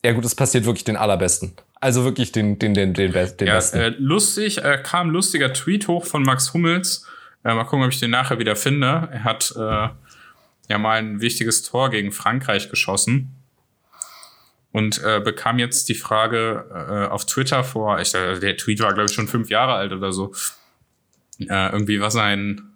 Ja 0.05 0.12
gut, 0.12 0.24
es 0.24 0.35
passiert 0.35 0.64
wirklich 0.64 0.85
den 0.85 0.96
allerbesten. 0.96 1.55
Also 1.80 2.04
wirklich 2.04 2.32
den, 2.32 2.58
den, 2.58 2.74
den, 2.74 2.94
den, 2.94 3.12
den 3.12 3.46
ja, 3.46 3.54
besten. 3.54 3.78
Äh, 3.78 3.88
lustig, 3.98 4.64
äh, 4.64 4.80
kam 4.82 5.08
ein 5.08 5.12
lustiger 5.12 5.52
Tweet 5.52 5.86
hoch 5.86 6.04
von 6.04 6.22
Max 6.22 6.52
Hummels. 6.52 7.06
Äh, 7.44 7.54
mal 7.54 7.64
gucken, 7.64 7.84
ob 7.84 7.92
ich 7.92 8.00
den 8.00 8.10
nachher 8.10 8.38
wieder 8.38 8.56
finde. 8.56 9.08
Er 9.12 9.24
hat 9.24 9.52
äh, 9.56 9.88
ja 10.68 10.78
mal 10.78 10.98
ein 10.98 11.20
wichtiges 11.20 11.62
Tor 11.62 11.90
gegen 11.90 12.10
Frankreich 12.10 12.68
geschossen. 12.68 13.34
Und 14.72 15.02
äh, 15.02 15.20
bekam 15.20 15.58
jetzt 15.58 15.88
die 15.88 15.94
Frage 15.94 16.64
äh, 16.70 17.06
auf 17.10 17.24
Twitter 17.26 17.64
vor, 17.64 18.00
ich, 18.00 18.14
äh, 18.14 18.38
der 18.38 18.56
Tweet 18.56 18.80
war, 18.80 18.92
glaube 18.92 19.06
ich, 19.08 19.14
schon 19.14 19.28
fünf 19.28 19.48
Jahre 19.48 19.74
alt 19.74 19.92
oder 19.92 20.12
so, 20.12 20.34
äh, 21.40 21.72
irgendwie, 21.72 22.00
was 22.00 22.12
sein 22.12 22.70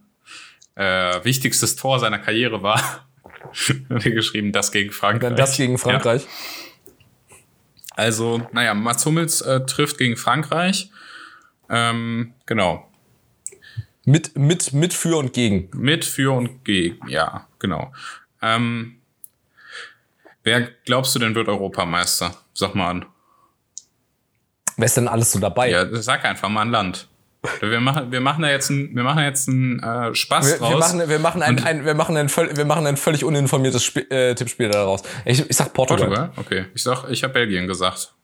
äh, 0.74 1.22
wichtigstes 1.24 1.76
Tor 1.76 1.98
seiner 1.98 2.18
Karriere 2.18 2.62
war. 2.62 2.80
hat 3.90 4.06
er 4.06 4.12
geschrieben, 4.12 4.52
das 4.52 4.72
gegen 4.72 4.90
Frankreich. 4.90 5.30
Dann 5.30 5.36
das 5.36 5.56
gegen 5.56 5.76
Frankreich. 5.76 6.22
Ja. 6.22 6.28
Also, 7.94 8.46
naja, 8.52 8.74
Mats 8.74 9.05
Hummels 9.07 9.40
äh, 9.42 9.64
trifft 9.66 9.98
gegen 9.98 10.16
Frankreich. 10.16 10.90
Ähm, 11.68 12.35
genau. 12.46 12.88
Mit, 14.05 14.37
mit, 14.37 14.72
mit 14.72 14.94
für 14.94 15.16
und 15.16 15.33
gegen. 15.33 15.70
Mit 15.74 16.05
für 16.05 16.33
und 16.33 16.64
gegen, 16.64 17.09
ja, 17.09 17.46
genau. 17.59 17.92
Ähm, 18.40 18.96
wer 20.42 20.68
glaubst 20.85 21.14
du 21.14 21.18
denn 21.20 21.35
wird 21.35 21.48
Europameister? 21.48 22.35
Sag 22.52 22.74
mal 22.74 22.90
an. 22.90 23.07
Wer 24.76 24.87
ist 24.87 24.96
denn 24.96 25.09
alles 25.09 25.33
so 25.33 25.38
dabei? 25.38 25.70
Ja, 25.70 25.87
sag 26.02 26.24
einfach 26.24 26.48
mal 26.48 26.62
ein 26.62 26.70
Land. 26.70 27.09
Wir 27.61 27.81
machen, 27.81 28.12
wir 28.12 28.20
machen 28.20 28.42
da 28.42 28.50
jetzt 28.50 28.70
ein, 28.70 28.94
wir 28.94 29.02
machen 29.02 29.24
jetzt 29.24 29.48
einen 29.48 29.81
äh, 29.81 30.14
Spaß 30.14 30.46
wir, 30.46 30.59
draus. 30.59 30.70
Wir 30.70 30.78
machen, 30.78 31.09
wir 31.09 31.18
machen 31.18 31.42
ein, 31.42 31.64
ein, 31.64 31.85
wir 31.85 31.94
machen 31.94 32.16
ein, 32.16 32.28
wir 32.28 32.64
machen 32.64 32.87
ein 32.87 32.96
völlig 32.96 33.24
uninformiertes 33.24 33.83
Spiel, 33.83 34.07
äh, 34.11 34.35
Tippspiel 34.37 34.68
daraus. 34.68 35.02
Ich, 35.24 35.50
ich 35.50 35.57
sag 35.57 35.72
Portugal. 35.72 36.07
Portugal? 36.07 36.33
Okay. 36.37 36.66
Ich 36.74 36.85
sag, 36.85 37.11
ich 37.11 37.24
habe 37.24 37.33
Belgien 37.35 37.66
gesagt. 37.66 38.14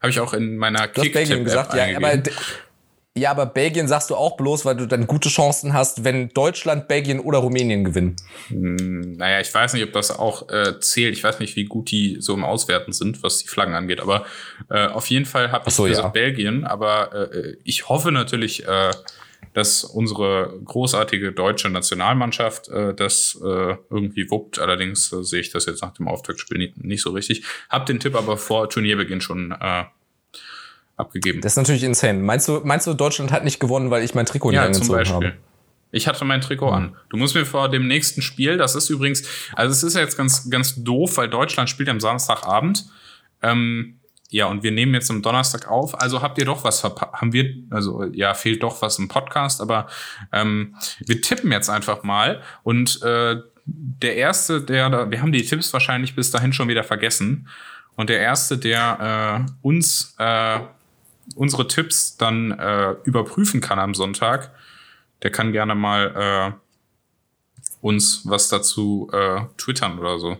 Habe 0.00 0.10
ich 0.10 0.20
auch 0.20 0.32
in 0.32 0.56
meiner 0.58 0.86
Belgien 0.86 1.44
gesagt, 1.44 1.74
ja, 1.74 1.96
aber 1.96 2.22
ja, 3.18 3.30
aber 3.30 3.46
Belgien 3.46 3.88
sagst 3.88 4.10
du 4.10 4.16
auch 4.16 4.36
bloß, 4.36 4.64
weil 4.64 4.76
du 4.76 4.86
dann 4.86 5.06
gute 5.06 5.28
Chancen 5.28 5.72
hast, 5.72 6.04
wenn 6.04 6.28
Deutschland, 6.30 6.88
Belgien 6.88 7.20
oder 7.20 7.38
Rumänien 7.38 7.84
gewinnen. 7.84 8.16
Hm, 8.48 9.16
naja, 9.16 9.40
ich 9.40 9.52
weiß 9.52 9.74
nicht, 9.74 9.84
ob 9.84 9.92
das 9.92 10.16
auch 10.16 10.48
äh, 10.48 10.80
zählt. 10.80 11.14
Ich 11.16 11.24
weiß 11.24 11.40
nicht, 11.40 11.56
wie 11.56 11.64
gut 11.64 11.90
die 11.90 12.18
so 12.20 12.34
im 12.34 12.44
Auswerten 12.44 12.92
sind, 12.92 13.22
was 13.22 13.38
die 13.38 13.48
Flaggen 13.48 13.74
angeht. 13.74 14.00
Aber 14.00 14.24
äh, 14.70 14.86
auf 14.86 15.06
jeden 15.08 15.26
Fall 15.26 15.52
habe 15.52 15.64
ich 15.68 15.74
so, 15.74 15.84
gesagt 15.84 16.04
ja. 16.04 16.08
Belgien. 16.10 16.64
Aber 16.64 17.32
äh, 17.32 17.56
ich 17.64 17.88
hoffe 17.88 18.12
natürlich, 18.12 18.66
äh, 18.66 18.90
dass 19.54 19.84
unsere 19.84 20.58
großartige 20.64 21.32
deutsche 21.32 21.68
Nationalmannschaft 21.68 22.68
äh, 22.68 22.94
das 22.94 23.38
äh, 23.42 23.76
irgendwie 23.90 24.30
wuppt. 24.30 24.58
Allerdings 24.58 25.12
äh, 25.12 25.22
sehe 25.24 25.40
ich 25.40 25.50
das 25.50 25.66
jetzt 25.66 25.82
nach 25.82 25.94
dem 25.94 26.08
Auftaktspiel 26.08 26.58
nicht, 26.58 26.82
nicht 26.82 27.02
so 27.02 27.10
richtig. 27.10 27.44
Hab 27.68 27.86
den 27.86 28.00
Tipp 28.00 28.14
aber 28.14 28.36
vor 28.36 28.68
Turnierbeginn 28.68 29.20
schon 29.20 29.52
äh, 29.52 29.84
abgegeben. 30.98 31.40
Das 31.40 31.52
ist 31.52 31.56
natürlich 31.56 31.84
insane. 31.84 32.18
Meinst 32.18 32.48
du, 32.48 32.60
meinst 32.64 32.86
du, 32.86 32.94
Deutschland 32.94 33.32
hat 33.32 33.44
nicht 33.44 33.60
gewonnen, 33.60 33.90
weil 33.90 34.02
ich 34.02 34.14
mein 34.14 34.26
Trikot 34.26 34.50
nicht 34.50 34.56
ja, 34.56 34.64
zum 34.64 34.74
angezogen 34.74 34.98
Beispiel. 34.98 35.14
habe? 35.14 35.36
Ich 35.90 36.06
hatte 36.06 36.24
mein 36.24 36.40
Trikot 36.40 36.68
an. 36.68 36.96
Du 37.08 37.16
musst 37.16 37.34
mir 37.34 37.46
vor 37.46 37.70
dem 37.70 37.86
nächsten 37.86 38.20
Spiel, 38.20 38.58
das 38.58 38.74
ist 38.74 38.90
übrigens, 38.90 39.22
also 39.54 39.72
es 39.72 39.82
ist 39.82 39.94
ja 39.94 40.02
jetzt 40.02 40.18
ganz, 40.18 40.50
ganz 40.50 40.82
doof, 40.82 41.16
weil 41.16 41.28
Deutschland 41.28 41.70
spielt 41.70 41.88
am 41.88 41.98
Samstagabend. 41.98 42.84
Ähm, 43.42 43.98
ja, 44.30 44.46
und 44.46 44.62
wir 44.62 44.72
nehmen 44.72 44.92
jetzt 44.92 45.10
am 45.10 45.22
Donnerstag 45.22 45.68
auf. 45.68 45.98
Also 45.98 46.20
habt 46.20 46.36
ihr 46.38 46.44
doch 46.44 46.62
was 46.62 46.80
verpasst? 46.80 47.14
Haben 47.14 47.32
wir, 47.32 47.54
also 47.70 48.04
ja, 48.12 48.34
fehlt 48.34 48.62
doch 48.62 48.82
was 48.82 48.98
im 48.98 49.08
Podcast, 49.08 49.62
aber 49.62 49.86
ähm, 50.32 50.76
wir 51.06 51.22
tippen 51.22 51.50
jetzt 51.50 51.70
einfach 51.70 52.02
mal. 52.02 52.42
Und 52.62 53.02
äh, 53.02 53.36
der 53.64 54.16
erste, 54.16 54.60
der 54.60 54.90
da, 54.90 55.10
wir 55.10 55.22
haben 55.22 55.32
die 55.32 55.44
Tipps 55.44 55.72
wahrscheinlich 55.72 56.14
bis 56.14 56.30
dahin 56.30 56.52
schon 56.52 56.68
wieder 56.68 56.84
vergessen. 56.84 57.48
Und 57.96 58.10
der 58.10 58.20
erste, 58.20 58.58
der 58.58 59.46
äh, 59.46 59.50
uns 59.62 60.14
äh, 60.18 60.60
unsere 61.34 61.68
Tipps 61.68 62.16
dann 62.16 62.52
äh, 62.52 62.92
überprüfen 63.04 63.60
kann 63.60 63.78
am 63.78 63.94
Sonntag, 63.94 64.50
der 65.22 65.30
kann 65.30 65.52
gerne 65.52 65.74
mal 65.74 66.54
äh, 66.54 67.58
uns 67.80 68.22
was 68.24 68.48
dazu 68.48 69.08
äh, 69.12 69.40
twittern 69.56 69.98
oder 69.98 70.18
so. 70.18 70.36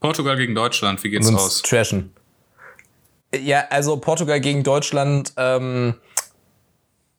Portugal 0.00 0.36
gegen 0.36 0.54
Deutschland, 0.54 1.02
wie 1.04 1.10
geht's 1.10 1.32
aus? 1.32 1.62
Trashen. 1.62 2.12
Ja, 3.34 3.64
also 3.70 3.96
Portugal 3.98 4.40
gegen 4.40 4.62
Deutschland 4.64 5.32
ähm, 5.36 5.94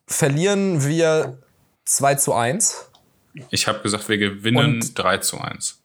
verlieren 0.08 0.86
wir 0.86 1.38
2 1.86 2.16
zu 2.16 2.34
1. 2.34 2.90
Ich 3.52 3.68
habe 3.68 3.80
gesagt, 3.82 4.10
wir 4.10 4.18
gewinnen 4.18 4.76
Und- 4.76 4.98
3 4.98 5.18
zu 5.20 5.40
1. 5.40 5.79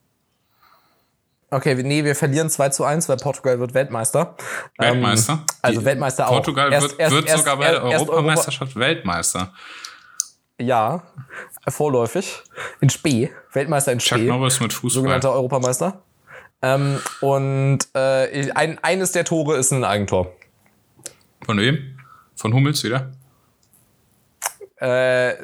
Okay, 1.55 1.75
nee, 1.85 2.03
wir 2.05 2.17
verlieren 2.17 2.51
2 2.51 2.71
zu 2.71 2.85
1, 2.85 3.09
weil 3.09 3.17
Portugal 3.17 3.61
wird 3.61 3.75
Weltmeister. 3.75 4.35
Weltmeister? 4.77 5.33
Ähm, 5.35 5.41
also 5.63 5.81
Die- 5.81 5.87
Weltmeister 5.87 6.27
auch. 6.29 6.33
Portugal 6.33 6.73
Erst- 6.73 6.89
wird, 6.91 7.01
erst- 7.01 7.15
wird 7.15 7.27
erst- 7.29 7.39
sogar 7.39 7.57
bei 7.59 7.71
der 7.71 7.85
Europameisterschaft 7.85 8.75
Weltmeister. 8.77 9.53
Ja, 10.59 11.03
vorläufig. 11.69 12.43
In 12.81 12.91
Spee. 12.91 13.31
Weltmeister 13.53 13.93
in 13.93 13.99
Chuck 14.01 14.19
Spee. 14.19 14.27
Norris 14.27 14.59
mit 14.61 14.73
Fußball. 14.73 14.91
Sogenannter 15.03 15.33
Europameister. 15.33 16.03
Ähm, 16.63 17.01
und 17.21 17.79
äh, 17.95 18.51
ein, 18.53 18.79
eines 18.83 19.13
der 19.13 19.25
Tore 19.25 19.57
ist 19.57 19.71
ein 19.73 19.85
Eigentor. 19.85 20.33
Von 21.45 21.59
wem? 21.59 21.99
Von 22.35 22.53
Hummels 22.53 22.83
wieder? 22.83 23.13
Äh, 24.79 25.35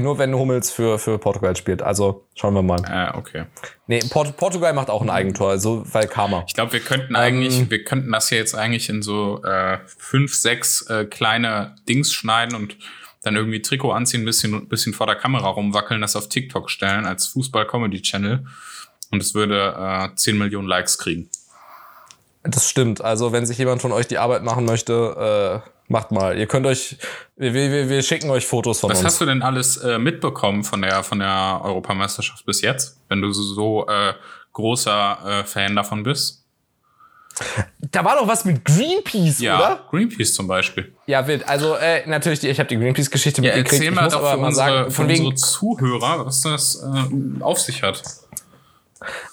nur 0.00 0.18
wenn 0.18 0.34
Hummels 0.34 0.70
für, 0.70 0.98
für 0.98 1.18
Portugal 1.18 1.56
spielt. 1.56 1.82
Also 1.82 2.26
schauen 2.34 2.54
wir 2.54 2.62
mal. 2.62 2.80
Äh, 2.88 3.16
okay. 3.16 3.44
Nee, 3.86 4.00
Port 4.10 4.36
Portugal 4.36 4.72
macht 4.72 4.90
auch 4.90 5.02
ein 5.02 5.10
Eigentor, 5.10 5.50
also 5.50 5.84
weil 5.92 6.08
Karma. 6.08 6.44
Ich 6.46 6.54
glaube, 6.54 6.72
wir 6.72 6.80
könnten 6.80 7.14
Ähm, 7.14 7.20
eigentlich, 7.20 7.70
wir 7.70 7.84
könnten 7.84 8.10
das 8.12 8.28
hier 8.28 8.38
jetzt 8.38 8.54
eigentlich 8.54 8.88
in 8.88 9.02
so 9.02 9.42
äh, 9.42 9.78
fünf, 9.86 10.34
sechs 10.34 10.82
äh, 10.88 11.04
kleine 11.04 11.76
Dings 11.88 12.12
schneiden 12.12 12.54
und 12.54 12.76
dann 13.22 13.36
irgendwie 13.36 13.60
Trikot 13.60 13.92
anziehen, 13.92 14.22
ein 14.22 14.26
bisschen, 14.26 14.68
bisschen 14.68 14.94
vor 14.94 15.06
der 15.06 15.16
Kamera 15.16 15.48
rumwackeln, 15.48 16.00
das 16.00 16.14
auf 16.16 16.28
TikTok 16.28 16.70
stellen 16.70 17.06
als 17.06 17.26
Fußball-Comedy-Channel. 17.26 18.46
Und 19.10 19.22
es 19.22 19.34
würde 19.34 19.74
äh, 19.78 20.14
10 20.14 20.38
Millionen 20.38 20.68
Likes 20.68 20.98
kriegen. 20.98 21.28
Das 22.42 22.68
stimmt. 22.68 23.00
Also 23.00 23.32
wenn 23.32 23.46
sich 23.46 23.58
jemand 23.58 23.82
von 23.82 23.92
euch 23.92 24.06
die 24.06 24.18
Arbeit 24.18 24.44
machen 24.44 24.64
möchte, 24.64 25.62
äh, 25.64 25.75
macht 25.88 26.10
mal. 26.12 26.38
Ihr 26.38 26.46
könnt 26.46 26.66
euch, 26.66 26.96
wir, 27.36 27.52
wir, 27.54 27.88
wir 27.88 28.02
schicken 28.02 28.30
euch 28.30 28.46
Fotos 28.46 28.80
von 28.80 28.90
Was 28.90 28.98
uns. 28.98 29.06
hast 29.06 29.20
du 29.20 29.26
denn 29.26 29.42
alles 29.42 29.76
äh, 29.78 29.98
mitbekommen 29.98 30.64
von 30.64 30.82
der, 30.82 31.02
von 31.02 31.18
der 31.18 31.60
Europameisterschaft 31.64 32.44
bis 32.46 32.60
jetzt, 32.62 32.98
wenn 33.08 33.20
du 33.22 33.32
so, 33.32 33.86
äh, 33.88 34.14
großer 34.52 35.18
äh, 35.42 35.44
Fan 35.44 35.76
davon 35.76 36.02
bist? 36.02 36.42
Da 37.92 38.02
war 38.02 38.16
doch 38.16 38.26
was 38.26 38.46
mit 38.46 38.64
Greenpeace, 38.64 39.40
Ja, 39.40 39.58
oder? 39.58 39.80
Greenpeace 39.90 40.32
zum 40.34 40.46
Beispiel. 40.48 40.94
Ja, 41.06 41.26
wild. 41.26 41.46
Also 41.46 41.74
äh, 41.74 42.06
natürlich, 42.08 42.42
ich 42.42 42.58
habe 42.58 42.68
die 42.68 42.76
Greenpeace-Geschichte 42.78 43.42
Ja, 43.42 43.54
mitgekriegt. 43.54 43.72
erzähl 43.82 43.88
Ich 43.90 43.94
mal 43.94 44.04
muss 44.04 44.12
doch 44.14 44.20
aber 44.20 44.30
für 44.32 44.36
mal 44.38 44.46
unsere, 44.48 44.66
sagen, 44.66 44.90
für 44.90 45.02
unsere 45.02 45.34
Zuhörer, 45.34 46.24
was 46.26 46.40
das 46.40 46.82
äh, 46.82 47.42
auf 47.42 47.60
sich 47.60 47.82
hat. 47.82 48.02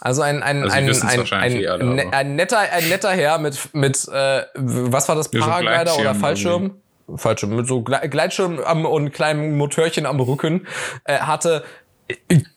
Also 0.02 0.22
ein 0.22 0.44
ein 0.44 0.64
Also, 0.64 0.76
ein, 0.76 0.90
ein, 0.90 1.34
ein, 1.34 1.56
eh 1.56 1.68
alle, 1.68 1.84
ne- 1.86 2.08
ein 2.12 2.36
netter 2.36 2.60
ein 2.60 2.90
netter 2.90 3.12
Herr 3.12 3.38
mit 3.40 3.58
mit 3.74 4.08
äh, 4.12 4.44
was 4.56 5.08
war 5.10 5.16
das 5.16 5.30
Ja, 5.32 5.40
so 5.42 5.46
Paraglider 5.46 5.98
oder 5.98 6.16
Fallschirm? 6.16 6.76
Fallschirm 7.16 7.56
mit 7.56 7.68
so 7.68 7.82
Gle 7.82 8.08
Gleitschirm 8.10 8.60
am, 8.60 8.86
und 8.86 9.12
kleinem 9.12 9.58
Motörchen 9.58 10.06
am 10.06 10.20
Rücken 10.20 10.68
äh, 11.04 11.18
hatte 11.20 11.64
äh, 12.08 12.16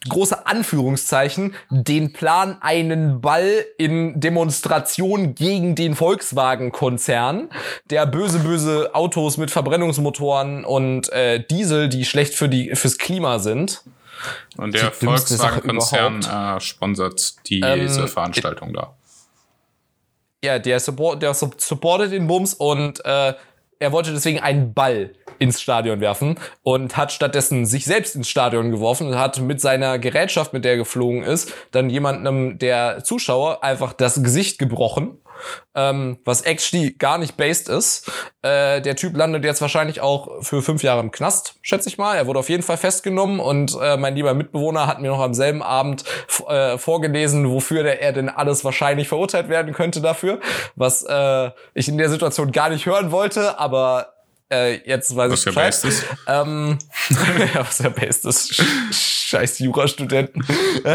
große 0.08 0.46
Anführungszeichen 0.46 1.54
den 1.70 2.12
Plan, 2.12 2.58
einen 2.60 3.20
Ball 3.20 3.64
in 3.76 4.20
Demonstration 4.20 5.34
gegen 5.34 5.74
den 5.74 5.94
Volkswagen-Konzern, 5.96 7.48
der 7.90 8.06
böse, 8.06 8.38
böse 8.40 8.90
Autos 8.94 9.36
mit 9.36 9.50
Verbrennungsmotoren 9.50 10.64
und 10.64 11.12
äh, 11.12 11.40
Diesel, 11.44 11.88
die 11.88 12.04
schlecht 12.04 12.34
für 12.34 12.48
die 12.48 12.74
fürs 12.74 12.98
Klima 12.98 13.38
sind. 13.38 13.82
Und 14.56 14.74
der 14.74 14.92
Volkswagen-Konzern 14.92 16.22
äh, 16.22 16.60
sponsert 16.60 17.34
diese 17.48 17.66
Ähm, 18.02 18.08
Veranstaltung 18.08 18.72
da. 18.72 18.94
Ja, 20.44 20.58
der, 20.58 20.80
support, 20.80 21.22
der 21.22 21.32
sup- 21.34 21.60
supportet 21.60 22.12
den 22.12 22.26
Bums 22.26 22.54
und 22.54 23.04
äh, 23.04 23.34
er 23.78 23.92
wollte 23.92 24.12
deswegen 24.12 24.40
einen 24.40 24.72
Ball 24.74 25.12
ins 25.38 25.60
Stadion 25.60 26.00
werfen 26.00 26.38
und 26.62 26.96
hat 26.96 27.12
stattdessen 27.12 27.66
sich 27.66 27.84
selbst 27.84 28.16
ins 28.16 28.28
Stadion 28.28 28.70
geworfen 28.70 29.06
und 29.08 29.18
hat 29.18 29.38
mit 29.40 29.60
seiner 29.60 29.98
Gerätschaft, 29.98 30.52
mit 30.54 30.64
der 30.64 30.72
er 30.72 30.78
geflogen 30.78 31.22
ist, 31.22 31.52
dann 31.72 31.90
jemandem 31.90 32.58
der 32.58 33.04
Zuschauer 33.04 33.62
einfach 33.62 33.92
das 33.92 34.22
Gesicht 34.22 34.58
gebrochen. 34.58 35.18
Ähm, 35.74 36.18
was 36.24 36.42
actually 36.42 36.92
gar 36.92 37.18
nicht 37.18 37.36
based 37.36 37.68
ist. 37.68 38.10
Äh, 38.42 38.80
der 38.80 38.96
Typ 38.96 39.16
landet 39.16 39.44
jetzt 39.44 39.60
wahrscheinlich 39.60 40.00
auch 40.00 40.42
für 40.42 40.62
fünf 40.62 40.82
Jahre 40.82 41.00
im 41.00 41.10
Knast, 41.10 41.56
schätze 41.62 41.88
ich 41.88 41.98
mal. 41.98 42.16
Er 42.16 42.26
wurde 42.26 42.38
auf 42.38 42.48
jeden 42.48 42.62
Fall 42.62 42.76
festgenommen 42.76 43.40
und 43.40 43.76
äh, 43.80 43.96
mein 43.96 44.14
lieber 44.14 44.34
Mitbewohner 44.34 44.86
hat 44.86 45.00
mir 45.00 45.08
noch 45.08 45.20
am 45.20 45.34
selben 45.34 45.62
Abend 45.62 46.04
äh, 46.48 46.78
vorgelesen, 46.78 47.50
wofür 47.50 47.82
der, 47.82 48.00
er 48.00 48.12
denn 48.12 48.28
alles 48.28 48.64
wahrscheinlich 48.64 49.08
verurteilt 49.08 49.48
werden 49.48 49.74
könnte 49.74 50.00
dafür, 50.00 50.40
was 50.74 51.02
äh, 51.02 51.50
ich 51.74 51.88
in 51.88 51.98
der 51.98 52.08
Situation 52.08 52.52
gar 52.52 52.68
nicht 52.70 52.86
hören 52.86 53.10
wollte, 53.10 53.58
aber 53.58 54.12
äh, 54.50 54.76
jetzt 54.88 55.14
weiß 55.14 55.32
Was 55.32 55.40
ich 55.40 55.46
ja 55.46 55.50
Bescheid. 55.50 55.66
best 55.66 55.84
ist. 55.84 56.04
Ähm, 56.28 56.78
ja, 57.54 57.60
was 57.60 57.78
ja 57.78 57.88
best 57.88 58.24
ist. 58.24 58.62
Sch- 59.26 59.36
Scheiß 59.36 59.58
Jurastudenten. 59.58 60.44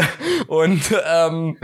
Und 0.48 0.82
ähm, 1.06 1.58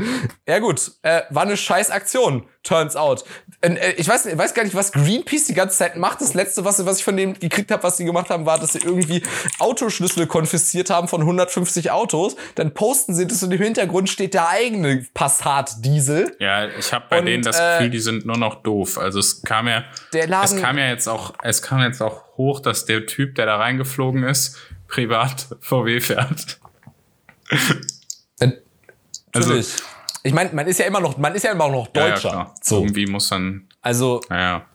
ja 0.47 0.59
gut, 0.59 0.93
äh, 1.03 1.23
war 1.31 1.43
eine 1.43 1.57
scheiß 1.57 1.91
Aktion, 1.91 2.47
turns 2.63 2.95
out. 2.97 3.25
Äh, 3.61 3.93
ich 3.97 4.07
weiß, 4.09 4.27
ich 4.27 4.39
weiß 4.39 4.55
gar 4.55 4.63
nicht, 4.65 4.75
was 4.75 4.93
Greenpeace 4.93 5.45
die 5.47 5.55
ganze 5.55 5.77
Zeit 5.79 5.97
macht. 5.97 6.21
Das 6.21 6.35
letzte, 6.35 6.65
was, 6.65 6.85
was 6.87 6.99
ich 6.99 7.05
von 7.05 7.17
denen 7.17 7.35
gekriegt 7.35 7.71
habe, 7.71 7.83
was 7.83 7.97
sie 7.97 8.05
gemacht 8.05 8.31
haben, 8.31 8.47
war, 8.47 8.59
dass 8.59 8.73
sie 8.75 8.79
irgendwie 8.81 9.23
Autoschlüssel 9.59 10.27
konfisziert 10.27 10.91
haben 10.91 11.09
von 11.09 11.21
150 11.23 11.91
Autos. 11.91 12.37
Dann 12.55 12.75
posten 12.75 13.15
sie 13.15 13.27
das 13.27 13.43
und 13.43 13.51
im 13.53 13.61
Hintergrund 13.63 14.09
steht 14.09 14.35
der 14.35 14.49
eigene 14.49 15.05
Passat-Diesel. 15.15 16.37
Ja, 16.39 16.69
ich 16.69 16.93
habe 16.93 17.07
bei 17.09 17.19
Und, 17.21 17.27
denen 17.27 17.43
das 17.43 17.59
äh, 17.59 17.73
Gefühl, 17.79 17.91
die 17.91 18.01
sind 18.01 18.27
nur 18.27 18.37
noch 18.37 18.63
doof. 18.63 18.99
Also 18.99 19.19
es 19.19 19.43
kam 19.43 19.69
ja, 19.69 19.85
Der 20.13 20.27
Laden- 20.29 20.57
es 20.57 20.63
kam 20.63 20.79
ja 20.79 20.89
jetzt 20.89 21.09
auch, 21.09 21.35
es 21.43 21.63
kam 21.63 21.81
jetzt 21.81 22.01
auch 22.03 22.25
hoch, 22.37 22.61
dass 22.61 22.85
der 22.85 23.07
Typ, 23.07 23.35
der 23.35 23.47
da 23.47 23.57
reingeflogen 23.57 24.23
ist, 24.23 24.57
privat 24.89 25.47
VW 25.61 26.01
fährt. 26.01 26.59
Äh, 28.41 28.53
Also- 29.33 29.49
Natürlich. 29.51 29.75
ich 30.23 30.33
meine, 30.33 30.51
man 30.55 30.67
ist 30.67 30.79
ja 30.79 30.87
immer 30.87 31.01
noch, 31.01 31.17
man 31.19 31.35
ist 31.35 31.43
ja 31.45 31.53
immer 31.53 31.69
noch 31.69 31.89
Ja, 31.95 32.03
ja, 32.03 32.09
Deutscher. 32.15 32.29
klar. 32.31 32.55
so. 32.63 32.79
Irgendwie 32.81 33.07
muss 33.07 33.29
dann, 33.29 33.69
Also 33.83 34.21
naja. 34.29 34.67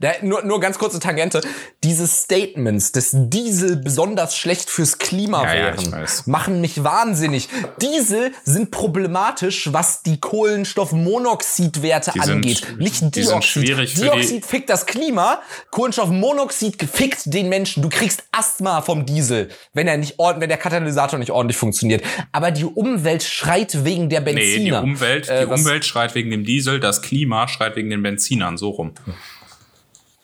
Da, 0.00 0.12
nur, 0.22 0.44
nur 0.44 0.60
ganz 0.60 0.78
kurze 0.78 0.98
Tangente. 1.00 1.40
Diese 1.82 2.06
Statements, 2.06 2.92
dass 2.92 3.10
Diesel 3.12 3.76
besonders 3.76 4.36
schlecht 4.36 4.70
fürs 4.70 4.98
Klima 4.98 5.42
Ja, 5.44 5.54
ja, 5.54 5.62
wären, 5.76 5.92
weiß. 5.92 6.26
machen 6.26 6.60
mich 6.60 6.82
wahnsinnig. 6.84 7.48
Diesel 7.80 8.32
sind 8.44 8.70
problematisch, 8.70 9.72
was 9.72 10.02
die 10.02 10.18
Kohlenstoffmonoxidwerte 10.20 12.12
Die 12.14 12.20
sind- 12.20 12.30
angeht. 12.30 12.66
Nicht 12.78 13.00
die 13.02 13.10
Dioxid. 13.10 13.28
sind 13.28 13.44
schwierig 13.44 13.94
für 13.94 14.00
die- 14.00 14.02
Dioxid 14.10 14.46
fickt 14.46 14.70
das 14.70 14.86
Klima, 14.86 15.40
Kohlenstoffmonoxid 15.70 16.82
fickt 16.90 17.32
den 17.32 17.48
Menschen. 17.48 17.82
Du 17.82 17.88
kriegst 17.88 18.24
Asthma 18.32 18.80
vom 18.82 19.06
Diesel, 19.06 19.48
wenn 19.72 19.86
er 19.88 19.96
nicht 19.96 20.18
ord- 20.18 20.40
wenn 20.40 20.48
der 20.48 20.58
Katalysator 20.58 21.18
nicht 21.18 21.30
ordentlich 21.30 21.56
funktioniert. 21.56 22.02
Aber 22.32 22.50
die 22.50 22.64
Umwelt 22.64 23.22
schreit 23.22 23.84
wegen 23.84 24.08
der 24.08 24.20
Nee, 24.20 24.32
die 24.32 24.34
Benziner. 24.34 24.82
Umwelt, 24.82 25.28
Äh, 25.28 25.46
die 25.46 25.52
Umwelt 25.52 25.84
schreit 25.84 26.14
wegen 26.14 26.30
dem 26.30 26.44
Diesel, 26.44 26.80
das 26.80 27.02
Klima 27.02 27.48
schreit 27.48 27.76
wegen 27.76 27.90
den 27.90 28.02
Benzinern, 28.02 28.56
so 28.56 28.70
rum. 28.70 28.92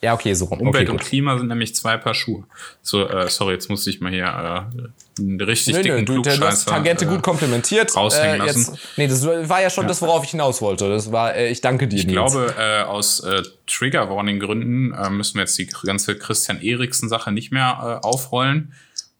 Ja, 0.03 0.15
okay, 0.15 0.33
so 0.33 0.45
rum. 0.45 0.61
Umwelt 0.61 0.89
okay, 0.89 0.97
und. 0.97 0.99
Klima 1.03 1.37
sind 1.37 1.47
nämlich 1.47 1.75
zwei 1.75 1.95
Paar 1.95 2.15
Schuhe. 2.15 2.43
So, 2.81 3.07
äh, 3.07 3.29
sorry, 3.29 3.53
jetzt 3.53 3.69
musste 3.69 3.91
ich 3.91 4.01
mal 4.01 4.11
hier 4.11 4.25
äh, 4.25 5.21
einen 5.21 5.39
richtig 5.41 5.75
Nö, 5.75 5.83
nö, 5.83 5.83
dicken 5.83 6.05
du, 6.07 6.21
du 6.23 6.41
hast 6.45 6.67
Tangente 6.67 7.05
äh, 7.05 7.07
gut 7.07 7.21
komplimentiert. 7.21 7.95
raushängen 7.95 8.41
Äh, 8.41 8.45
lassen. 8.47 8.79
nee, 8.97 9.07
das 9.07 9.23
war 9.25 9.61
ja 9.61 9.69
schon 9.69 9.87
das, 9.87 10.01
worauf 10.01 10.23
ich 10.23 10.31
hinaus 10.31 10.59
wollte. 10.59 10.89
Das 10.89 11.11
war, 11.11 11.35
äh, 11.35 11.51
ich 11.51 11.61
danke 11.61 11.87
dir. 11.87 11.97
Ich 11.97 12.07
glaube, 12.07 12.55
äh, 12.57 12.81
aus 12.81 13.19
äh, 13.19 13.43
Trigger 13.67 14.09
Warning 14.09 14.39
Gründen 14.39 14.91
äh, 14.91 15.09
müssen 15.11 15.35
wir 15.35 15.41
jetzt 15.41 15.57
die 15.59 15.67
ganze 15.67 16.17
Christian 16.17 16.59
Eriksen 16.61 17.07
Sache 17.07 17.31
nicht 17.31 17.51
mehr 17.51 17.99
äh, 18.03 18.05
aufrollen. 18.07 18.73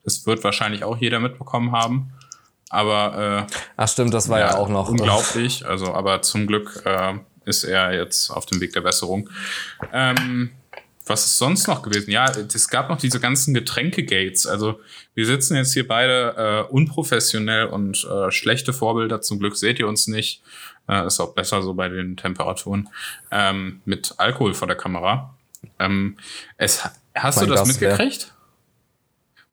Das 0.04 0.26
wird 0.26 0.44
wahrscheinlich 0.44 0.84
auch 0.84 0.98
jeder 0.98 1.20
mitbekommen 1.20 1.74
haben. 1.74 2.12
Aber 2.72 3.48
äh, 3.48 3.54
Ach 3.78 3.88
stimmt, 3.88 4.16
das 4.16 4.30
war 4.30 4.40
ja, 4.40 4.56
auch 4.58 4.70
noch. 4.70 4.90
unglaublich. 4.90 5.64
Also, 5.66 5.94
aber 5.94 6.24
zum 6.24 6.48
Glück 6.48 6.82
äh, 6.86 7.14
ist 7.46 7.66
er 7.66 7.94
jetzt 7.94 8.32
auf 8.32 8.48
dem 8.48 8.62
Weg 8.62 8.74
der 8.74 8.82
Besserung. 8.82 9.30
Ähm, 9.94 10.50
was 11.06 11.26
ist 11.26 11.38
sonst 11.38 11.68
noch 11.68 11.82
gewesen? 11.82 12.12
Ja, 12.12 12.26
es 12.30 12.68
gab 12.70 12.90
noch 12.90 12.98
diese 12.98 13.20
ganzen 13.20 13.54
Getränke-Gates. 13.54 14.46
Also 14.48 14.80
wir 15.14 15.26
sitzen 15.26 15.56
jetzt 15.56 15.74
hier 15.74 15.88
beide 15.88 16.68
äh, 16.70 16.72
unprofessionell 16.72 17.66
und 17.66 18.04
äh, 18.06 18.32
schlechte 18.32 18.72
Vorbilder. 18.74 19.22
Zum 19.22 19.40
Glück 19.40 19.58
seht 19.58 19.80
ihr 19.80 19.88
uns 19.88 20.08
nicht. 20.08 20.42
Äh, 20.88 21.06
ist 21.08 21.20
auch 21.20 21.34
besser 21.34 21.62
so 21.62 21.74
bei 21.74 21.90
den 21.90 22.18
Temperaturen. 22.18 22.90
Ähm, 23.32 23.82
mit 23.86 24.14
Alkohol 24.18 24.54
vor 24.54 24.68
der 24.68 24.78
Kamera. 24.78 25.34
Ähm, 25.80 26.18
es, 26.58 26.84
hast 27.16 27.38
Mein 27.38 27.46
du 27.48 27.52
das 27.54 27.68
Gast 27.68 27.82
mitgekriegt? 27.82 28.34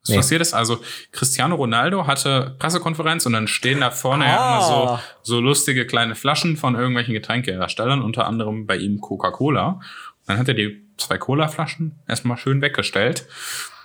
Was 0.02 0.10
Nee. 0.10 0.16
passiert 0.16 0.40
ist? 0.40 0.54
Also 0.54 0.80
Cristiano 1.12 1.54
Ronaldo 1.56 2.06
hatte 2.06 2.56
Pressekonferenz 2.58 3.26
und 3.26 3.32
dann 3.34 3.46
stehen 3.48 3.80
da 3.80 3.90
vorne 3.90 4.24
ja 4.26 4.38
Ah. 4.38 4.56
immer 4.56 4.98
so, 5.22 5.34
so 5.34 5.40
lustige 5.40 5.86
kleine 5.86 6.14
Flaschen 6.14 6.56
von 6.56 6.76
irgendwelchen 6.76 7.12
Getränkeherstellern, 7.14 8.00
unter 8.00 8.26
anderem 8.26 8.66
bei 8.66 8.76
ihm 8.76 9.00
Coca-Cola. 9.00 9.80
Dann 10.26 10.38
hat 10.38 10.48
er 10.48 10.54
die 10.54 10.82
zwei 10.98 11.18
Cola-Flaschen 11.18 11.98
erstmal 12.06 12.36
schön 12.36 12.60
weggestellt. 12.60 13.26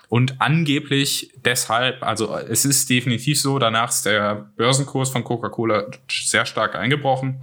Und 0.09 0.35
angeblich 0.41 1.31
deshalb, 1.43 2.03
also 2.03 2.35
es 2.37 2.65
ist 2.65 2.89
definitiv 2.89 3.41
so, 3.41 3.57
danach 3.57 3.89
ist 3.89 4.05
der 4.05 4.49
Börsenkurs 4.57 5.09
von 5.09 5.23
Coca-Cola 5.23 5.85
sehr 6.09 6.45
stark 6.45 6.75
eingebrochen. 6.75 7.41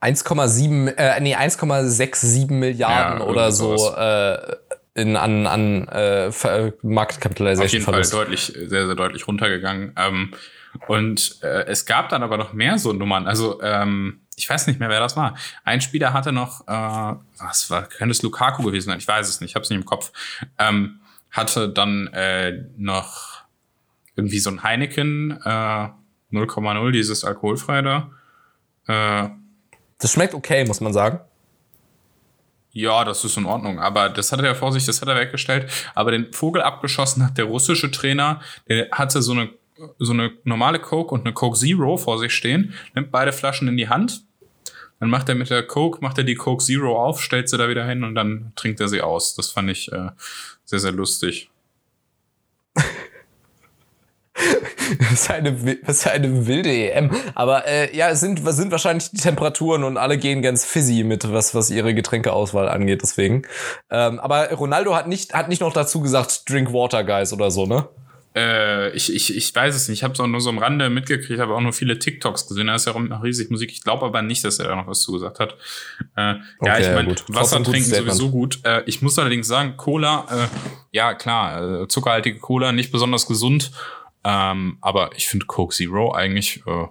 1,7, 0.00 0.88
äh, 0.96 1.20
nee, 1.20 1.34
1,67 1.34 2.52
Milliarden 2.52 3.20
Ja, 3.20 3.26
oder 3.26 3.50
so 3.50 3.92
äh, 3.96 4.56
in, 4.94 5.16
an, 5.16 5.46
an 5.46 5.88
äh, 5.88 6.30
Ver- 6.30 6.74
Market 6.82 7.24
auf 7.26 7.38
jeden 7.72 7.84
Fall 7.84 7.94
Verlust. 7.94 8.12
deutlich, 8.12 8.44
sehr, 8.54 8.86
sehr 8.86 8.94
deutlich 8.94 9.26
runtergegangen. 9.26 9.94
Ähm, 9.96 10.32
und 10.86 11.38
äh, 11.42 11.64
es 11.66 11.86
gab 11.86 12.10
dann 12.10 12.22
aber 12.22 12.36
noch 12.36 12.52
mehr 12.52 12.78
so 12.78 12.92
Nummern. 12.92 13.26
Also, 13.26 13.60
ähm, 13.62 14.20
ich 14.36 14.48
weiß 14.48 14.66
nicht 14.66 14.78
mehr, 14.78 14.88
wer 14.90 15.00
das 15.00 15.16
war. 15.16 15.34
Ein 15.64 15.80
Spieler 15.80 16.12
hatte 16.12 16.30
noch, 16.30 16.60
äh, 16.68 17.16
was 17.38 17.70
war, 17.70 17.84
könnte 17.84 18.12
es 18.12 18.22
Lukaku 18.22 18.62
gewesen 18.62 18.90
sein? 18.90 18.98
Ich 18.98 19.08
weiß 19.08 19.28
es 19.28 19.40
nicht, 19.40 19.50
ich 19.50 19.54
habe 19.54 19.64
es 19.64 19.70
nicht 19.70 19.78
im 19.78 19.84
Kopf. 19.86 20.12
Ähm, 20.58 21.00
hatte 21.30 21.68
dann 21.68 22.06
äh, 22.08 22.64
noch 22.76 23.42
irgendwie 24.14 24.38
so 24.38 24.50
ein 24.50 24.62
Heineken 24.62 25.32
äh, 25.42 25.88
0,0, 26.32 26.90
dieses 26.92 27.24
alkoholfrei 27.24 27.82
da. 27.82 28.10
Äh, 28.86 29.30
Das 29.98 30.12
schmeckt 30.12 30.34
okay, 30.34 30.64
muss 30.64 30.80
man 30.80 30.92
sagen. 30.92 31.20
Ja, 32.72 33.04
das 33.04 33.24
ist 33.24 33.38
in 33.38 33.46
Ordnung. 33.46 33.78
Aber 33.80 34.10
das 34.10 34.32
hat 34.32 34.40
er 34.40 34.54
vor 34.54 34.70
sich, 34.70 34.84
das 34.84 35.00
hat 35.00 35.08
er 35.08 35.16
weggestellt. 35.16 35.70
Aber 35.94 36.10
den 36.10 36.32
Vogel 36.34 36.60
abgeschossen 36.60 37.24
hat 37.24 37.38
der 37.38 37.46
russische 37.46 37.90
Trainer. 37.90 38.40
Der 38.68 38.90
hatte 38.92 39.22
so 39.22 39.32
eine, 39.32 39.48
so 39.98 40.12
eine 40.12 40.32
normale 40.44 40.78
Coke 40.78 41.14
und 41.14 41.22
eine 41.22 41.32
Coke 41.32 41.58
Zero 41.58 41.96
vor 41.96 42.18
sich 42.18 42.34
stehen, 42.34 42.74
nimmt 42.94 43.10
beide 43.10 43.32
Flaschen 43.32 43.66
in 43.68 43.78
die 43.78 43.88
Hand. 43.88 44.25
Dann 45.00 45.10
macht 45.10 45.28
er 45.28 45.34
mit 45.34 45.50
der 45.50 45.62
Coke, 45.62 45.98
macht 46.00 46.18
er 46.18 46.24
die 46.24 46.34
Coke 46.34 46.64
Zero 46.64 46.96
auf, 46.96 47.20
stellt 47.20 47.48
sie 47.48 47.58
da 47.58 47.68
wieder 47.68 47.86
hin 47.86 48.04
und 48.04 48.14
dann 48.14 48.52
trinkt 48.56 48.80
er 48.80 48.88
sie 48.88 49.02
aus. 49.02 49.34
Das 49.34 49.50
fand 49.50 49.70
ich 49.70 49.92
äh, 49.92 50.10
sehr, 50.64 50.78
sehr 50.78 50.92
lustig. 50.92 51.50
Ist 55.12 55.30
eine, 55.30 55.50
ist 55.86 56.06
eine 56.06 56.46
wilde 56.46 56.70
EM. 56.70 57.10
Aber 57.34 57.66
äh, 57.66 57.96
ja, 57.96 58.10
es 58.10 58.20
sind, 58.20 58.44
was 58.44 58.56
sind 58.56 58.70
wahrscheinlich 58.70 59.10
die 59.10 59.16
Temperaturen 59.16 59.82
und 59.82 59.96
alle 59.96 60.18
gehen 60.18 60.42
ganz 60.42 60.64
fizzy 60.64 61.02
mit, 61.02 61.32
was, 61.32 61.54
was 61.54 61.70
ihre 61.70 61.94
Getränkeauswahl 61.94 62.68
angeht, 62.68 63.02
deswegen. 63.02 63.42
Ähm, 63.90 64.20
aber 64.20 64.52
Ronaldo 64.52 64.94
hat 64.94 65.08
nicht, 65.08 65.34
hat 65.34 65.48
nicht 65.48 65.60
noch 65.60 65.72
dazu 65.72 66.00
gesagt, 66.00 66.48
drink 66.48 66.72
water, 66.72 67.02
guys, 67.02 67.32
oder 67.32 67.50
so, 67.50 67.66
ne? 67.66 67.88
Äh, 68.36 68.90
ich, 68.90 69.14
ich, 69.14 69.34
ich 69.34 69.54
weiß 69.54 69.74
es 69.74 69.88
nicht. 69.88 70.00
Ich 70.00 70.04
habe 70.04 70.12
es 70.12 70.20
auch 70.20 70.26
nur 70.26 70.42
so 70.42 70.50
am 70.50 70.58
Rande 70.58 70.90
mitgekriegt, 70.90 71.40
habe 71.40 71.54
auch 71.54 71.60
nur 71.60 71.72
viele 71.72 71.98
TikToks 71.98 72.46
gesehen. 72.46 72.66
Da 72.66 72.74
ist 72.74 72.86
ja 72.86 72.94
auch 72.94 73.22
riesig 73.22 73.50
Musik. 73.50 73.72
Ich 73.72 73.82
glaube 73.82 74.04
aber 74.04 74.20
nicht, 74.20 74.44
dass 74.44 74.58
er 74.58 74.68
da 74.68 74.76
noch 74.76 74.86
was 74.86 75.00
zugesagt 75.00 75.40
hat. 75.40 75.56
Äh, 76.16 76.20
ja, 76.20 76.40
Okay, 76.58 76.80
ich 76.80 76.86
ja, 76.86 76.94
meine, 76.94 77.08
gut. 77.08 77.24
Wasser 77.28 77.62
trinken 77.62 77.88
sowieso 77.88 78.30
gut. 78.30 78.60
Äh, 78.64 78.82
ich 78.84 79.00
muss 79.00 79.18
allerdings 79.18 79.48
sagen, 79.48 79.78
Cola, 79.78 80.26
äh, 80.30 80.48
ja 80.92 81.14
klar, 81.14 81.82
äh, 81.82 81.88
zuckerhaltige 81.88 82.38
Cola, 82.38 82.72
nicht 82.72 82.92
besonders 82.92 83.26
gesund. 83.26 83.70
Ähm, 84.22 84.76
aber 84.82 85.10
ich 85.16 85.28
finde 85.28 85.46
Coke 85.46 85.74
Zero 85.74 86.12
eigentlich, 86.12 86.62
äh, 86.66 86.86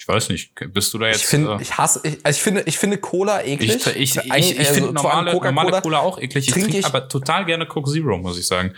ich 0.00 0.08
weiß 0.08 0.30
nicht, 0.30 0.52
bist 0.72 0.94
du 0.94 0.98
da 0.98 1.08
jetzt? 1.08 1.18
Ich 1.20 1.26
finde, 1.26 1.52
äh, 1.58 1.62
ich 1.62 1.76
hasse, 1.76 2.00
ich, 2.04 2.16
also 2.24 2.34
ich 2.38 2.42
finde, 2.42 2.62
ich 2.64 2.78
finde 2.78 2.96
Cola 2.96 3.42
eklig. 3.44 3.86
ich, 3.86 3.96
ich, 3.96 4.16
ich, 4.16 4.58
ich, 4.58 4.66
finde 4.68 4.88
also 4.88 4.92
normale, 4.92 5.34
normale 5.34 5.82
Cola 5.82 5.98
auch 5.98 6.18
eklig. 6.18 6.48
Ich 6.48 6.54
trinke 6.54 6.78
ich- 6.78 6.86
aber 6.86 7.06
total 7.06 7.44
gerne 7.44 7.66
Coke 7.66 7.90
Zero, 7.90 8.16
muss 8.16 8.38
ich 8.38 8.46
sagen. 8.46 8.72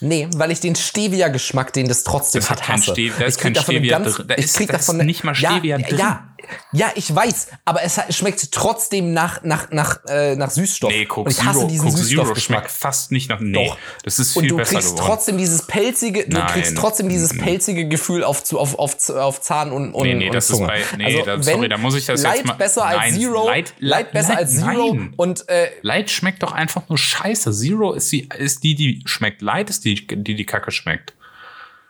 Nee, 0.00 0.26
weil 0.34 0.50
ich 0.50 0.58
den 0.58 0.74
Stevia-Geschmack, 0.74 1.72
den 1.72 1.86
das 1.86 2.02
trotzdem 2.02 2.40
Das 2.40 2.50
hat, 2.50 2.66
hasse. 2.68 2.90
Stevia- 2.92 3.12
da 3.16 3.24
ist 3.26 3.36
ich 3.36 3.42
krieg 3.42 3.54
kein 3.54 3.62
Stevia 3.62 3.98
ganz, 4.00 4.16
drin. 4.16 4.26
Da 4.26 4.34
ich 4.36 4.44
ist- 4.46 4.56
krieg 4.56 4.68
da 4.68 4.76
ist 4.76 4.88
davon 4.88 4.96
eine- 5.00 5.06
nicht 5.06 5.22
mal 5.22 5.36
Stevia 5.36 5.78
ja, 5.78 5.86
drin. 5.86 5.98
Ja, 5.98 6.28
ja, 6.72 6.90
ich 6.94 7.14
weiß, 7.14 7.48
aber 7.64 7.82
es 7.82 7.98
schmeckt 8.10 8.52
trotzdem 8.52 9.12
nach, 9.12 9.42
nach, 9.42 9.70
nach, 9.70 10.00
äh, 10.08 10.36
nach 10.36 10.50
Süßstoff. 10.50 10.90
Nee, 10.90 11.06
Coke 11.06 11.28
Und 11.28 11.32
ich 11.32 11.42
hasse 11.44 11.58
Zero, 11.60 11.68
diesen 11.68 11.84
Coke 11.86 11.96
Zero 11.96 12.04
Süßstoffgeschmack. 12.06 12.58
schmeckt 12.60 12.70
fast 12.70 13.12
nicht 13.12 13.28
nach. 13.28 13.40
Nee, 13.40 13.66
Doch. 13.68 13.78
das 14.04 14.18
ist 14.18 14.36
Und 14.36 14.42
viel 14.42 14.50
du 14.50 14.56
besser 14.58 14.74
kriegst 14.74 14.90
geworden. 14.94 15.06
trotzdem 15.08 15.38
dieses 15.38 15.66
pelzige, 15.66 16.24
du 16.28 16.36
Nein. 16.38 16.46
kriegst 16.48 16.76
trotzdem 16.76 17.08
dieses 17.08 17.36
pelzige 17.36 17.88
Gefühl 17.88 18.24
auf, 18.24 18.52
auf, 18.52 18.78
auf, 18.78 19.08
auf 19.10 19.40
Zahn 19.40 19.72
und, 19.72 19.92
und, 19.94 20.02
Nee, 20.06 20.14
nee, 20.14 20.26
und 20.26 20.34
das 20.34 20.50
ist 20.50 20.56
Zunge. 20.56 20.68
bei- 20.68 20.82
nee, 20.96 21.04
also, 21.06 21.22
da- 21.22 21.36
wenn 21.36 21.42
sorry, 21.42 21.68
da 21.68 21.78
muss 21.78 21.94
ich 21.94 22.06
das 22.06 22.22
jetzt 22.22 22.36
Light 22.36 22.44
mal- 22.46 22.52
besser 22.54 22.84
als 22.86 22.98
Nein, 23.12 23.14
Zero, 23.20 23.46
Light- 23.46 23.74
Light 23.78 24.12
besser 24.12 24.28
Light- 24.30 24.38
als 24.38 24.54
Zero 24.56 24.94
nein. 24.94 25.12
und 25.16 25.48
äh, 25.48 25.68
Light 25.82 26.10
schmeckt 26.10 26.42
doch 26.42 26.52
einfach 26.52 26.88
nur 26.88 26.98
scheiße. 26.98 27.52
Zero 27.52 27.92
ist 27.92 28.12
die, 28.12 28.28
ist 28.38 28.62
die, 28.62 28.74
die 28.74 29.02
schmeckt. 29.06 29.42
Light 29.42 29.70
ist 29.70 29.84
die, 29.84 30.06
die 30.06 30.34
die 30.34 30.46
Kacke 30.46 30.70
schmeckt. 30.70 31.14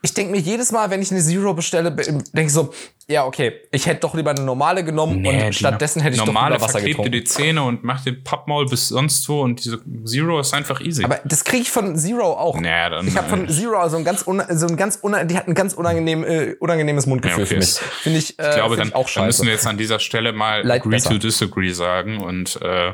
ich 0.03 0.15
denke 0.15 0.31
mir 0.33 0.39
jedes 0.41 0.71
Mal, 0.71 0.91
wenn 0.91 1.03
ich 1.03 1.11
eine 1.11 1.21
Zero 1.21 1.53
bestelle, 1.55 1.91
denke 1.91 2.43
ich 2.43 2.53
so, 2.53 2.73
ja, 3.09 3.25
okay, 3.25 3.61
ich 3.71 3.87
hätte 3.87 4.01
doch 4.01 4.15
lieber 4.15 4.31
eine 4.31 4.43
normale 4.43 4.83
genommen 4.83 5.21
Nee, 5.21 5.47
und 5.47 5.55
stattdessen 5.55 6.03
hätte 6.03 6.15
ich 6.15 6.19
doch 6.19 6.27
normale 6.27 6.55
lieber 6.55 6.65
Wasser 6.65 6.73
verklebt 6.73 6.99
dir 6.99 7.03
getrunken. 7.05 7.13
die 7.13 7.25
Zähne 7.25 7.63
und 7.63 7.85
macht 7.85 8.05
den 8.05 8.25
Pappmaul 8.25 8.67
bis 8.67 8.89
sonst 8.89 9.29
wo 9.29 9.43
und 9.43 9.65
diese 9.65 9.81
Zero 10.05 10.41
ist 10.41 10.53
einfach 10.53 10.81
easy. 10.81 11.05
Aber 11.05 11.21
das 11.25 11.45
kriege 11.45 11.63
ich 11.63 11.71
von 11.71 11.97
Zero 11.97 12.33
auch. 12.33 12.59
Naja, 12.59 12.91
dann, 12.91 13.07
ich 13.07 13.17
habe 13.17 13.29
von 13.29 13.45
äh, 13.45 13.49
Zero 13.49 13.77
also 13.79 13.97
ein 13.97 14.05
ganz, 14.05 14.25
so 14.25 14.33
ein 14.33 14.77
ganz 14.77 15.01
die 15.27 15.37
hat 15.37 15.47
ein 15.47 15.55
ganz 15.55 15.75
unangenehm, 15.75 16.25
äh, 16.25 16.55
unangenehmes 16.59 17.07
Mundgefühl 17.07 17.39
Ja, 17.39 17.45
okay. 17.45 17.55
für 17.55 17.61
mich. 17.61 17.75
Finde 18.03 18.19
ich, 18.19 18.39
äh, 18.41 18.49
ich 18.49 18.55
glaube, 18.57 18.77
dann, 18.77 18.89
ich 18.89 18.95
auch 18.97 19.03
dann 19.03 19.09
scheiße. 19.09 19.27
müssen 19.27 19.47
wir 19.47 19.53
jetzt 19.53 19.67
an 19.69 19.79
dieser 19.79 20.01
Stelle 20.01 20.33
mal 20.33 20.67
Light 20.67 20.81
agree 20.81 20.91
besser. 20.91 21.11
to 21.11 21.19
disagree 21.19 21.71
sagen 21.71 22.21
und 22.21 22.61
äh, 22.61 22.93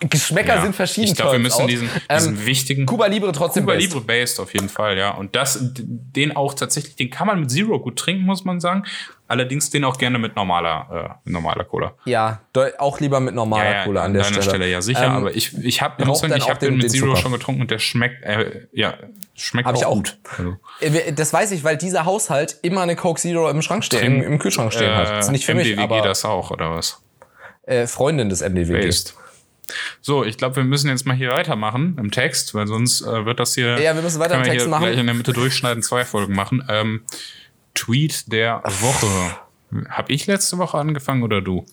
Geschmäcker 0.00 0.56
ja. 0.56 0.62
sind 0.62 0.76
verschieden. 0.76 1.08
Ich 1.08 1.14
glaube, 1.14 1.32
wir 1.32 1.38
müssen 1.38 1.62
out. 1.62 1.70
diesen, 1.70 1.88
Ähm, 2.08 2.18
diesen 2.18 2.46
wichtigen 2.46 2.84
Cuba 2.86 3.06
Libre 3.06 3.32
trotzdem 3.32 3.64
Cuba. 3.64 3.74
Libre 3.74 4.02
based 4.02 4.40
auf 4.40 4.52
jeden 4.52 4.68
Fall, 4.68 4.98
ja. 4.98 5.10
Und 5.12 5.34
das, 5.34 5.58
den 5.60 6.36
auch 6.36 6.52
tatsächlich, 6.54 6.96
den 6.96 7.08
kann 7.10 7.26
man 7.26 7.40
mit 7.40 7.50
Zero 7.50 7.80
gut 7.80 7.98
trinken, 7.98 8.24
muss 8.24 8.44
man 8.44 8.60
sagen. 8.60 8.84
Allerdings 9.28 9.68
den 9.68 9.84
auch 9.84 9.98
gerne 9.98 10.18
mit 10.18 10.34
normaler, 10.36 11.18
äh, 11.26 11.30
normaler 11.30 11.64
Cola. 11.64 11.94
Ja, 12.06 12.40
auch 12.78 12.98
lieber 12.98 13.20
mit 13.20 13.34
normaler 13.34 13.84
Cola 13.84 14.02
an 14.04 14.14
der 14.14 14.22
deiner 14.22 14.40
Stelle. 14.42 14.66
ja 14.68 14.80
sicher. 14.80 15.04
Ähm, 15.04 15.12
aber 15.12 15.36
ich, 15.36 15.56
ich 15.62 15.82
habe, 15.82 16.02
ich 16.02 16.08
habe 16.48 16.58
den, 16.58 16.70
den- 16.70 16.78
mit 16.78 16.90
Zero 16.90 17.08
Zucker. 17.08 17.16
schon 17.20 17.32
getrunken 17.32 17.60
und 17.60 17.70
der 17.70 17.78
schmeckt, 17.78 18.24
äh, 18.24 18.66
ja, 18.72 18.94
schmeckt 19.34 19.68
Hab 19.68 19.74
auch, 19.76 19.80
ich 19.80 19.86
auch. 19.86 19.94
gut. 19.94 20.18
Also, 20.38 20.56
Äh, 20.80 21.12
Das 21.12 21.32
weiß 21.32 21.50
ich, 21.52 21.62
weil 21.62 21.76
dieser 21.76 22.06
Haushalt 22.06 22.56
immer 22.62 22.80
eine 22.80 22.96
Coke 22.96 23.20
Zero 23.20 23.50
im 23.50 23.60
Schrank 23.60 23.84
stehen, 23.84 24.22
im, 24.22 24.22
im 24.22 24.38
Kühlschrank 24.38 24.72
stehen 24.72 24.94
hat. 24.94 25.08
Das 25.10 25.26
ist 25.26 25.32
nicht 25.32 25.44
für 25.44 25.54
mich, 25.54 25.68
MDWG 25.76 25.82
aber 25.82 26.00
das 26.00 26.24
auch, 26.24 26.50
oder 26.50 26.70
was? 26.70 27.02
äh, 27.64 27.86
Freundin 27.86 28.30
des 28.30 28.40
MDWG. 28.40 28.72
Based. 28.80 29.14
So, 30.00 30.24
ich 30.24 30.38
glaube, 30.38 30.56
wir 30.56 30.64
müssen 30.64 30.88
jetzt 30.88 31.04
mal 31.04 31.14
hier 31.14 31.28
weitermachen 31.28 31.98
im 32.00 32.10
Text, 32.10 32.54
weil 32.54 32.66
sonst 32.66 33.02
äh, 33.02 33.26
wird 33.26 33.38
das 33.38 33.54
hier. 33.54 33.78
Ja, 33.78 33.94
wir 33.94 34.00
müssen 34.00 34.18
weiter 34.18 34.36
im 34.36 34.42
Text 34.42 34.66
machen. 34.66 34.84
Gleich 34.84 34.96
in 34.98 35.04
der 35.04 35.14
Mitte 35.14 35.34
durchschneiden, 35.34 35.82
zwei 35.82 36.06
Folgen 36.06 36.34
machen. 36.34 36.66
Ähm, 36.70 37.02
Tweet 37.78 38.32
der 38.32 38.62
Woche. 38.64 39.06
Hab 39.90 40.10
ich 40.10 40.26
letzte 40.26 40.58
Woche 40.58 40.78
angefangen 40.78 41.22
oder 41.22 41.40
du? 41.40 41.64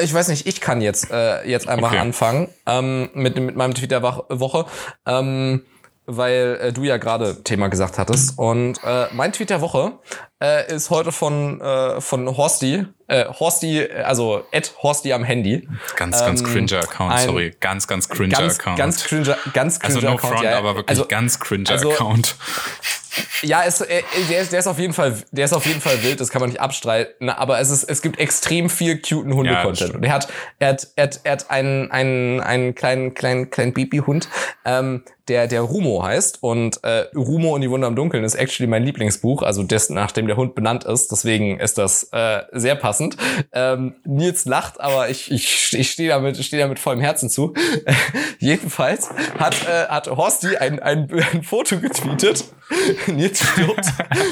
Ich 0.00 0.12
weiß 0.12 0.28
nicht, 0.28 0.46
ich 0.46 0.60
kann 0.60 0.80
jetzt, 0.80 1.10
äh, 1.10 1.48
jetzt 1.48 1.68
einfach 1.68 1.88
Okay. 1.90 1.98
anfangen 2.00 2.48
ähm, 2.66 3.08
mit, 3.14 3.38
mit 3.38 3.56
meinem 3.56 3.74
Tweet 3.74 3.90
der 3.90 4.02
Woche, 4.02 4.66
ähm, 5.06 5.62
weil 6.06 6.58
äh, 6.60 6.72
du 6.72 6.84
ja 6.84 6.96
gerade 6.98 7.42
Thema 7.44 7.68
gesagt 7.68 7.98
hattest. 7.98 8.38
Und 8.38 8.82
äh, 8.84 9.06
mein 9.12 9.32
Tweet 9.32 9.50
der 9.50 9.60
Woche 9.60 9.98
äh, 10.42 10.72
ist 10.74 10.90
heute 10.90 11.12
von, 11.12 11.60
äh, 11.60 12.00
von 12.00 12.26
Horsty, 12.36 12.86
äh, 13.08 13.24
Horsty, 13.26 13.86
also 14.04 14.44
Ed 14.50 14.72
Horsty 14.82 15.12
am 15.12 15.24
Handy. 15.24 15.68
Ganz, 15.96 16.20
ganz 16.20 16.40
Ähm, 16.40 16.46
cringer 16.46 16.78
Account, 16.82 17.20
sorry. 17.20 17.54
Ganz, 17.60 17.86
ganz 17.86 18.08
cringer 18.08 18.36
Ganz, 18.36 18.58
Account. 18.58 18.78
ganz 18.78 19.04
cringer, 19.04 19.36
ganz 19.52 19.78
cringer 19.80 19.94
also 19.96 20.06
no 20.08 20.14
Account. 20.14 20.32
front, 20.34 20.44
ja. 20.44 20.58
aber 20.58 20.74
wirklich 20.76 20.90
also, 20.90 21.06
ganz 21.06 21.38
cringer 21.40 21.70
also- 21.70 21.90
Account. 21.92 22.36
Ja, 23.40 23.62
es, 23.64 23.80
äh, 23.80 24.02
der, 24.28 24.40
ist, 24.40 24.52
der 24.52 24.58
ist 24.58 24.66
auf 24.66 24.78
jeden 24.78 24.92
Fall, 24.92 25.14
der 25.30 25.46
ist 25.46 25.54
auf 25.54 25.64
jeden 25.64 25.80
Fall 25.80 26.02
wild, 26.02 26.20
das 26.20 26.28
kann 26.28 26.40
man 26.40 26.50
nicht 26.50 26.60
abstreiten. 26.60 27.30
Aber 27.30 27.58
es 27.60 27.70
ist, 27.70 27.84
es 27.84 28.02
gibt 28.02 28.18
extrem 28.18 28.68
viel 28.68 29.00
cuten 29.00 29.30
Ja, 29.30 29.36
Hunde-Content. 29.36 29.76
stimmt. 29.78 29.94
und 29.96 30.04
er 30.04 30.12
hat, 30.12 30.28
er 30.58 30.68
hat, 30.68 30.88
er 30.96 31.02
hat, 31.04 31.20
er 31.24 31.32
hat 31.32 31.50
einen, 31.50 31.90
einen, 31.90 32.40
einen 32.40 32.74
kleinen, 32.74 33.14
kleinen, 33.14 33.48
kleinen 33.50 33.72
Babyhund, 33.72 34.28
ähm, 34.66 35.02
der, 35.28 35.46
der 35.48 35.62
Rumo 35.62 36.02
heißt. 36.04 36.42
Und 36.42 36.82
äh, 36.84 37.06
Rumo 37.14 37.54
und 37.54 37.62
die 37.62 37.70
Wunder 37.70 37.88
im 37.88 37.96
Dunkeln 37.96 38.22
ist 38.22 38.34
actually 38.34 38.68
mein 38.68 38.84
Lieblingsbuch, 38.84 39.42
also 39.42 39.62
das, 39.62 39.88
nachdem 39.88 40.26
der 40.26 40.36
Hund 40.36 40.54
benannt 40.54 40.84
ist. 40.84 41.10
Deswegen 41.10 41.58
ist 41.58 41.78
das 41.78 42.08
äh, 42.12 42.42
sehr 42.52 42.74
passend. 42.74 42.95
Ähm, 43.52 43.94
Nils 44.04 44.44
lacht, 44.44 44.80
aber 44.80 45.08
ich, 45.08 45.30
ich, 45.30 45.72
ich 45.72 45.90
stehe 45.90 46.08
damit, 46.08 46.36
stehe 46.42 46.62
damit 46.62 46.78
vollem 46.78 47.00
Herzen 47.00 47.30
zu. 47.30 47.54
Jedenfalls 48.38 49.08
hat, 49.38 49.54
äh, 49.66 49.86
hat 49.88 50.08
Horsti 50.08 50.56
ein, 50.56 50.80
ein, 50.80 51.08
ein 51.32 51.42
Foto 51.42 51.78
getweetet. 51.78 52.44
Nils 53.06 53.40
stirbt. 53.40 53.86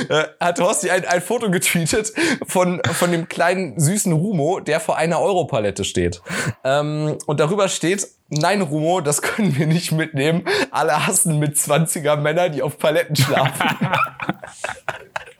äh, 0.09 0.25
hat 0.41 0.61
Horsti 0.61 0.91
ein, 0.91 1.05
ein 1.05 1.23
Foto 1.23 1.51
getweetet 1.51 2.13
von, 2.47 2.81
von 2.93 3.13
dem 3.13 3.29
kleinen 3.29 3.79
süßen 3.79 4.13
Rumo, 4.13 4.61
der 4.61 4.81
vor 4.81 4.97
einer 4.97 5.21
Europalette 5.21 5.85
steht. 5.85 6.23
Ähm, 6.65 7.19
und 7.27 7.41
darüber 7.41 7.69
steht, 7.69 8.07
nein 8.29 8.63
Rumo, 8.63 9.01
das 9.01 9.23
können 9.23 9.57
wir 9.57 9.67
nicht 9.67 9.93
mitnehmen. 9.93 10.45
Alle 10.71 11.07
hassen 11.07 11.39
mit 11.39 11.57
20er 11.57 12.17
Männer, 12.17 12.49
die 12.49 12.63
auf 12.63 12.79
Paletten 12.79 13.17
schlafen. 13.17 13.67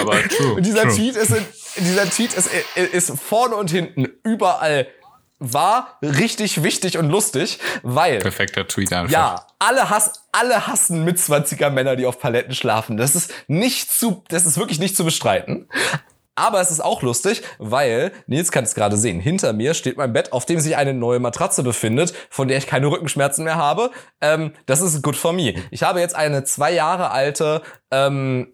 Aber 0.00 0.22
true. 0.28 0.54
Und 0.54 0.66
dieser 0.66 0.82
true. 0.82 0.94
Tweet 0.94 1.16
ist, 1.16 1.34
dieser 1.76 2.10
Tweet 2.10 2.34
ist, 2.34 2.50
ist 2.76 3.12
vorne 3.18 3.56
und 3.56 3.70
hinten 3.70 4.08
überall 4.22 4.86
wahr, 5.38 5.98
richtig 6.02 6.62
wichtig 6.62 6.98
und 6.98 7.10
lustig, 7.10 7.58
weil 7.82 8.18
Perfekter 8.20 8.66
Tweet 8.66 8.92
einfach. 8.92 9.12
ja, 9.12 9.46
alle, 9.58 9.90
hass, 9.90 10.24
alle 10.32 10.66
hassen 10.66 11.04
mit 11.04 11.18
20er 11.18 11.70
Männer, 11.70 11.96
die 11.96 12.06
auf 12.06 12.18
Paletten 12.18 12.54
schlafen. 12.54 12.96
Das 12.96 13.14
ist 13.14 13.32
nicht 13.46 13.90
zu, 13.90 14.24
das 14.28 14.46
ist 14.46 14.56
wirklich 14.56 14.78
nicht 14.78 14.96
zu 14.96 15.04
bestreiten. 15.04 15.68
Aber 16.36 16.60
es 16.60 16.70
ist 16.70 16.80
auch 16.80 17.02
lustig, 17.02 17.42
weil, 17.58 18.12
Nils 18.26 18.52
kann 18.52 18.64
es 18.64 18.74
gerade 18.74 18.96
sehen, 18.96 19.20
hinter 19.20 19.52
mir 19.52 19.74
steht 19.74 19.96
mein 19.96 20.12
Bett, 20.12 20.32
auf 20.32 20.44
dem 20.44 20.60
sich 20.60 20.76
eine 20.76 20.94
neue 20.94 21.18
Matratze 21.18 21.62
befindet, 21.62 22.12
von 22.30 22.46
der 22.46 22.58
ich 22.58 22.66
keine 22.66 22.86
Rückenschmerzen 22.88 23.44
mehr 23.44 23.56
habe. 23.56 23.90
Ähm, 24.20 24.52
das 24.66 24.82
ist 24.82 25.02
good 25.02 25.16
for 25.16 25.32
me. 25.32 25.54
Ich 25.70 25.82
habe 25.82 26.00
jetzt 26.00 26.14
eine 26.14 26.44
zwei 26.44 26.72
Jahre 26.72 27.10
alte 27.10 27.62
ähm, 27.90 28.52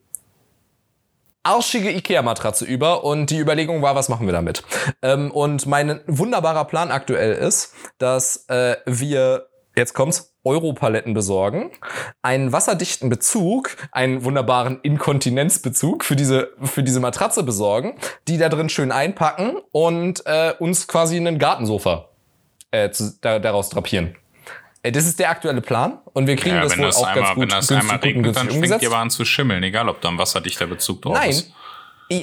arschige 1.43 1.91
Ikea-Matratze 1.91 2.64
über 2.64 3.05
und 3.05 3.30
die 3.30 3.39
Überlegung 3.39 3.83
war, 3.83 3.97
was 3.97 4.09
machen 4.09 4.26
wir 4.26 4.33
damit? 4.33 4.62
Ähm, 5.03 5.30
und 5.33 5.66
mein 5.66 6.01
wunderbarer 6.07 6.64
Plan 6.66 6.91
aktuell 6.91 7.33
ist, 7.33 7.74
dass 7.99 8.45
äh, 8.49 8.76
wir, 8.87 9.49
jetzt 9.74 9.95
kommt's, 9.95 10.32
Europaletten 10.45 11.14
besorgen, 11.14 11.70
einen 12.22 12.53
wasserdichten 12.53 13.09
Bezug, 13.09 13.76
einen 13.93 14.24
wunderbaren 14.24 14.80
Inkontinenzbezug 14.82 16.05
für 16.05 16.16
diese, 16.16 16.51
für 16.62 16.82
diese 16.82 17.01
Matratze 17.01 17.43
besorgen, 17.43 17.95
die 18.28 18.38
da 18.38 18.49
drin 18.49 18.68
schön 18.68 18.93
einpacken 18.93 19.57
und 19.70 20.24
äh, 20.26 20.55
uns 20.59 20.88
quasi 20.88 21.16
einen 21.16 21.38
Gartensofa 21.38 22.09
äh, 22.70 22.90
zu, 22.90 23.14
da, 23.20 23.38
daraus 23.38 23.68
drapieren. 23.70 24.16
Äh, 24.82 24.93
Das 24.93 25.07
ist 25.07 25.18
der 25.18 25.30
aktuelle 25.30 25.61
Plan 25.61 25.99
und 26.12 26.26
wir 26.26 26.36
kriegen 26.36 26.57
Ja, 26.57 26.62
das 26.62 26.76
wohl 26.76 26.86
das 26.86 26.97
auch 26.97 27.07
einmal, 27.07 27.24
ganz 27.24 27.34
gut, 27.34 27.43
wenn 27.43 27.49
das 27.49 27.72
einmal 27.72 27.97
regnet, 27.97 28.36
dann 28.36 28.51
fängt 28.51 28.82
die 28.82 28.86
aber 28.86 28.99
an 28.99 29.11
zu 29.11 29.24
schimmeln, 29.24 29.62
egal 29.62 29.88
ob 29.88 30.01
da 30.01 30.09
ein 30.09 30.18
wasserdichter 30.18 30.66
Bezug 30.66 31.03
drauf 31.03 31.14
Nein. 31.14 31.30
ist. 31.30 31.53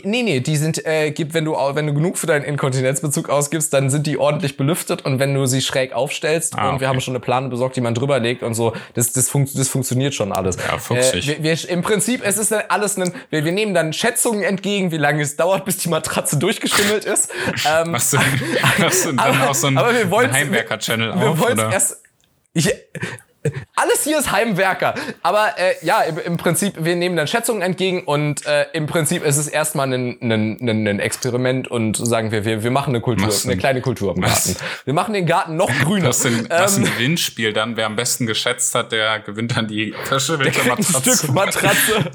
Nee, 0.04 0.24
nee, 0.24 0.40
die 0.40 0.56
sind, 0.58 0.86
äh, 0.86 1.12
gibt, 1.12 1.34
wenn 1.34 1.46
du, 1.46 1.54
wenn 1.54 1.88
du 1.88 1.94
genug 1.94 2.18
für 2.18 2.28
deinen 2.28 2.44
Inkontinenzbezug 2.44 3.30
ausgibst, 3.30 3.74
dann 3.74 3.90
sind 3.90 4.08
die 4.08 4.18
ordentlich 4.18 4.58
belüftet 4.58 5.04
und 5.06 5.20
wenn 5.20 5.34
du 5.34 5.46
sie 5.46 5.62
schräg 5.62 5.94
aufstellst 5.94 6.58
Ah, 6.58 6.68
und 6.70 6.76
okay. 6.76 6.82
wir 6.82 6.88
haben 6.90 7.02
schon 7.02 7.14
eine 7.14 7.20
Plane 7.20 7.50
besorgt, 7.50 7.76
die 7.76 7.82
man 7.82 7.94
drüber 7.94 8.20
legt 8.20 8.44
und 8.44 8.54
so, 8.54 8.74
das, 8.94 9.12
das, 9.14 9.30
funkt, 9.30 9.58
das 9.58 9.68
funktioniert 9.70 10.14
schon 10.14 10.32
alles. 10.32 10.58
Ja, 10.58 10.78
fuchsig. 10.78 11.28
Äh, 11.28 11.44
wir, 11.44 11.58
wir, 11.58 11.70
Im 11.70 11.82
Prinzip, 11.82 12.22
es 12.24 12.38
ist 12.38 12.54
alles 12.54 12.98
ein, 12.98 13.14
wir, 13.30 13.44
wir 13.46 13.52
nehmen 13.52 13.74
dann 13.74 13.94
Schätzungen 13.94 14.44
entgegen, 14.44 14.92
wie 14.92 14.98
lange 14.98 15.22
es 15.24 15.36
dauert, 15.36 15.66
bis 15.66 15.78
die 15.78 15.90
Matratze 15.90 16.38
durchgeschimmelt 16.38 17.06
ist. 17.06 17.32
Ähm, 17.66 17.94
Hast 17.94 18.14
du, 18.14 18.18
hast 18.80 19.06
du 19.06 19.12
dann 19.14 19.20
aber- 19.20 19.50
auch 19.50 19.56
so 19.56 19.68
einen, 19.68 19.78
wir 19.78 20.32
Heimwerker-Channel 20.32 21.14
wir 21.20 21.30
auf? 21.32 21.40
wollen 21.40 21.54
Oder? 21.60 21.72
erst. 21.72 22.02
Ich, 22.54 22.72
alles 23.76 24.04
hier 24.04 24.20
ist 24.20 24.32
Heimwerker. 24.32 24.96
Aber 25.22 25.58
äh, 25.58 25.74
ja, 25.82 26.02
im, 26.02 26.18
im 26.20 26.38
Prinzip, 26.38 26.74
wir 26.80 26.96
nehmen 26.96 27.16
dann 27.16 27.28
Schätzungen 27.28 27.62
entgegen 27.62 28.04
und 28.04 28.46
äh, 28.46 28.66
im 28.74 28.88
Prinzip 28.88 29.24
ist 29.24 29.38
es 29.38 29.48
erstmal 29.48 29.92
ein, 29.94 30.18
ein, 30.22 30.58
ein, 30.62 30.88
ein 30.88 31.00
Experiment 31.00 31.68
und 31.68 31.98
sagen 31.98 32.32
wir, 32.32 32.46
wir, 32.46 32.64
wir 32.64 32.72
machen 32.72 32.92
eine 32.92 33.02
Kultur, 33.02 33.28
Was 33.28 33.46
eine 33.46 33.58
kleine 33.58 33.82
Kultur 33.82 34.16
im? 34.16 34.22
Garten. 34.22 34.56
Wir 34.86 34.94
machen 34.94 35.14
den 35.14 35.26
Garten 35.26 35.56
noch 35.56 35.72
grüner. 35.84 36.08
Das 36.08 36.24
ist 36.24 36.26
ein, 36.26 36.48
das 36.50 36.72
ist 36.74 36.78
Ähm, 36.80 36.84
ein 36.86 36.92
Gewinnspiel 36.92 37.54
dann. 37.54 37.78
Wer 37.78 37.86
am 37.86 37.96
besten 37.96 38.26
geschätzt 38.26 38.76
hat, 38.76 38.92
der 38.92 39.20
gewinnt 39.20 39.56
dann 39.56 39.68
die 39.68 39.94
verschimmelte 40.04 40.52
kriegt 40.52 40.72
ein 40.72 40.78
Matratze. 40.78 41.18
Stück 41.18 41.34
Matratze. 41.34 42.12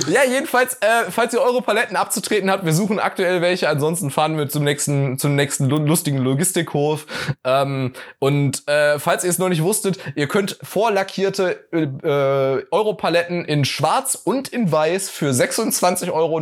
Ja, 0.08 0.20
jedenfalls, 0.24 0.74
äh, 0.80 1.10
falls 1.10 1.34
ihr 1.34 1.40
eure 1.42 1.60
Paletten 1.60 1.94
abzutreten 1.96 2.50
habt, 2.50 2.64
wir 2.64 2.72
suchen 2.72 2.98
aktuell 2.98 3.42
welche. 3.42 3.68
Ansonsten 3.68 4.10
fahren 4.10 4.38
wir 4.38 4.48
zum 4.48 4.64
nächsten, 4.64 5.18
zum 5.18 5.34
nächsten 5.34 5.68
lu- 5.68 5.78
lustigen 5.84 6.18
Logistikhof. 6.18 7.06
Ähm, 7.44 7.92
und 8.18 8.66
äh, 8.68 8.98
falls 8.98 9.24
ihr 9.24 9.30
es 9.30 9.38
noch 9.38 9.48
nicht 9.50 9.62
wusstet, 9.62 9.98
ihr 10.14 10.26
könnt 10.28 10.58
vorlackierte 10.62 11.64
äh, 11.72 11.82
äh, 11.82 12.64
Europaletten 12.70 13.44
in 13.44 13.64
Schwarz 13.64 14.14
und 14.22 14.48
in 14.48 14.72
Weiß 14.72 15.10
für 15.10 15.30
26,99 15.30 16.10
Euro 16.12 16.40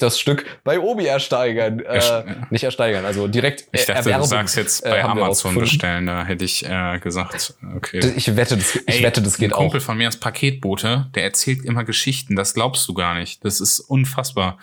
das 0.00 0.18
Stück 0.20 0.44
bei 0.64 0.78
Obi 0.80 1.06
ersteigern. 1.06 1.80
Äh, 1.80 1.94
Erst- 1.94 2.24
nicht 2.50 2.64
ersteigern, 2.64 3.04
also 3.06 3.26
direkt 3.28 3.66
Ich 3.72 3.86
dachte, 3.86 3.92
erwerben, 4.00 4.22
du 4.22 4.28
sagst 4.28 4.56
jetzt 4.56 4.84
äh, 4.84 4.90
bei 4.90 5.04
Amazon 5.04 5.54
bestellen. 5.54 6.06
Da 6.06 6.24
hätte 6.24 6.44
ich 6.44 6.64
äh, 6.68 6.98
gesagt, 6.98 7.54
okay. 7.76 8.00
Ich 8.16 8.36
wette, 8.36 8.56
das, 8.56 8.76
ich 8.76 8.82
Ey, 8.86 9.02
wette, 9.02 9.22
das 9.22 9.38
geht 9.38 9.50
ein 9.50 9.54
auch. 9.54 9.58
Kumpel 9.58 9.80
von 9.80 9.96
mir 9.96 10.08
ist 10.08 10.20
Paketbote, 10.20 11.06
der 11.14 11.24
erzählt 11.24 11.64
immer 11.64 11.84
Geschichten, 11.84 12.36
das 12.36 12.54
glaubst 12.72 12.88
du 12.88 12.94
gar 12.94 13.14
nicht. 13.14 13.44
Das 13.44 13.60
ist 13.60 13.80
unfassbar. 13.80 14.56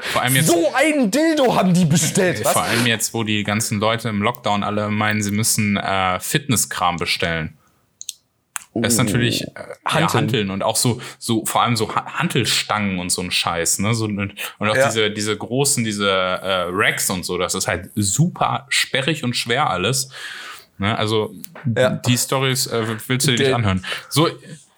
Vor 0.00 0.22
allem 0.22 0.34
jetzt, 0.34 0.48
So 0.48 0.72
einen 0.74 1.10
Dildo 1.12 1.54
haben 1.54 1.72
die 1.72 1.84
bestellt. 1.84 2.40
äh, 2.40 2.44
vor 2.44 2.62
allem 2.64 2.84
jetzt, 2.84 3.14
wo 3.14 3.22
die 3.22 3.44
ganzen 3.44 3.78
Leute 3.78 4.08
im 4.08 4.22
Lockdown 4.22 4.64
alle 4.64 4.88
meinen, 4.88 5.22
sie 5.22 5.30
müssen 5.30 5.76
äh, 5.76 6.18
Fitnesskram 6.18 6.96
bestellen. 6.96 7.56
Das 8.76 8.94
ist 8.94 8.98
natürlich 8.98 9.42
äh, 9.42 9.46
ja, 9.54 9.66
Hanteln. 9.84 10.08
Hanteln 10.24 10.50
und 10.50 10.64
auch 10.64 10.74
so, 10.74 11.00
so 11.20 11.46
vor 11.46 11.62
allem 11.62 11.76
so 11.76 11.94
Ha- 11.94 12.14
Hantelstangen 12.18 12.98
und 12.98 13.10
so 13.10 13.22
ein 13.22 13.30
Scheiß, 13.30 13.78
ne? 13.78 13.94
So, 13.94 14.06
und 14.06 14.32
auch 14.58 14.74
Ja. 14.74 14.86
diese, 14.88 15.12
diese 15.12 15.36
großen, 15.36 15.84
diese 15.84 16.10
äh, 16.10 16.66
Racks 16.70 17.08
und 17.08 17.24
so, 17.24 17.38
das 17.38 17.54
ist 17.54 17.68
halt 17.68 17.90
super 17.94 18.66
sperrig 18.70 19.22
und 19.22 19.36
schwer 19.36 19.70
alles. 19.70 20.08
Ne? 20.78 20.98
Also 20.98 21.32
Ja. 21.76 21.90
die 21.90 22.18
Stories 22.18 22.66
äh, 22.66 22.84
willst 23.06 23.28
du 23.28 23.36
dir 23.36 23.44
nicht 23.44 23.54
anhören. 23.54 23.86
So, 24.08 24.28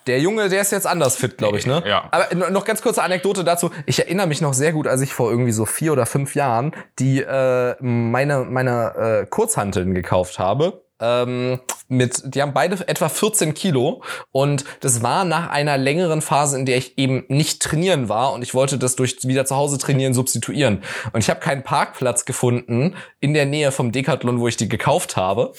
Der 0.06 0.20
Junge, 0.20 0.48
der 0.48 0.60
ist 0.60 0.72
jetzt 0.72 0.86
anders 0.86 1.16
fit, 1.16 1.36
glaube 1.38 1.58
ich, 1.58 1.66
ne? 1.66 1.82
Ja. 1.86 2.08
Aber 2.10 2.34
no- 2.34 2.50
noch 2.50 2.64
ganz 2.64 2.82
kurze 2.82 3.02
Anekdote 3.02 3.42
dazu. 3.44 3.70
Ich 3.86 3.98
erinnere 3.98 4.26
mich 4.26 4.40
noch 4.40 4.54
sehr 4.54 4.72
gut, 4.72 4.86
als 4.86 5.00
ich 5.00 5.12
vor 5.12 5.30
irgendwie 5.30 5.52
so 5.52 5.64
vier 5.66 5.92
oder 5.92 6.06
fünf 6.06 6.34
Jahren 6.34 6.72
die 6.98 7.20
äh, 7.22 7.74
meine 7.80 8.44
meine 8.44 9.22
äh, 9.22 9.26
Kurzhanteln 9.26 9.94
gekauft 9.94 10.38
habe. 10.38 10.82
Ähm, 10.98 11.60
mit, 11.88 12.22
die 12.34 12.40
haben 12.40 12.54
beide 12.54 12.88
etwa 12.88 13.10
14 13.10 13.52
Kilo 13.52 14.02
und 14.32 14.64
das 14.80 15.02
war 15.02 15.26
nach 15.26 15.50
einer 15.50 15.76
längeren 15.76 16.22
Phase, 16.22 16.58
in 16.58 16.64
der 16.64 16.78
ich 16.78 16.96
eben 16.96 17.24
nicht 17.28 17.60
trainieren 17.60 18.08
war 18.08 18.32
und 18.32 18.40
ich 18.40 18.54
wollte 18.54 18.78
das 18.78 18.96
durch 18.96 19.18
wieder 19.24 19.44
zu 19.44 19.56
Hause 19.56 19.76
trainieren 19.76 20.14
substituieren. 20.14 20.82
Und 21.12 21.20
ich 21.20 21.28
habe 21.28 21.40
keinen 21.40 21.62
Parkplatz 21.64 22.24
gefunden 22.24 22.94
in 23.20 23.34
der 23.34 23.44
Nähe 23.44 23.72
vom 23.72 23.92
Decathlon, 23.92 24.40
wo 24.40 24.48
ich 24.48 24.56
die 24.56 24.70
gekauft 24.70 25.16
habe. 25.18 25.52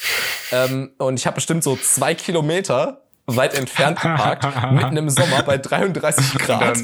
Ähm, 0.52 0.90
und 0.98 1.20
ich 1.20 1.28
habe 1.28 1.36
bestimmt 1.36 1.64
so 1.64 1.76
zwei 1.76 2.16
Kilometer 2.16 3.04
weit 3.28 3.54
entfernt 3.56 4.00
geparkt, 4.00 4.72
mitten 4.72 4.96
im 4.96 5.10
Sommer 5.10 5.44
bei 5.44 5.58
33 5.58 6.34
und 6.34 6.42
Grad. 6.42 6.78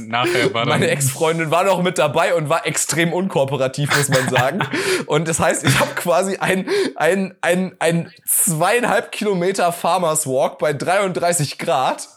Meine 0.68 0.90
Ex-Freundin 0.90 1.52
war 1.52 1.64
noch 1.64 1.82
mit 1.82 1.98
dabei 1.98 2.34
und 2.34 2.50
war 2.50 2.66
extrem 2.66 3.14
unkooperativ, 3.14 3.96
muss 3.96 4.10
man 4.10 4.28
sagen. 4.30 4.60
Und 5.06 5.28
das 5.28 5.40
heißt, 5.40 5.64
ich 5.64 5.80
habe 5.80 5.92
quasi 5.96 6.38
ein, 6.38 6.68
ein, 6.96 7.34
ein, 7.42 7.76
ein 7.80 8.12
zweieinhalb 8.26 9.12
Kilometer 9.12 9.72
Farmers 9.72 10.28
Walk 10.28 10.60
bei 10.60 10.74
33 10.74 11.58
Grad 11.58 12.10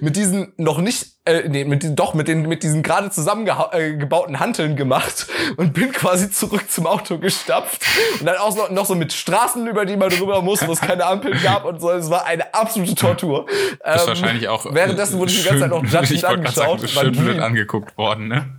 mit 0.00 0.16
diesen 0.16 0.52
noch 0.56 0.78
nicht, 0.78 1.06
äh, 1.24 1.48
nee, 1.48 1.64
mit 1.64 1.98
doch, 1.98 2.14
mit 2.14 2.28
den, 2.28 2.42
mit 2.42 2.62
diesen 2.62 2.82
gerade 2.82 3.10
zusammengebauten 3.10 4.34
äh, 4.34 4.38
Hanteln 4.38 4.76
gemacht 4.76 5.26
und 5.56 5.72
bin 5.72 5.92
quasi 5.92 6.30
zurück 6.30 6.70
zum 6.70 6.86
Auto 6.86 7.18
gestapft 7.18 7.84
und 8.20 8.26
dann 8.26 8.36
auch 8.36 8.54
noch, 8.56 8.70
noch 8.70 8.86
so 8.86 8.94
mit 8.94 9.12
Straßen, 9.12 9.66
über 9.66 9.84
die 9.84 9.96
man 9.96 10.10
drüber 10.10 10.42
muss, 10.42 10.66
wo 10.66 10.72
es 10.72 10.80
keine 10.80 11.06
Ampeln 11.06 11.38
gab 11.42 11.64
und 11.64 11.80
so. 11.80 11.90
Es 11.90 12.10
war 12.10 12.26
eine 12.26 12.54
absolute 12.54 12.94
Tortur. 12.94 13.46
ist 13.48 13.78
Ähm, 13.84 14.00
wahrscheinlich 14.06 14.48
auch 14.48 14.66
Währenddessen 14.72 15.18
wurde 15.18 15.32
ich 15.32 15.42
die 15.42 15.48
ganze 15.48 15.60
Zeit 15.60 15.70
noch 15.70 15.84
Judgment 15.84 16.20
sagen, 16.20 16.34
angeschaut. 16.36 16.96
war 16.96 17.04
schön 17.04 17.12
blöd 17.12 17.38
angeguckt 17.40 17.96
worden, 17.96 18.28
ne? 18.28 18.58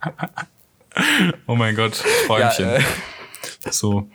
oh 1.46 1.54
mein 1.54 1.74
Gott, 1.74 2.02
Träumchen. 2.26 2.66
Ja, 2.66 2.76
äh, 2.76 2.82
so. 3.70 4.10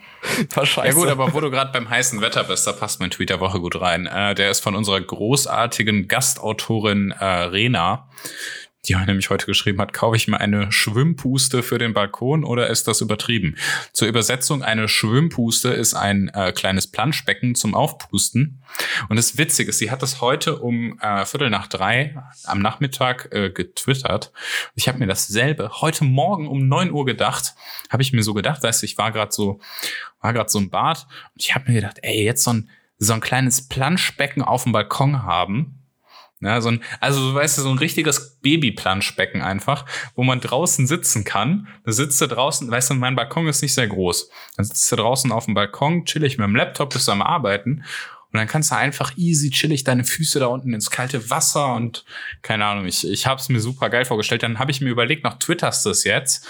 war 0.54 0.66
scheiße. 0.66 0.88
Ja 0.88 0.94
gut, 0.94 1.08
aber 1.08 1.32
wo 1.34 1.40
du 1.40 1.50
gerade 1.50 1.72
beim 1.72 1.88
heißen 1.88 2.20
Wetter 2.20 2.44
bist, 2.44 2.66
da 2.66 2.72
passt 2.72 3.00
mein 3.00 3.10
Tweet 3.10 3.30
der 3.30 3.40
Woche 3.40 3.60
gut 3.60 3.80
rein. 3.80 4.06
Äh, 4.06 4.34
der 4.34 4.50
ist 4.50 4.60
von 4.60 4.74
unserer 4.74 5.00
großartigen 5.00 6.08
Gastautorin 6.08 7.10
äh, 7.12 7.24
Rena. 7.24 8.08
Die 8.86 8.94
nämlich 9.06 9.30
heute 9.30 9.46
geschrieben 9.46 9.80
hat, 9.80 9.92
kaufe 9.92 10.16
ich 10.16 10.28
mir 10.28 10.40
eine 10.40 10.70
Schwimmpuste 10.70 11.62
für 11.62 11.78
den 11.78 11.94
Balkon 11.94 12.44
oder 12.44 12.68
ist 12.68 12.86
das 12.86 13.00
übertrieben? 13.00 13.56
Zur 13.92 14.08
Übersetzung, 14.08 14.62
eine 14.62 14.88
Schwimmpuste 14.88 15.70
ist 15.70 15.94
ein 15.94 16.28
äh, 16.28 16.52
kleines 16.52 16.86
Planschbecken 16.86 17.54
zum 17.54 17.74
Aufpusten. 17.74 18.62
Und 19.08 19.16
das 19.16 19.38
Witzige 19.38 19.70
ist, 19.70 19.78
sie 19.78 19.90
hat 19.90 20.02
das 20.02 20.20
heute 20.20 20.58
um 20.58 20.98
äh, 21.00 21.24
Viertel 21.24 21.48
nach 21.48 21.66
drei 21.66 22.16
am 22.44 22.60
Nachmittag 22.60 23.28
äh, 23.32 23.50
getwittert. 23.50 24.32
Ich 24.74 24.86
habe 24.88 24.98
mir 24.98 25.06
dasselbe 25.06 25.80
heute 25.80 26.04
Morgen 26.04 26.46
um 26.46 26.68
neun 26.68 26.90
Uhr 26.90 27.06
gedacht, 27.06 27.54
habe 27.90 28.02
ich 28.02 28.12
mir 28.12 28.22
so 28.22 28.34
gedacht, 28.34 28.62
weißt 28.62 28.82
du, 28.82 28.86
ich 28.86 28.98
war 28.98 29.12
gerade 29.12 29.32
so, 29.32 29.60
war 30.20 30.32
gerade 30.32 30.50
so 30.50 30.58
im 30.58 30.70
Bad 30.70 31.06
und 31.34 31.42
ich 31.42 31.54
habe 31.54 31.70
mir 31.70 31.80
gedacht, 31.80 31.98
ey, 32.02 32.24
jetzt 32.24 32.44
so 32.44 32.52
ein, 32.52 32.68
so 32.98 33.14
ein 33.14 33.20
kleines 33.20 33.68
Planschbecken 33.68 34.42
auf 34.42 34.64
dem 34.64 34.72
Balkon 34.72 35.22
haben. 35.22 35.83
Ja, 36.44 36.60
so 36.60 36.68
ein, 36.68 36.82
also 37.00 37.20
so, 37.20 37.34
weißt 37.34 37.58
du, 37.58 37.62
so 37.62 37.70
ein 37.70 37.78
richtiges 37.78 38.38
Babyplanschbecken 38.42 39.40
einfach, 39.40 39.86
wo 40.14 40.24
man 40.24 40.40
draußen 40.40 40.86
sitzen 40.86 41.24
kann. 41.24 41.68
Da 41.84 41.92
sitzt 41.92 42.20
du 42.20 42.26
draußen, 42.26 42.70
weißt 42.70 42.90
du, 42.90 42.94
mein 42.94 43.16
Balkon 43.16 43.48
ist 43.48 43.62
nicht 43.62 43.74
sehr 43.74 43.88
groß. 43.88 44.28
Dann 44.56 44.66
sitzt 44.66 44.92
du 44.92 44.96
draußen 44.96 45.32
auf 45.32 45.46
dem 45.46 45.54
Balkon, 45.54 46.04
chillig 46.04 46.36
mit 46.36 46.46
dem 46.46 46.54
Laptop, 46.56 46.92
bist 46.92 47.08
du 47.08 47.12
am 47.12 47.22
Arbeiten. 47.22 47.84
Und 48.34 48.38
dann 48.38 48.48
kannst 48.48 48.72
du 48.72 48.76
einfach 48.76 49.16
easy 49.16 49.50
chillig 49.50 49.84
deine 49.84 50.04
Füße 50.04 50.40
da 50.40 50.46
unten 50.46 50.74
ins 50.74 50.90
kalte 50.90 51.30
Wasser 51.30 51.72
und 51.74 52.04
keine 52.42 52.66
Ahnung, 52.66 52.84
ich, 52.84 53.08
ich 53.08 53.26
habe 53.28 53.40
es 53.40 53.48
mir 53.48 53.60
super 53.60 53.88
geil 53.90 54.04
vorgestellt. 54.04 54.42
Dann 54.42 54.58
habe 54.58 54.72
ich 54.72 54.80
mir 54.80 54.90
überlegt, 54.90 55.22
noch 55.22 55.38
twitterst 55.38 55.86
du 55.86 55.90
es 55.90 56.02
jetzt. 56.02 56.46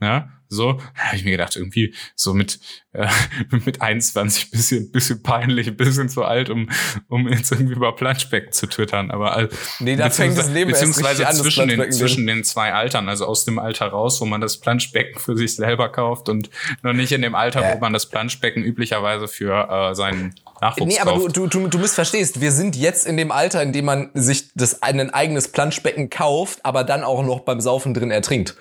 Ja, 0.00 0.28
so 0.48 0.80
habe 0.94 1.16
ich 1.16 1.24
mir 1.24 1.32
gedacht, 1.32 1.56
irgendwie 1.56 1.94
so 2.14 2.32
mit 2.32 2.60
äh, 2.92 3.08
mit 3.64 3.82
21 3.82 4.50
bisschen 4.50 4.92
bisschen 4.92 5.22
peinlich, 5.22 5.76
bisschen 5.76 6.08
zu 6.08 6.24
alt, 6.24 6.50
um 6.50 6.70
um 7.08 7.28
jetzt 7.28 7.50
irgendwie 7.50 7.74
über 7.74 7.94
Planschbecken 7.94 8.52
zu 8.52 8.66
twittern. 8.66 9.10
Aber 9.10 9.36
äh, 9.36 9.48
Nee, 9.80 9.96
da 9.96 10.08
fängt 10.08 10.38
das 10.38 10.50
Leben 10.50 10.70
erst 10.70 10.82
beziehungsweise 10.82 11.26
an, 11.26 11.32
das 11.32 11.42
zwischen 11.42 11.68
den 11.68 11.76
Planschbecken 11.76 11.92
zwischen 11.98 12.26
den 12.26 12.44
zwei 12.44 12.72
Altern, 12.72 13.08
also 13.08 13.26
aus 13.26 13.44
dem 13.44 13.58
Alter 13.58 13.88
raus, 13.88 14.20
wo 14.20 14.24
man 14.24 14.40
das 14.40 14.58
Planschbecken 14.58 15.20
für 15.20 15.36
sich 15.36 15.54
selber 15.56 15.90
kauft 15.90 16.28
und 16.28 16.48
noch 16.82 16.92
nicht 16.92 17.12
in 17.12 17.22
dem 17.22 17.34
Alter, 17.34 17.74
wo 17.74 17.78
man 17.78 17.92
das 17.92 18.06
Planschbecken 18.06 18.64
üblicherweise 18.64 19.28
für 19.28 19.68
äh, 19.68 19.94
seinen 19.94 20.34
Nachwuchs 20.60 20.86
Nee, 20.86 21.00
aber 21.00 21.12
du, 21.12 21.20
kauft. 21.22 21.36
du, 21.36 21.46
du, 21.48 21.66
du 21.68 21.78
missverstehst. 21.78 22.40
Wir 22.40 22.52
sind 22.52 22.76
jetzt 22.76 23.06
in 23.06 23.16
dem 23.16 23.32
Alter, 23.32 23.62
in 23.62 23.72
dem 23.72 23.84
man 23.84 24.10
sich 24.14 24.50
das 24.54 24.82
ein 24.82 25.10
eigenes 25.10 25.48
Planschbecken 25.48 26.08
kauft, 26.08 26.64
aber 26.64 26.84
dann 26.84 27.02
auch 27.02 27.22
noch 27.24 27.40
beim 27.40 27.60
Saufen 27.60 27.94
drin 27.94 28.10
ertrinkt. 28.10 28.56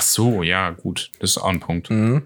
Ach 0.00 0.02
so, 0.02 0.42
ja, 0.42 0.70
gut, 0.70 1.10
das 1.18 1.32
ist 1.32 1.38
auch 1.38 1.50
ein 1.50 1.60
Punkt. 1.60 1.90
Mhm. 1.90 2.22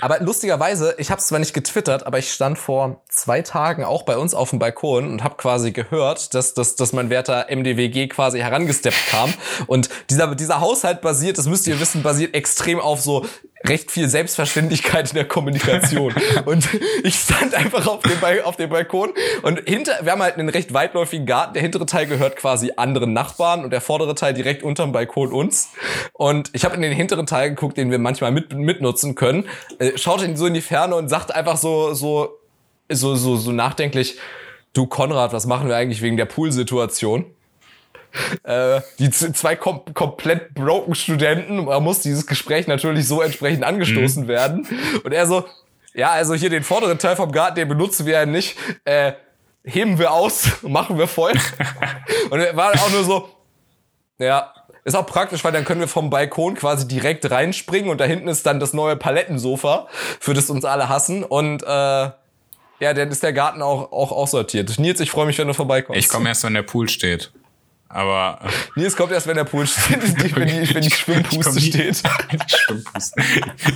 Aber 0.00 0.20
lustigerweise, 0.20 0.94
ich 0.98 1.10
habe 1.10 1.20
es 1.20 1.26
zwar 1.26 1.38
nicht 1.38 1.54
getwittert, 1.54 2.06
aber 2.06 2.18
ich 2.18 2.32
stand 2.32 2.58
vor 2.58 3.02
zwei 3.08 3.42
Tagen 3.42 3.84
auch 3.84 4.02
bei 4.02 4.16
uns 4.16 4.34
auf 4.34 4.50
dem 4.50 4.58
Balkon 4.58 5.10
und 5.10 5.24
habe 5.24 5.36
quasi 5.36 5.72
gehört, 5.72 6.34
dass, 6.34 6.54
dass, 6.54 6.76
dass 6.76 6.92
mein 6.92 7.10
werter 7.10 7.46
MDWG 7.48 8.08
quasi 8.08 8.40
herangesteppt 8.40 9.08
kam. 9.10 9.32
Und 9.66 9.88
dieser, 10.10 10.34
dieser 10.34 10.60
Haushalt 10.60 11.00
basiert, 11.00 11.38
das 11.38 11.46
müsst 11.46 11.66
ihr 11.66 11.80
wissen, 11.80 12.02
basiert 12.02 12.34
extrem 12.34 12.80
auf 12.80 13.00
so 13.00 13.24
recht 13.64 13.90
viel 13.90 14.08
Selbstverständlichkeit 14.08 15.10
in 15.10 15.14
der 15.14 15.26
Kommunikation. 15.26 16.14
und 16.44 16.68
ich 17.04 17.14
stand 17.14 17.54
einfach 17.54 17.86
auf 17.86 18.02
dem, 18.02 18.18
ba 18.20 18.32
auf 18.44 18.56
dem 18.56 18.70
Balkon 18.70 19.12
und 19.42 19.60
hinter, 19.68 19.98
wir 20.02 20.12
haben 20.12 20.22
halt 20.22 20.36
einen 20.36 20.48
recht 20.48 20.74
weitläufigen 20.74 21.26
Garten. 21.26 21.54
Der 21.54 21.62
hintere 21.62 21.86
Teil 21.86 22.06
gehört 22.06 22.36
quasi 22.36 22.72
anderen 22.76 23.12
Nachbarn 23.12 23.64
und 23.64 23.70
der 23.70 23.80
vordere 23.80 24.14
Teil 24.14 24.34
direkt 24.34 24.62
unterm 24.62 24.92
Balkon 24.92 25.32
uns. 25.32 25.70
Und 26.12 26.50
ich 26.54 26.64
habe 26.64 26.74
in 26.74 26.82
den 26.82 26.92
hinteren 26.92 27.26
Teil 27.26 27.50
geguckt, 27.50 27.76
den 27.76 27.90
wir 27.90 27.98
manchmal 27.98 28.32
mit, 28.32 28.52
mitnutzen 28.52 29.14
können. 29.14 29.48
Äh, 29.78 29.96
schaute 29.96 30.36
so 30.36 30.46
in 30.46 30.54
die 30.54 30.60
Ferne 30.60 30.96
und 30.96 31.08
sagt 31.08 31.34
einfach 31.34 31.56
so, 31.56 31.94
so, 31.94 32.38
so, 32.90 33.14
so, 33.14 33.36
so 33.36 33.52
nachdenklich, 33.52 34.18
du 34.72 34.86
Konrad, 34.86 35.32
was 35.32 35.46
machen 35.46 35.68
wir 35.68 35.76
eigentlich 35.76 36.02
wegen 36.02 36.16
der 36.16 36.26
Poolsituation? 36.26 37.26
Äh, 38.42 38.82
die 38.98 39.10
zwei 39.10 39.56
kom 39.56 39.86
komplett 39.94 40.52
broken 40.52 40.94
Studenten, 40.94 41.64
man 41.64 41.82
muss 41.82 42.00
dieses 42.00 42.26
Gespräch 42.26 42.66
natürlich 42.66 43.08
so 43.08 43.22
entsprechend 43.22 43.64
angestoßen 43.64 44.24
mhm. 44.24 44.28
werden. 44.28 44.66
Und 45.02 45.12
er 45.12 45.26
so, 45.26 45.46
ja, 45.94 46.10
also 46.10 46.34
hier 46.34 46.50
den 46.50 46.62
vorderen 46.62 46.98
Teil 46.98 47.16
vom 47.16 47.32
Garten, 47.32 47.56
den 47.56 47.68
benutzen 47.68 48.04
wir 48.04 48.12
ja 48.12 48.26
nicht. 48.26 48.58
Äh, 48.84 49.12
heben 49.64 49.98
wir 49.98 50.12
aus, 50.12 50.48
machen 50.62 50.98
wir 50.98 51.06
voll. 51.06 51.32
und 52.30 52.38
er 52.38 52.54
war 52.54 52.72
auch 52.74 52.90
nur 52.90 53.04
so, 53.04 53.28
ja, 54.18 54.52
ist 54.84 54.96
auch 54.96 55.06
praktisch, 55.06 55.44
weil 55.44 55.52
dann 55.52 55.64
können 55.64 55.80
wir 55.80 55.88
vom 55.88 56.10
Balkon 56.10 56.54
quasi 56.54 56.88
direkt 56.88 57.30
reinspringen 57.30 57.90
und 57.90 58.00
da 58.00 58.04
hinten 58.04 58.28
ist 58.28 58.44
dann 58.46 58.58
das 58.58 58.72
neue 58.72 58.96
Palettensofa, 58.96 59.86
für 60.18 60.34
das 60.34 60.50
uns 60.50 60.64
alle 60.64 60.88
hassen. 60.88 61.22
Und 61.22 61.62
äh, 61.62 61.66
ja, 61.66 62.94
dann 62.94 63.10
ist 63.10 63.22
der 63.22 63.32
Garten 63.32 63.62
auch, 63.62 63.92
auch 63.92 64.10
aussortiert. 64.10 64.78
Nils, 64.78 64.98
ich 65.00 65.10
freue 65.10 65.26
mich, 65.26 65.38
wenn 65.38 65.46
du 65.46 65.54
vorbeikommst. 65.54 66.00
Ich 66.00 66.08
komme 66.08 66.28
erst, 66.28 66.42
wenn 66.42 66.54
der 66.54 66.62
Pool 66.62 66.88
steht. 66.88 67.30
Aber. 67.88 68.40
Nils 68.74 68.96
kommt 68.96 69.12
erst, 69.12 69.28
wenn 69.28 69.36
der 69.36 69.44
Pool 69.44 69.66
steht, 69.68 70.36
wenn 70.36 70.48
die, 70.48 70.74
wenn 70.74 70.82
die 70.82 70.90
Schwimmpuste 70.90 71.58
ich 71.58 71.66
steht. 71.66 72.02
Die 72.32 72.56
Schwimmpuste. 72.56 73.22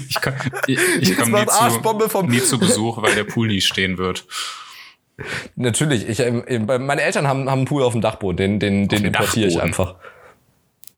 Ich 0.09 0.21
komme 0.21 0.37
ich, 0.67 0.79
ich 1.01 1.17
komm 1.17 1.31
nie, 1.31 1.47
zu, 1.47 2.23
nie 2.23 2.43
zu 2.43 2.59
Besuch, 2.59 3.01
weil 3.01 3.15
der 3.15 3.25
Pool 3.25 3.47
nie 3.47 3.61
stehen 3.61 3.99
wird. 3.99 4.25
Natürlich, 5.55 6.09
ich, 6.09 6.21
ähm, 6.21 6.45
meine 6.67 7.03
Eltern 7.03 7.29
haben, 7.29 7.49
haben 7.49 7.61
einen 7.61 7.67
Pool 7.67 7.83
auf 7.83 7.93
dem 7.93 8.03
Dachboden, 8.03 8.37
den, 8.37 8.59
den, 8.59 8.89
den 8.89 9.05
importiere 9.05 9.49
ich 9.49 9.63
einfach. 9.63 9.95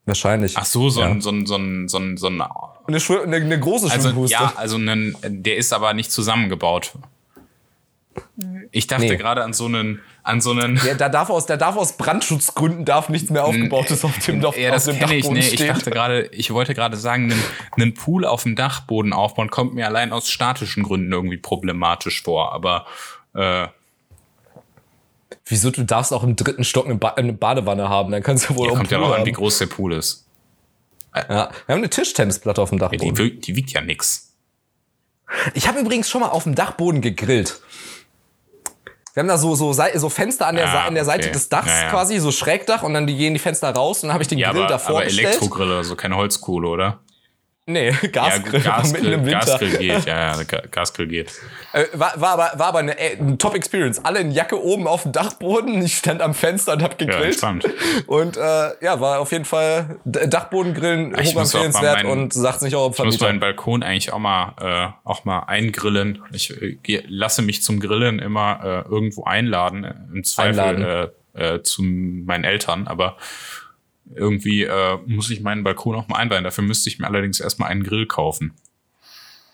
Wahrscheinlich. 0.09 0.57
Ach 0.57 0.65
so, 0.65 0.89
so, 0.89 1.03
ja. 1.03 1.09
ein, 1.09 1.21
so, 1.21 1.31
ein, 1.31 1.45
so, 1.45 1.57
ein, 1.57 1.87
so, 1.87 1.99
ein, 1.99 2.17
so 2.17 2.29
ein 2.29 2.41
eine, 2.41 2.97
eine, 2.97 3.37
eine 3.37 3.61
große 3.61 3.91
also, 3.91 4.09
Schwimmpuste. 4.09 4.33
Ja, 4.33 4.55
also 4.57 4.77
einen, 4.77 5.15
der 5.23 5.59
ist 5.59 5.75
aber 5.75 5.93
nicht 5.93 6.11
zusammengebaut. 6.11 6.93
Ich 8.73 8.87
dachte 8.87 9.05
nee. 9.05 9.17
gerade 9.17 9.45
an 9.45 9.53
so 9.53 9.67
einen, 9.67 10.01
an 10.23 10.41
so 10.41 10.53
einen. 10.53 10.81
Ja, 10.85 10.95
da 10.95 11.11
darf 11.11 11.29
aus, 11.29 11.45
da 11.45 11.59
darf 11.59 11.77
aus 11.77 11.99
Brandschutzgründen 11.99 12.87
darf 12.87 13.11
nichts 13.11 13.29
mehr 13.29 13.45
aufgebautes 13.45 14.03
auf 14.03 14.19
dem, 14.21 14.43
auf, 14.45 14.57
ja, 14.57 14.71
das 14.71 14.87
Dachboden 14.87 15.13
ich, 15.13 15.31
nee, 15.31 15.41
Ich 15.41 15.67
dachte 15.67 15.91
gerade, 15.91 16.27
ich 16.29 16.51
wollte 16.53 16.75
gerade 16.75 16.97
sagen, 16.97 17.31
einen, 17.31 17.45
einen 17.77 17.95
Pool 17.95 18.25
auf 18.25 18.45
dem 18.45 18.57
Dachboden 18.57 19.13
aufbauen 19.13 19.51
kommt 19.51 19.75
mir 19.75 19.87
allein 19.87 20.13
aus 20.13 20.31
statischen 20.31 20.85
Gründen 20.85 21.13
irgendwie 21.13 21.37
problematisch 21.37 22.23
vor. 22.23 22.55
Aber 22.55 22.87
äh, 23.35 23.69
Wieso, 25.45 25.71
du 25.71 25.85
darfst 25.85 26.13
auch 26.13 26.23
im 26.23 26.37
dritten 26.37 26.65
Stock 26.65 26.87
eine, 26.87 26.97
ba 26.97 27.11
eine 27.11 27.33
Badewanne 27.33 27.89
haben, 27.89 28.13
dann 28.13 28.23
kannst 28.23 28.49
du 28.49 28.57
wohl 28.57 28.67
ja, 28.67 28.73
auch 28.73 28.77
Kommt 28.77 28.91
ja 28.91 28.99
auch 28.99 29.13
an, 29.13 29.27
wie 29.27 29.33
groß 29.33 29.59
der 29.59 29.67
Pool 29.67 29.93
ist. 29.95 30.27
Ja, 31.15 31.51
wir 31.67 31.75
haben 31.75 31.79
eine 31.79 31.91
Tischtennisplatte 31.91 32.61
auf 32.63 32.71
dem 32.71 32.79
Dachboden. 32.79 33.17
Ja, 33.17 33.25
die, 33.25 33.41
die, 33.41 33.57
wiegt 33.57 33.71
ja 33.73 33.81
nix. 33.81 34.35
Ich 35.55 35.67
habe 35.67 35.81
übrigens 35.81 36.09
schon 36.09 36.21
mal 36.21 36.29
auf 36.29 36.45
dem 36.45 36.55
Dachboden 36.55 37.01
gegrillt. 37.01 37.61
Wir 39.15 39.23
haben 39.23 39.29
da 39.29 39.39
so, 39.39 39.55
so, 39.55 39.73
so 39.73 40.09
Fenster 40.11 40.47
an 40.47 40.57
der, 40.57 40.67
ja, 40.67 40.85
an 40.85 40.95
der 40.95 41.05
Seite 41.05 41.25
okay. 41.25 41.33
des 41.33 41.49
Dachs 41.49 41.67
ja, 41.67 41.85
ja. 41.85 41.91
quasi, 41.91 42.19
so 42.19 42.31
Schrägdach 42.31 42.83
und 42.83 42.95
dann 42.95 43.07
die 43.07 43.17
gehen 43.17 43.35
die 43.35 43.41
Fenster 43.41 43.71
raus 43.71 44.03
und 44.03 44.09
dann 44.09 44.15
habe 44.15 44.23
ich 44.23 44.29
den 44.29 44.39
Grill 44.39 44.49
aber, 44.49 44.67
davor 44.67 44.97
aber 44.97 45.05
gestellt. 45.05 45.29
Elektrogrill, 45.29 45.73
also 45.73 45.97
keine 45.97 46.17
Holzkohle, 46.17 46.69
oder? 46.69 47.01
Nee, 47.69 47.91
Gasgrill, 48.13 48.63
ja, 48.63 48.77
Gasgrill 48.79 49.03
mitten 49.03 49.13
im 49.13 49.27
Winter. 49.27 49.41
Gasgrill 49.41 49.77
geht, 49.77 50.07
ja, 50.07 50.37
ja, 50.37 50.43
Gasgrill 50.71 51.07
geht. 51.07 51.31
Äh, 51.75 51.85
war, 51.93 52.19
war 52.19 52.31
aber, 52.31 52.59
war 52.59 52.67
aber 52.69 52.79
eine, 52.79 52.99
äh, 52.99 53.19
eine 53.19 53.37
Top-Experience. 53.37 54.03
Alle 54.07 54.21
in 54.21 54.31
Jacke 54.31 54.63
oben 54.63 54.87
auf 54.87 55.03
dem 55.03 55.13
Dachboden. 55.13 55.83
Ich 55.83 55.99
stand 55.99 56.23
am 56.23 56.33
Fenster 56.33 56.73
und 56.73 56.83
hab 56.83 56.97
gegrillt. 56.97 57.43
Ja, 57.43 57.55
und 58.07 58.39
äh, 58.39 58.41
ja, 58.81 59.01
war 59.01 59.21
auf 59.21 59.33
jeden 59.33 59.45
Fall 59.45 59.99
Dachbodengrillen 60.07 61.15
hochempfehlenswert 61.15 62.05
und 62.05 62.33
sagt 62.33 62.61
sich 62.61 62.75
auch 62.75 62.87
im 62.87 62.95
Vermieter. 62.95 63.15
Ich 63.15 63.21
muss 63.21 63.29
meinen 63.29 63.41
Balkon 63.41 63.83
eigentlich 63.83 64.15
auch 64.15 64.19
mal, 64.19 64.55
äh, 64.61 65.07
auch 65.07 65.27
mal 65.27 65.41
eingrillen. 65.41 66.23
Ich 66.33 66.51
äh, 66.63 67.03
lasse 67.07 67.43
mich 67.43 67.63
zum 67.63 67.81
Grillen 67.81 68.19
immer 68.19 68.61
äh, 68.89 68.89
irgendwo 68.91 69.25
einladen. 69.25 70.09
Im 70.15 70.25
Zweifel 70.25 70.59
einladen. 70.59 71.11
Äh, 71.35 71.55
äh, 71.57 71.63
zu 71.63 71.83
meinen 71.83 72.45
Eltern, 72.45 72.89
aber 72.89 73.17
irgendwie 74.15 74.65
äh, 74.65 74.99
muss 75.07 75.31
ich 75.31 75.41
meinen 75.41 75.65
Balkon 75.65 75.95
auch 75.95 76.09
mal 76.09 76.17
einweihen. 76.17 76.45
Dafür 76.45 76.65
müsste 76.65 76.89
ich 76.89 76.99
mir 76.99 77.07
allerdings 77.07 77.41
erstmal 77.41 77.71
einen 77.71 77.83
Grill 77.83 78.07
kaufen. 78.07 78.55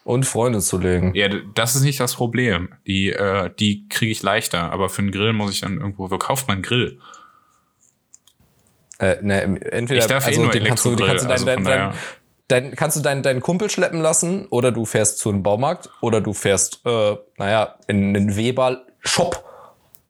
Und 0.04 0.26
Freunde 0.26 0.60
zu 0.60 0.78
legen. 0.78 1.14
Ja, 1.14 1.28
das 1.28 1.76
ist 1.76 1.82
nicht 1.82 1.98
das 1.98 2.14
Problem. 2.14 2.68
Die, 2.86 3.10
äh, 3.10 3.50
die 3.58 3.88
kriege 3.88 4.12
ich 4.12 4.22
leichter. 4.22 4.70
Aber 4.70 4.90
für 4.90 5.00
einen 5.00 5.12
Grill 5.12 5.32
muss 5.32 5.52
ich 5.52 5.60
dann 5.60 5.78
irgendwo, 5.78 6.10
wo 6.10 6.18
kauft 6.18 6.46
man 6.46 6.56
einen 6.56 6.62
Grill? 6.62 7.00
Äh, 8.98 9.16
ne, 9.22 9.42
entweder, 9.42 10.00
ich 10.00 10.06
darf 10.06 10.24
eh 10.24 10.28
also, 10.28 10.40
eh 10.40 10.44
nur 10.44 10.52
den 10.52 10.64
kannst 10.64 10.84
du, 10.84 10.94
den 10.94 11.06
kannst 11.06 11.24
du 11.24 11.28
dein, 11.28 11.32
also 11.32 11.46
dein, 11.46 11.64
dein, 11.64 11.94
dein, 12.48 12.76
kannst 12.76 12.96
du 12.96 13.00
deinen, 13.00 13.22
deinen 13.22 13.40
Kumpel 13.40 13.70
schleppen 13.70 14.00
lassen 14.00 14.46
oder 14.46 14.70
du 14.72 14.84
fährst 14.84 15.18
zu 15.18 15.30
einem 15.30 15.42
Baumarkt 15.42 15.90
oder 16.00 16.20
du 16.20 16.32
fährst, 16.32 16.82
äh, 16.84 17.16
naja, 17.38 17.76
in 17.88 18.14
einen 18.14 18.36
Weber-Shop 18.36 19.43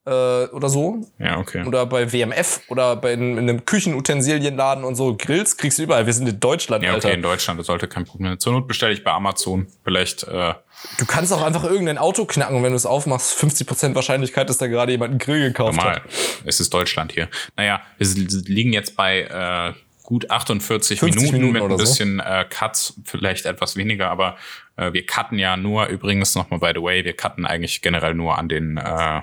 äh, 0.06 0.10
oder 0.10 0.68
so. 0.68 1.06
Ja, 1.18 1.38
okay. 1.38 1.64
Oder 1.64 1.86
bei 1.86 2.12
WMF 2.12 2.60
oder 2.68 2.96
bei 2.96 3.12
in, 3.12 3.38
in 3.38 3.48
einem 3.48 3.64
Küchenutensilienladen 3.64 4.84
und 4.84 4.94
so. 4.96 5.16
Grills 5.16 5.56
kriegst 5.56 5.78
du 5.78 5.84
überall. 5.84 6.06
Wir 6.06 6.12
sind 6.12 6.28
in 6.28 6.40
Deutschland, 6.40 6.84
ja, 6.84 6.90
okay, 6.90 6.96
Alter. 6.96 7.14
in 7.14 7.22
Deutschland, 7.22 7.60
das 7.60 7.66
sollte 7.66 7.88
kein 7.88 8.04
Problem 8.04 8.32
sein. 8.32 8.38
Zur 8.38 8.52
Not 8.52 8.68
bestelle 8.68 8.92
ich 8.92 9.02
bei 9.02 9.12
Amazon. 9.12 9.66
Vielleicht. 9.82 10.24
Äh 10.24 10.54
du 10.98 11.06
kannst 11.06 11.32
auch 11.32 11.42
einfach 11.42 11.64
irgendein 11.64 11.98
Auto 11.98 12.24
knacken 12.26 12.56
und 12.56 12.62
wenn 12.62 12.72
du 12.72 12.76
es 12.76 12.86
aufmachst, 12.86 13.38
50% 13.38 13.94
Wahrscheinlichkeit, 13.94 14.48
dass 14.48 14.58
da 14.58 14.66
gerade 14.66 14.92
jemand 14.92 15.10
einen 15.10 15.18
Grill 15.18 15.48
gekauft 15.48 15.76
Normal. 15.76 15.96
hat. 15.96 16.02
Es 16.44 16.60
ist 16.60 16.72
Deutschland 16.74 17.12
hier. 17.12 17.28
Naja, 17.56 17.80
wir 17.98 18.06
liegen 18.06 18.72
jetzt 18.72 18.96
bei 18.96 19.22
äh, 19.22 19.72
gut 20.02 20.30
48 20.30 21.00
Minuten, 21.00 21.32
Minuten, 21.32 21.52
mit 21.52 21.62
ein 21.62 21.76
bisschen 21.76 22.22
so. 22.24 22.30
äh, 22.30 22.44
Cuts, 22.44 22.94
vielleicht 23.04 23.46
etwas 23.46 23.76
weniger, 23.76 24.10
aber 24.10 24.36
äh, 24.76 24.92
wir 24.92 25.06
cutten 25.06 25.38
ja 25.38 25.56
nur, 25.56 25.86
übrigens 25.86 26.34
nochmal 26.34 26.60
by 26.60 26.72
the 26.74 26.82
way, 26.82 27.04
wir 27.04 27.16
cutten 27.16 27.46
eigentlich 27.46 27.80
generell 27.80 28.14
nur 28.14 28.36
an 28.36 28.48
den 28.48 28.76
äh, 28.76 29.22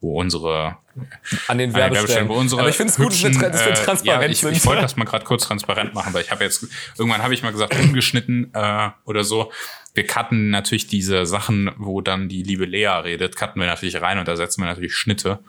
wo 0.00 0.18
unsere 0.18 0.78
an 1.46 1.58
den 1.58 1.74
Werbestellen, 1.74 2.28
wo 2.28 2.34
unsere 2.34 2.62
aber 2.62 2.70
ich 2.70 2.76
finde 2.76 2.90
es 2.92 2.96
gut, 2.96 3.12
dass 3.12 3.22
wir, 3.22 3.50
dass 3.50 3.64
wir 3.64 3.74
transparent 3.74 4.22
äh, 4.22 4.26
ja, 4.26 4.30
ich, 4.30 4.40
sind. 4.40 4.56
Ich 4.56 4.66
wollte 4.66 4.82
das 4.82 4.96
mal 4.96 5.04
gerade 5.04 5.24
kurz 5.24 5.44
transparent 5.44 5.94
machen, 5.94 6.14
weil 6.14 6.22
ich 6.22 6.30
habe 6.30 6.44
jetzt 6.44 6.66
irgendwann 6.98 7.22
habe 7.22 7.34
ich 7.34 7.42
mal 7.42 7.52
gesagt 7.52 7.74
ungeschnitten 7.78 8.50
äh, 8.54 8.90
oder 9.04 9.24
so. 9.24 9.52
Wir 9.94 10.06
cutten 10.06 10.50
natürlich 10.50 10.86
diese 10.86 11.26
Sachen, 11.26 11.70
wo 11.76 12.00
dann 12.00 12.28
die 12.28 12.42
liebe 12.42 12.64
Lea 12.64 12.86
redet, 12.86 13.36
cutten 13.36 13.60
wir 13.60 13.66
natürlich 13.66 14.00
rein 14.00 14.18
und 14.18 14.28
da 14.28 14.36
setzen 14.36 14.62
wir 14.62 14.66
natürlich 14.66 14.94
Schnitte. 14.94 15.40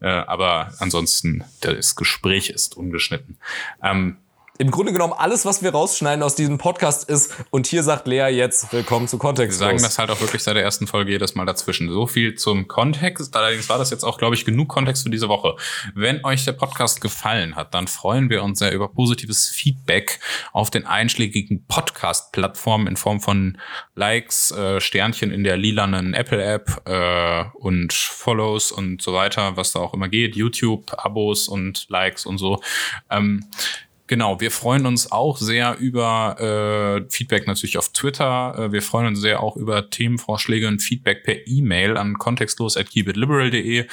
Äh, 0.00 0.08
aber 0.08 0.72
ansonsten 0.78 1.44
das 1.60 1.96
Gespräch 1.96 2.50
ist 2.50 2.76
ungeschnitten. 2.76 3.38
Ähm, 3.82 4.18
im 4.58 4.72
Grunde 4.72 4.92
genommen 4.92 5.12
alles, 5.16 5.44
was 5.44 5.62
wir 5.62 5.70
rausschneiden 5.70 6.22
aus 6.22 6.34
diesem 6.34 6.58
Podcast 6.58 7.08
ist, 7.08 7.32
und 7.50 7.68
hier 7.68 7.84
sagt 7.84 8.08
Lea 8.08 8.26
jetzt, 8.26 8.72
willkommen 8.72 9.06
zu 9.06 9.16
Kontext. 9.16 9.60
Wir 9.60 9.66
sagen 9.66 9.80
das 9.80 9.98
halt 9.98 10.10
auch 10.10 10.20
wirklich 10.20 10.42
seit 10.42 10.56
der 10.56 10.64
ersten 10.64 10.88
Folge 10.88 11.12
jedes 11.12 11.36
Mal 11.36 11.46
dazwischen. 11.46 11.88
So 11.90 12.08
viel 12.08 12.34
zum 12.34 12.66
Kontext. 12.66 13.36
Allerdings 13.36 13.68
war 13.68 13.78
das 13.78 13.90
jetzt 13.90 14.02
auch, 14.02 14.18
glaube 14.18 14.34
ich, 14.34 14.44
genug 14.44 14.68
Kontext 14.68 15.04
für 15.04 15.10
diese 15.10 15.28
Woche. 15.28 15.54
Wenn 15.94 16.24
euch 16.24 16.44
der 16.44 16.52
Podcast 16.52 17.00
gefallen 17.00 17.54
hat, 17.54 17.72
dann 17.72 17.86
freuen 17.86 18.30
wir 18.30 18.42
uns 18.42 18.58
sehr 18.58 18.72
über 18.72 18.88
positives 18.88 19.48
Feedback 19.48 20.18
auf 20.52 20.70
den 20.70 20.86
einschlägigen 20.86 21.64
Podcast-Plattformen 21.66 22.88
in 22.88 22.96
Form 22.96 23.20
von 23.20 23.58
Likes, 23.94 24.50
äh, 24.50 24.80
Sternchen 24.80 25.30
in 25.30 25.44
der 25.44 25.56
lilanen 25.56 26.14
Apple-App 26.14 26.82
äh, 26.84 27.44
und 27.58 27.92
Follows 27.92 28.72
und 28.72 29.02
so 29.02 29.12
weiter, 29.12 29.56
was 29.56 29.70
da 29.70 29.78
auch 29.78 29.94
immer 29.94 30.08
geht. 30.08 30.34
YouTube, 30.34 30.92
Abos 30.98 31.46
und 31.46 31.86
Likes 31.88 32.26
und 32.26 32.38
so. 32.38 32.60
Ähm, 33.08 33.44
Genau, 34.08 34.40
wir 34.40 34.50
freuen 34.50 34.86
uns 34.86 35.12
auch 35.12 35.36
sehr 35.36 35.76
über 35.76 37.04
äh, 37.04 37.10
Feedback 37.10 37.46
natürlich 37.46 37.76
auf 37.76 37.90
Twitter. 37.90 38.54
Äh, 38.58 38.72
wir 38.72 38.80
freuen 38.80 39.08
uns 39.08 39.20
sehr 39.20 39.42
auch 39.42 39.54
über 39.54 39.90
Themenvorschläge 39.90 40.66
und 40.66 40.80
Feedback 40.80 41.24
per 41.24 41.46
E-Mail 41.46 41.98
an 41.98 42.18
kontextlos@keepitliberal.de. 42.18 43.86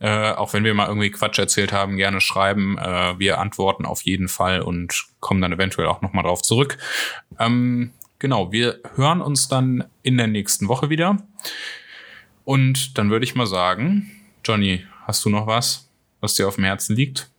Äh, 0.00 0.32
auch 0.32 0.52
wenn 0.52 0.64
wir 0.64 0.74
mal 0.74 0.88
irgendwie 0.88 1.12
Quatsch 1.12 1.38
erzählt 1.38 1.72
haben, 1.72 1.96
gerne 1.96 2.20
schreiben. 2.20 2.76
Äh, 2.76 3.20
wir 3.20 3.38
antworten 3.38 3.86
auf 3.86 4.02
jeden 4.02 4.26
Fall 4.26 4.62
und 4.62 5.04
kommen 5.20 5.40
dann 5.40 5.52
eventuell 5.52 5.86
auch 5.86 6.02
nochmal 6.02 6.24
drauf 6.24 6.42
zurück. 6.42 6.76
Ähm, 7.38 7.92
genau, 8.18 8.50
wir 8.50 8.80
hören 8.96 9.20
uns 9.20 9.46
dann 9.46 9.84
in 10.02 10.16
der 10.16 10.26
nächsten 10.26 10.66
Woche 10.66 10.90
wieder. 10.90 11.18
Und 12.44 12.98
dann 12.98 13.10
würde 13.10 13.24
ich 13.24 13.36
mal 13.36 13.46
sagen, 13.46 14.10
Johnny, 14.44 14.84
hast 15.06 15.24
du 15.24 15.30
noch 15.30 15.46
was, 15.46 15.88
was 16.20 16.34
dir 16.34 16.48
auf 16.48 16.56
dem 16.56 16.64
Herzen 16.64 16.96
liegt? 16.96 17.30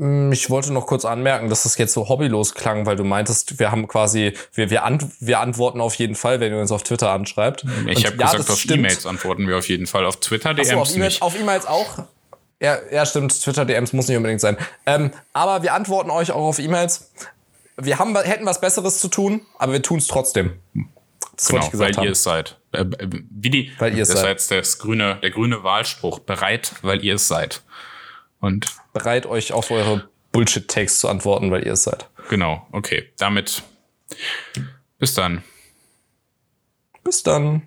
Mm, 0.00 0.32
Ich 0.32 0.48
wollte 0.48 0.72
noch 0.72 0.86
kurz 0.86 1.04
anmerken, 1.04 1.50
dass 1.50 1.64
das 1.64 1.76
jetzt 1.76 1.92
so 1.92 2.08
hobbylos 2.08 2.54
klang, 2.54 2.86
weil 2.86 2.96
du 2.96 3.04
meintest, 3.04 3.58
wir 3.58 3.70
haben 3.70 3.86
quasi, 3.86 4.32
wir, 4.54 4.70
wir, 4.70 4.84
ant 4.84 5.04
wir 5.20 5.40
antworten 5.40 5.80
auf 5.80 5.94
jeden 5.96 6.14
Fall, 6.14 6.40
wenn 6.40 6.52
ihr 6.52 6.58
uns 6.60 6.72
auf 6.72 6.82
Twitter 6.82 7.10
anschreibt. 7.10 7.64
Ich 7.86 8.06
habe 8.06 8.16
ja, 8.16 8.32
gesagt, 8.32 8.50
auf. 8.50 8.64
E-Mails 8.70 9.04
antworten 9.04 9.46
wir 9.46 9.58
auf 9.58 9.68
jeden 9.68 9.86
Fall. 9.86 10.06
Auf 10.06 10.16
Twitter, 10.20 10.54
DMs 10.54 10.70
Achso, 10.70 10.80
auf 10.80 10.94
E-Mails, 10.94 11.20
E-Mails 11.40 11.66
auch. 11.66 12.04
Ja, 12.62 12.78
ja, 12.90 13.06
stimmt. 13.06 13.38
Twitter-DMs 13.42 13.92
muss 13.92 14.08
nicht 14.08 14.16
unbedingt 14.16 14.40
sein. 14.40 14.56
Ähm, 14.86 15.12
aber 15.32 15.62
wir 15.62 15.72
antworten 15.74 16.10
euch 16.10 16.30
auch 16.32 16.46
auf 16.48 16.58
E-Mails. 16.58 17.10
Wir 17.76 17.98
haben, 17.98 18.14
hätten 18.18 18.44
was 18.44 18.60
Besseres 18.60 19.00
zu 19.00 19.08
tun, 19.08 19.42
aber 19.58 19.72
wir 19.72 19.82
tun 19.82 19.98
es 19.98 20.06
trotzdem. 20.06 20.52
Das 21.36 21.46
Genau, 21.48 21.64
ich 21.64 21.70
gesagt 21.70 21.90
weil 21.90 21.96
haben. 21.96 22.04
ihr 22.04 22.12
es 22.12 22.22
seid. 22.22 22.58
Äh, 22.72 22.84
wie 23.30 23.48
die, 23.50 23.72
Weil 23.78 23.94
ihr 23.96 24.02
es 24.02 24.08
das 24.08 24.16
war 24.18 24.22
seid. 24.24 24.30
jetzt 24.32 24.50
das 24.50 24.78
grüne, 24.78 25.16
der 25.22 25.30
grüne 25.30 25.62
Wahlspruch. 25.64 26.18
Bereit, 26.20 26.72
weil 26.82 27.02
ihr 27.02 27.14
es 27.14 27.28
seid. 27.28 27.62
Und 28.40 28.66
Bereit, 28.92 29.26
euch 29.26 29.52
auf 29.52 29.70
eure 29.70 30.08
Bullshit-Takes 30.32 31.00
zu 31.00 31.08
antworten, 31.08 31.50
weil 31.50 31.64
ihr 31.64 31.72
es 31.72 31.84
seid. 31.84 32.08
genau, 32.28 32.66
okay. 32.72 33.10
Damit 33.18 33.62
bis 34.98 35.14
dann. 35.14 35.42
Bis 37.04 37.22
dann. 37.22 37.62